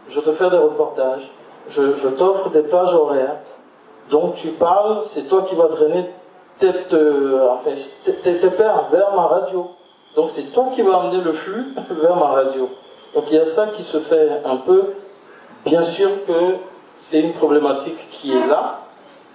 Je 0.09 0.21
te 0.21 0.33
fais 0.33 0.51
des 0.51 0.59
reportages, 0.59 1.31
je, 1.71 2.09
t'offre 2.09 2.51
des 2.51 2.63
plages 2.63 2.93
horaires, 2.93 3.37
donc 4.11 4.35
tu 4.35 4.49
parles, 4.49 5.01
c'est 5.05 5.29
toi 5.29 5.43
qui 5.49 5.55
vas 5.55 5.69
drainer 5.69 6.11
tes, 6.59 6.69
enfin, 6.69 7.71
pères 8.57 8.89
vers 8.91 9.15
ma 9.15 9.27
radio. 9.27 9.71
Donc 10.15 10.29
c'est 10.29 10.53
toi 10.53 10.69
qui 10.75 10.83
vas 10.83 11.01
amener 11.01 11.23
le 11.23 11.33
flux 11.33 11.75
vers 11.91 12.17
ma 12.17 12.27
radio. 12.27 12.69
Donc 13.15 13.25
il 13.31 13.37
y 13.37 13.39
a 13.39 13.47
ça 13.47 13.69
qui 13.69 13.83
se 13.83 13.99
fait 13.99 14.43
un 14.45 14.57
peu. 14.57 14.95
Bien 15.65 15.83
sûr 15.83 16.11
que 16.27 16.57
c'est 16.99 17.21
une 17.21 17.33
problématique 17.33 18.11
qui 18.11 18.33
est 18.33 18.47
là. 18.47 18.81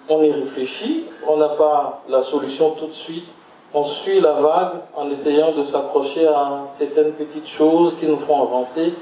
On 0.09 0.23
y 0.23 0.31
réfléchit. 0.31 1.05
On 1.27 1.37
n'a 1.37 1.49
pas 1.49 2.03
la 2.07 2.21
solution 2.21 2.71
tout 2.71 2.87
de 2.87 2.93
suite. 2.93 3.29
On 3.73 3.83
suit 3.83 4.21
la 4.21 4.33
vague 4.33 4.73
en 4.95 5.09
essayant 5.09 5.51
de 5.51 5.63
s'accrocher 5.63 6.27
à 6.27 6.63
certaines 6.67 7.11
petites 7.13 7.47
choses 7.47 7.95
qui 7.99 8.05
nous 8.05 8.19
font 8.19 8.41
avancer. 8.41 8.93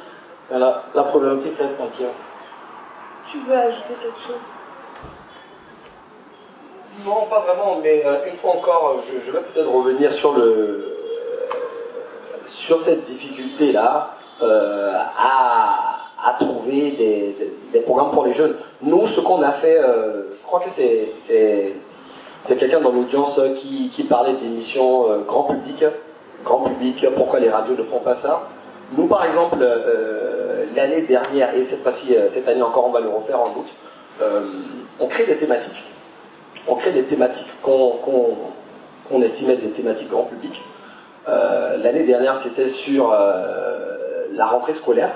Mais 0.51 0.59
la, 0.59 0.83
la 0.93 1.03
problématique 1.03 1.57
reste 1.57 1.81
entière. 1.81 2.09
Tu 3.31 3.39
veux 3.39 3.55
ajouter 3.55 3.93
quelque 4.01 4.21
chose? 4.27 4.45
Non, 7.03 7.25
pas 7.29 7.41
vraiment, 7.41 7.79
mais 7.81 8.05
euh, 8.05 8.29
une 8.29 8.37
fois 8.37 8.51
encore, 8.51 9.01
je, 9.03 9.31
vais 9.31 9.39
peut-être 9.39 9.69
revenir 9.69 10.11
sur, 10.13 10.33
le, 10.33 10.97
sur 12.45 12.79
cette 12.79 13.03
difficulté-là 13.03 14.11
euh, 14.41 14.93
à, 15.17 15.94
à, 16.25 16.33
trouver 16.33 16.91
des, 17.71 17.79
programmes 17.81 18.11
pour 18.11 18.25
les 18.25 18.33
jeunes. 18.33 18.55
Nous, 18.81 19.05
ce 19.05 19.21
qu'on 19.21 19.41
a 19.41 19.51
fait, 19.51 19.77
euh, 19.77 20.23
je 20.39 20.45
crois 20.45 20.59
que 20.59 20.69
c'est, 20.69 21.73
quelqu'un 22.57 22.81
dans 22.81 22.91
l'audience 22.91 23.39
qui, 23.57 23.89
qui 23.89 24.03
parlait 24.03 24.33
d'émissions 24.33 25.05
grand 25.27 25.43
public. 25.43 25.85
Grand 26.43 26.59
public, 26.61 27.05
pourquoi 27.15 27.39
les 27.39 27.49
radios 27.49 27.75
ne 27.75 27.83
font 27.83 27.99
pas 27.99 28.15
ça? 28.15 28.49
Nous, 28.97 29.07
par 29.07 29.25
exemple, 29.25 29.57
l'année 30.75 31.01
dernière, 31.01 31.55
et 31.55 31.63
cette 31.63 31.79
fois-ci, 31.79 32.15
cette 32.29 32.47
année 32.47 32.61
encore, 32.61 32.87
on 32.87 32.91
va 32.91 33.01
le 33.01 33.09
refaire 33.09 33.39
en 33.39 33.49
août, 33.49 34.23
on 34.99 35.07
crée 35.07 35.25
des 35.25 35.35
thématiques 35.35 35.85
on 36.67 36.75
crée 36.75 36.91
des 36.91 37.03
thématiques 37.03 37.51
qu'on 37.61 39.21
estimait 39.21 39.57
des 39.57 39.69
thématiques 39.69 40.09
grand 40.09 40.23
public. 40.23 40.61
Euh, 41.27 41.77
l'année 41.77 42.03
dernière, 42.03 42.35
c'était 42.37 42.67
sur 42.67 43.11
euh, 43.11 44.25
la 44.33 44.45
rentrée 44.45 44.73
scolaire 44.73 45.11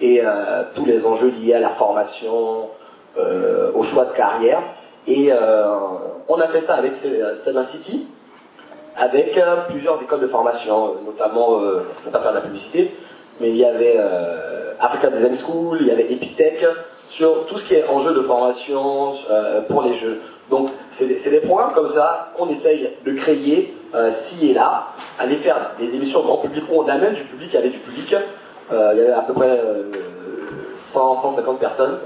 et 0.00 0.20
euh, 0.22 0.62
tous 0.74 0.84
les 0.84 1.06
enjeux 1.06 1.32
liés 1.40 1.54
à 1.54 1.60
la 1.60 1.70
formation, 1.70 2.68
au 3.74 3.82
choix 3.82 4.04
de 4.04 4.12
carrière. 4.12 4.60
Et 5.06 5.32
on 6.28 6.38
a 6.38 6.48
fait 6.48 6.60
ça 6.60 6.74
avec 6.74 6.94
Seven 6.94 7.64
City, 7.64 8.06
avec 8.94 9.40
plusieurs 9.68 10.02
écoles 10.02 10.20
de 10.20 10.26
formation, 10.26 10.96
notamment, 11.06 11.60
je 11.60 11.66
ne 11.66 12.04
vais 12.04 12.10
pas 12.10 12.20
faire 12.20 12.32
de 12.32 12.36
la 12.36 12.42
publicité, 12.42 12.94
mais 13.40 13.48
il 13.48 13.56
y 13.56 13.64
avait 13.64 13.98
Africa 14.78 15.08
Design 15.08 15.34
School, 15.34 15.78
il 15.80 15.86
y 15.86 15.90
avait 15.90 16.12
Epitech, 16.12 16.66
sur 17.08 17.46
tout 17.46 17.56
ce 17.56 17.64
qui 17.64 17.74
est 17.74 17.88
enjeu 17.88 18.12
de 18.12 18.20
formation 18.20 19.12
pour 19.66 19.80
les 19.80 19.94
jeux. 19.94 20.20
Donc, 20.50 20.70
c'est 20.90 21.30
des, 21.30 21.40
programmes 21.40 21.72
comme 21.72 21.88
ça 21.88 22.32
qu'on 22.36 22.48
essaye 22.48 22.90
de 23.04 23.12
créer 23.12 23.74
euh, 23.94 24.10
ci 24.10 24.50
et 24.50 24.54
là, 24.54 24.88
aller 25.18 25.36
faire 25.36 25.72
des 25.78 25.94
émissions 25.94 26.22
grand 26.22 26.36
public 26.38 26.64
où 26.70 26.80
on 26.80 26.88
amène 26.88 27.14
du 27.14 27.24
public 27.24 27.54
avec 27.54 27.72
du 27.72 27.78
public. 27.78 28.14
Euh, 28.72 28.90
il 28.94 28.98
y 28.98 29.02
avait 29.02 29.12
à 29.12 29.22
peu 29.22 29.32
près 29.32 29.60
100, 30.76 31.12
euh, 31.12 31.16
150 31.16 31.58
personnes 31.58 31.98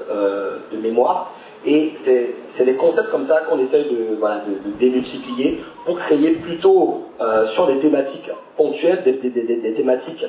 de 0.73 0.77
mémoire. 0.79 1.33
Et 1.65 1.93
c'est 1.97 2.65
des 2.65 2.75
concepts 2.75 3.11
comme 3.11 3.25
ça 3.25 3.43
qu'on 3.43 3.59
essaye 3.59 3.85
de, 3.85 4.17
voilà, 4.19 4.37
de, 4.37 4.71
démultiplier 4.79 5.63
pour 5.85 5.99
créer 5.99 6.31
plutôt 6.37 7.09
sur 7.45 7.67
des 7.67 7.79
thématiques 7.81 8.31
ponctuelles, 8.57 9.03
des, 9.05 9.13
des, 9.13 9.31
des 9.31 9.75
thématiques 9.75 10.25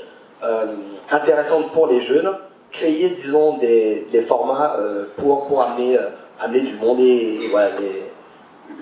intéressantes 1.09 1.71
pour 1.71 1.87
les 1.87 2.01
jeunes, 2.01 2.29
créer, 2.71 3.11
disons, 3.11 3.57
des, 3.59 4.25
formats 4.27 4.75
pour, 5.15 5.47
pour 5.47 5.61
amener 5.61 5.97
amener 6.41 6.61
du 6.61 6.75
monde 6.75 6.99
et, 6.99 7.47
voilà, 7.49 7.69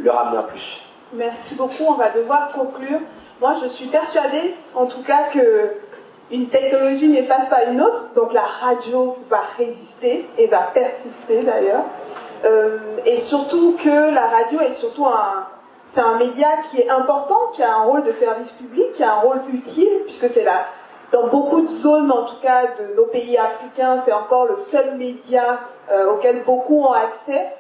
le 0.02 0.10
ramener 0.12 0.38
un 0.38 0.44
plus. 0.44 0.86
Merci 1.14 1.56
beaucoup, 1.56 1.84
on 1.88 1.96
va 1.96 2.10
devoir 2.12 2.52
conclure. 2.52 3.00
Moi, 3.42 3.56
je 3.62 3.68
suis 3.68 3.88
persuadée, 3.88 4.54
en 4.76 4.86
tout 4.86 5.02
cas, 5.02 5.30
que 5.34 5.74
une 6.32 6.48
technologie 6.48 7.08
n'efface 7.08 7.50
pas 7.50 7.66
une 7.66 7.82
autre, 7.82 8.10
donc 8.16 8.34
la 8.34 8.46
radio 8.46 9.18
va 9.30 9.42
résister 9.58 10.28
et 10.38 10.48
va 10.48 10.70
persister 10.74 11.44
d'ailleurs. 11.44 11.84
Euh, 12.46 12.78
et 13.06 13.20
surtout 13.20 13.76
que 13.84 14.14
la 14.14 14.28
radio 14.28 14.62
est 14.62 14.74
surtout 14.74 15.06
un, 15.06 15.48
c'est 15.90 16.02
un 16.02 16.18
média 16.18 16.48
qui 16.70 16.82
est 16.82 16.90
important, 16.90 17.52
qui 17.54 17.64
a 17.64 17.76
un 17.76 17.84
rôle 17.84 18.04
de 18.04 18.12
service 18.12 18.52
public, 18.52 18.94
qui 18.94 19.04
a 19.04 19.14
un 19.14 19.20
rôle 19.20 19.42
utile, 19.52 20.04
puisque 20.06 20.30
c'est 20.30 20.44
là, 20.44 20.66
dans 21.12 21.28
beaucoup 21.28 21.62
de 21.62 21.68
zones, 21.68 22.12
en 22.12 22.24
tout 22.24 22.40
cas 22.42 22.64
de 22.80 22.96
nos 22.96 23.06
pays 23.06 23.38
africains, 23.38 24.02
c'est 24.06 24.14
encore 24.14 24.46
le 24.46 24.58
seul 24.58 24.98
média 24.98 25.60
euh, 25.92 26.14
auquel 26.14 26.44
beaucoup 26.44 26.84
ont 26.84 26.94
accès. 26.94 27.56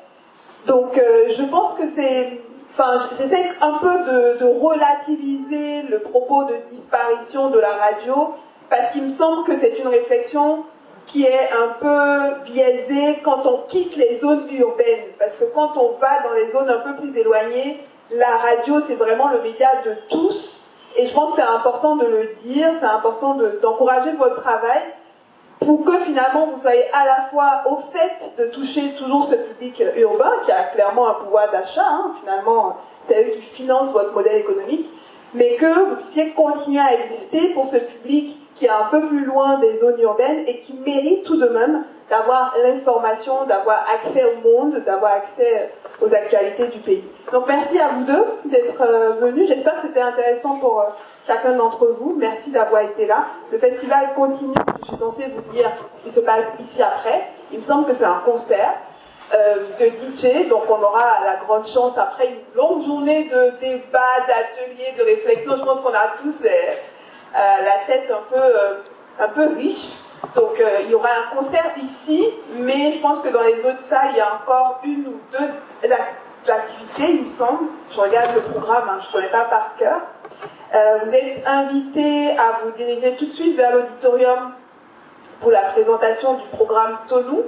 Donc 0.67 0.97
euh, 0.97 1.29
je 1.35 1.43
pense 1.43 1.73
que 1.73 1.87
c'est... 1.87 2.41
Enfin, 2.71 3.01
j'essaie 3.17 3.49
un 3.61 3.73
peu 3.79 3.89
de, 3.89 4.45
relativiser 4.61 5.81
le 5.89 5.99
propos 5.99 6.43
de 6.43 6.55
disparition 6.69 7.49
de 7.49 7.59
la 7.59 7.71
radio, 7.71 8.35
parce 8.69 8.91
qu'il 8.91 9.03
me 9.03 9.09
semble 9.09 9.45
que 9.45 9.55
c'est 9.55 9.79
une 9.79 9.87
réflexion 9.87 10.65
qui 11.05 11.25
est 11.25 11.49
un 11.51 11.73
peu 11.79 12.43
biaisée 12.45 13.19
quand 13.23 13.45
on 13.45 13.63
quitte 13.67 13.95
les 13.95 14.19
zones 14.19 14.47
urbaines. 14.51 15.05
Parce 15.17 15.37
que 15.37 15.45
quand 15.55 15.75
on 15.75 15.97
va 15.99 16.21
dans 16.23 16.35
les 16.35 16.51
zones 16.51 16.69
un 16.69 16.79
peu 16.79 16.95
plus 17.01 17.17
éloignées, 17.17 17.83
la 18.11 18.37
radio, 18.37 18.79
c'est 18.79 18.95
vraiment 18.95 19.29
le 19.29 19.41
média 19.41 19.69
de 19.85 19.95
tous. 20.09 20.65
Et 20.95 21.07
je 21.07 21.13
pense 21.13 21.31
que 21.31 21.37
c'est 21.37 21.47
important 21.47 21.95
de 21.95 22.05
le 22.05 22.29
dire, 22.43 22.67
c'est 22.79 22.85
important 22.85 23.37
d'encourager 23.61 24.11
votre 24.13 24.41
travail 24.41 24.81
pour 25.59 25.83
que 25.83 25.97
finalement 25.99 26.47
vous 26.47 26.59
soyez 26.59 26.83
à 26.93 27.05
la 27.05 27.27
fois 27.29 27.63
au 27.69 27.79
fait 27.91 28.41
de 28.41 28.49
toucher 28.49 28.93
toujours 28.97 29.25
ce 29.25 29.35
public 29.35 29.83
urbain 29.97 30.31
qui 30.45 30.51
a 30.51 30.63
clairement 30.63 31.09
un 31.09 31.13
pouvoir 31.15 31.51
d'achat, 31.51 31.85
hein. 31.85 32.13
finalement 32.21 32.77
c'est 33.01 33.21
eux 33.21 33.31
qui 33.31 33.41
financent 33.41 33.91
votre 33.91 34.13
modèle 34.13 34.37
économique, 34.37 34.89
mais 35.33 35.57
que 35.57 35.65
vous 35.65 35.95
puissiez 35.97 36.29
continuer 36.31 36.79
à 36.79 36.93
exister 36.93 37.53
pour 37.53 37.67
ce 37.67 37.77
public 37.77 38.37
qui 38.59 38.65
est 38.65 38.69
un 38.69 38.89
peu 38.91 39.07
plus 39.07 39.23
loin 39.23 39.57
des 39.59 39.77
zones 39.77 39.99
urbaines 40.01 40.43
et 40.45 40.57
qui 40.57 40.73
mérite 40.85 41.23
tout 41.23 41.37
de 41.37 41.47
même 41.47 41.85
d'avoir 42.09 42.53
l'information, 42.61 43.45
d'avoir 43.45 43.85
accès 43.89 44.21
au 44.25 44.49
monde, 44.49 44.83
d'avoir 44.85 45.13
accès 45.13 45.71
aux 46.01 46.13
actualités 46.13 46.67
du 46.67 46.79
pays. 46.79 47.05
Donc 47.31 47.45
merci 47.47 47.79
à 47.79 47.87
vous 47.87 48.03
deux 48.03 48.25
d'être 48.45 48.81
euh, 48.81 49.11
venus. 49.21 49.47
J'espère 49.47 49.75
que 49.75 49.87
c'était 49.87 50.01
intéressant 50.01 50.57
pour 50.57 50.81
euh, 50.81 50.85
chacun 51.25 51.53
d'entre 51.53 51.87
vous. 51.87 52.15
Merci 52.17 52.51
d'avoir 52.51 52.81
été 52.81 53.07
là. 53.07 53.27
Le 53.49 53.57
festival 53.57 54.09
continue. 54.13 54.55
Je 54.81 54.87
suis 54.87 54.97
censée 54.97 55.23
vous 55.33 55.53
dire 55.53 55.71
ce 55.93 56.01
qui 56.01 56.11
se 56.11 56.19
passe 56.19 56.59
ici 56.59 56.81
après. 56.81 57.27
Il 57.53 57.59
me 57.59 57.63
semble 57.63 57.85
que 57.87 57.93
c'est 57.93 58.05
un 58.05 58.21
concert. 58.25 58.73
Euh, 59.31 59.57
de 59.79 59.85
DJ, 59.85 60.49
donc 60.49 60.63
on 60.67 60.81
aura 60.81 61.19
la 61.23 61.35
grande 61.45 61.63
chance 61.67 61.99
après 61.99 62.25
une 62.29 62.57
longue 62.57 62.83
journée 62.83 63.25
de 63.25 63.51
débat, 63.61 64.25
d'ateliers, 64.27 64.95
de 64.97 65.03
réflexion. 65.03 65.55
Je 65.55 65.63
pense 65.63 65.81
qu'on 65.81 65.93
a 65.93 66.15
tous 66.19 66.41
la 67.33 67.85
tête 67.87 68.09
un 68.11 68.23
peu, 68.29 68.41
un 69.19 69.27
peu 69.29 69.55
riche. 69.55 69.89
Donc 70.35 70.59
euh, 70.59 70.81
il 70.83 70.91
y 70.91 70.95
aura 70.95 71.09
un 71.09 71.35
concert 71.35 71.71
ici, 71.77 72.27
mais 72.53 72.91
je 72.93 72.99
pense 72.99 73.21
que 73.21 73.29
dans 73.29 73.41
les 73.41 73.65
autres 73.65 73.81
salles, 73.81 74.09
il 74.11 74.17
y 74.17 74.21
a 74.21 74.35
encore 74.35 74.79
une 74.83 75.07
ou 75.07 75.19
deux 75.31 75.89
activités, 76.47 77.15
il 77.15 77.23
me 77.23 77.27
semble. 77.27 77.69
Je 77.91 77.99
regarde 77.99 78.35
le 78.35 78.41
programme, 78.41 78.89
hein, 78.89 78.99
je 79.01 79.07
ne 79.07 79.11
connais 79.11 79.31
pas 79.31 79.45
par 79.45 79.75
cœur. 79.77 80.01
Euh, 80.75 80.99
vous 81.03 81.13
êtes 81.13 81.47
invités 81.47 82.31
à 82.37 82.63
vous 82.63 82.71
diriger 82.71 83.15
tout 83.15 83.25
de 83.25 83.31
suite 83.31 83.55
vers 83.55 83.71
l'auditorium 83.71 84.53
pour 85.39 85.51
la 85.51 85.61
présentation 85.61 86.35
du 86.35 86.47
programme 86.49 86.97
Tonou 87.07 87.43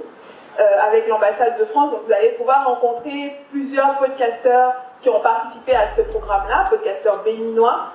euh, 0.59 0.63
avec 0.87 1.07
l'ambassade 1.07 1.59
de 1.59 1.65
France. 1.65 1.91
Donc 1.91 2.01
vous 2.07 2.13
allez 2.13 2.29
pouvoir 2.29 2.65
rencontrer 2.65 3.37
plusieurs 3.51 3.97
podcasteurs 3.97 4.73
qui 5.01 5.09
ont 5.09 5.19
participé 5.19 5.75
à 5.75 5.87
ce 5.89 6.01
programme-là, 6.01 6.67
podcasteurs 6.69 7.21
béninois. 7.23 7.91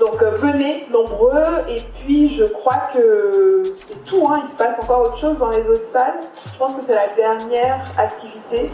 Donc 0.00 0.22
euh, 0.22 0.30
venez 0.30 0.86
nombreux 0.90 1.62
et 1.68 1.82
puis 2.00 2.34
je 2.34 2.44
crois 2.44 2.88
que 2.94 3.62
c'est 3.86 4.02
tout. 4.06 4.26
Hein. 4.26 4.42
Il 4.46 4.50
se 4.50 4.56
passe 4.56 4.80
encore 4.80 5.02
autre 5.02 5.18
chose 5.18 5.38
dans 5.38 5.50
les 5.50 5.68
autres 5.68 5.86
salles. 5.86 6.20
Je 6.50 6.58
pense 6.58 6.74
que 6.74 6.80
c'est 6.80 6.94
la 6.94 7.08
dernière 7.08 7.84
activité. 7.98 8.70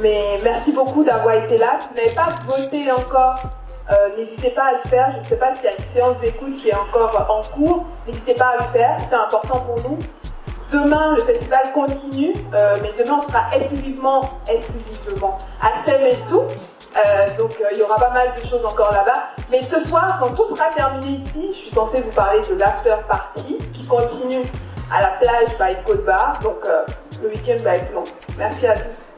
Mais 0.00 0.40
merci 0.42 0.72
beaucoup 0.72 1.04
d'avoir 1.04 1.36
été 1.36 1.56
là. 1.56 1.78
Si 1.80 1.88
vous 1.88 1.94
n'avez 1.94 2.14
pas 2.14 2.34
voté 2.46 2.90
encore, 2.90 3.36
euh, 3.92 4.16
n'hésitez 4.16 4.50
pas 4.50 4.64
à 4.64 4.72
le 4.72 4.88
faire. 4.90 5.12
Je 5.14 5.18
ne 5.20 5.24
sais 5.24 5.36
pas 5.36 5.54
s'il 5.54 5.66
y 5.66 5.68
a 5.68 5.76
une 5.78 5.84
séance 5.84 6.18
d'écoute 6.18 6.56
qui 6.56 6.68
est 6.70 6.74
encore 6.74 7.26
en 7.30 7.56
cours. 7.56 7.86
N'hésitez 8.06 8.34
pas 8.34 8.48
à 8.48 8.56
le 8.56 8.72
faire. 8.72 8.98
C'est 9.08 9.14
important 9.14 9.60
pour 9.60 9.76
nous. 9.88 9.98
Demain, 10.72 11.14
le 11.14 11.22
festival 11.22 11.72
continue, 11.72 12.34
euh, 12.52 12.76
mais 12.82 12.90
demain, 12.98 13.18
on 13.18 13.22
sera 13.22 13.44
exclusivement, 13.54 14.22
exclusivement 14.48 15.38
à 15.62 15.70
tout. 16.28 16.42
Euh, 16.96 17.36
donc 17.36 17.52
euh, 17.60 17.64
il 17.72 17.78
y 17.78 17.82
aura 17.82 17.96
pas 17.96 18.10
mal 18.10 18.32
de 18.40 18.48
choses 18.48 18.64
encore 18.64 18.90
là-bas. 18.90 19.44
Mais 19.50 19.62
ce 19.62 19.80
soir, 19.80 20.18
quand 20.20 20.30
tout 20.30 20.44
sera 20.44 20.70
terminé 20.74 21.18
ici, 21.18 21.52
je 21.54 21.58
suis 21.62 21.70
censée 21.70 22.00
vous 22.00 22.12
parler 22.12 22.40
de 22.48 22.54
l'after 22.54 22.96
party 23.08 23.58
qui 23.72 23.86
continue 23.86 24.44
à 24.90 25.02
la 25.02 25.08
plage 25.20 25.58
by 25.58 25.82
Côte 25.84 26.04
Bar. 26.04 26.38
Donc 26.42 26.64
euh, 26.64 26.84
le 27.22 27.28
week-end 27.28 27.62
va 27.62 27.76
être 27.76 27.92
long. 27.92 28.04
Merci 28.38 28.66
à 28.66 28.78
tous. 28.78 29.15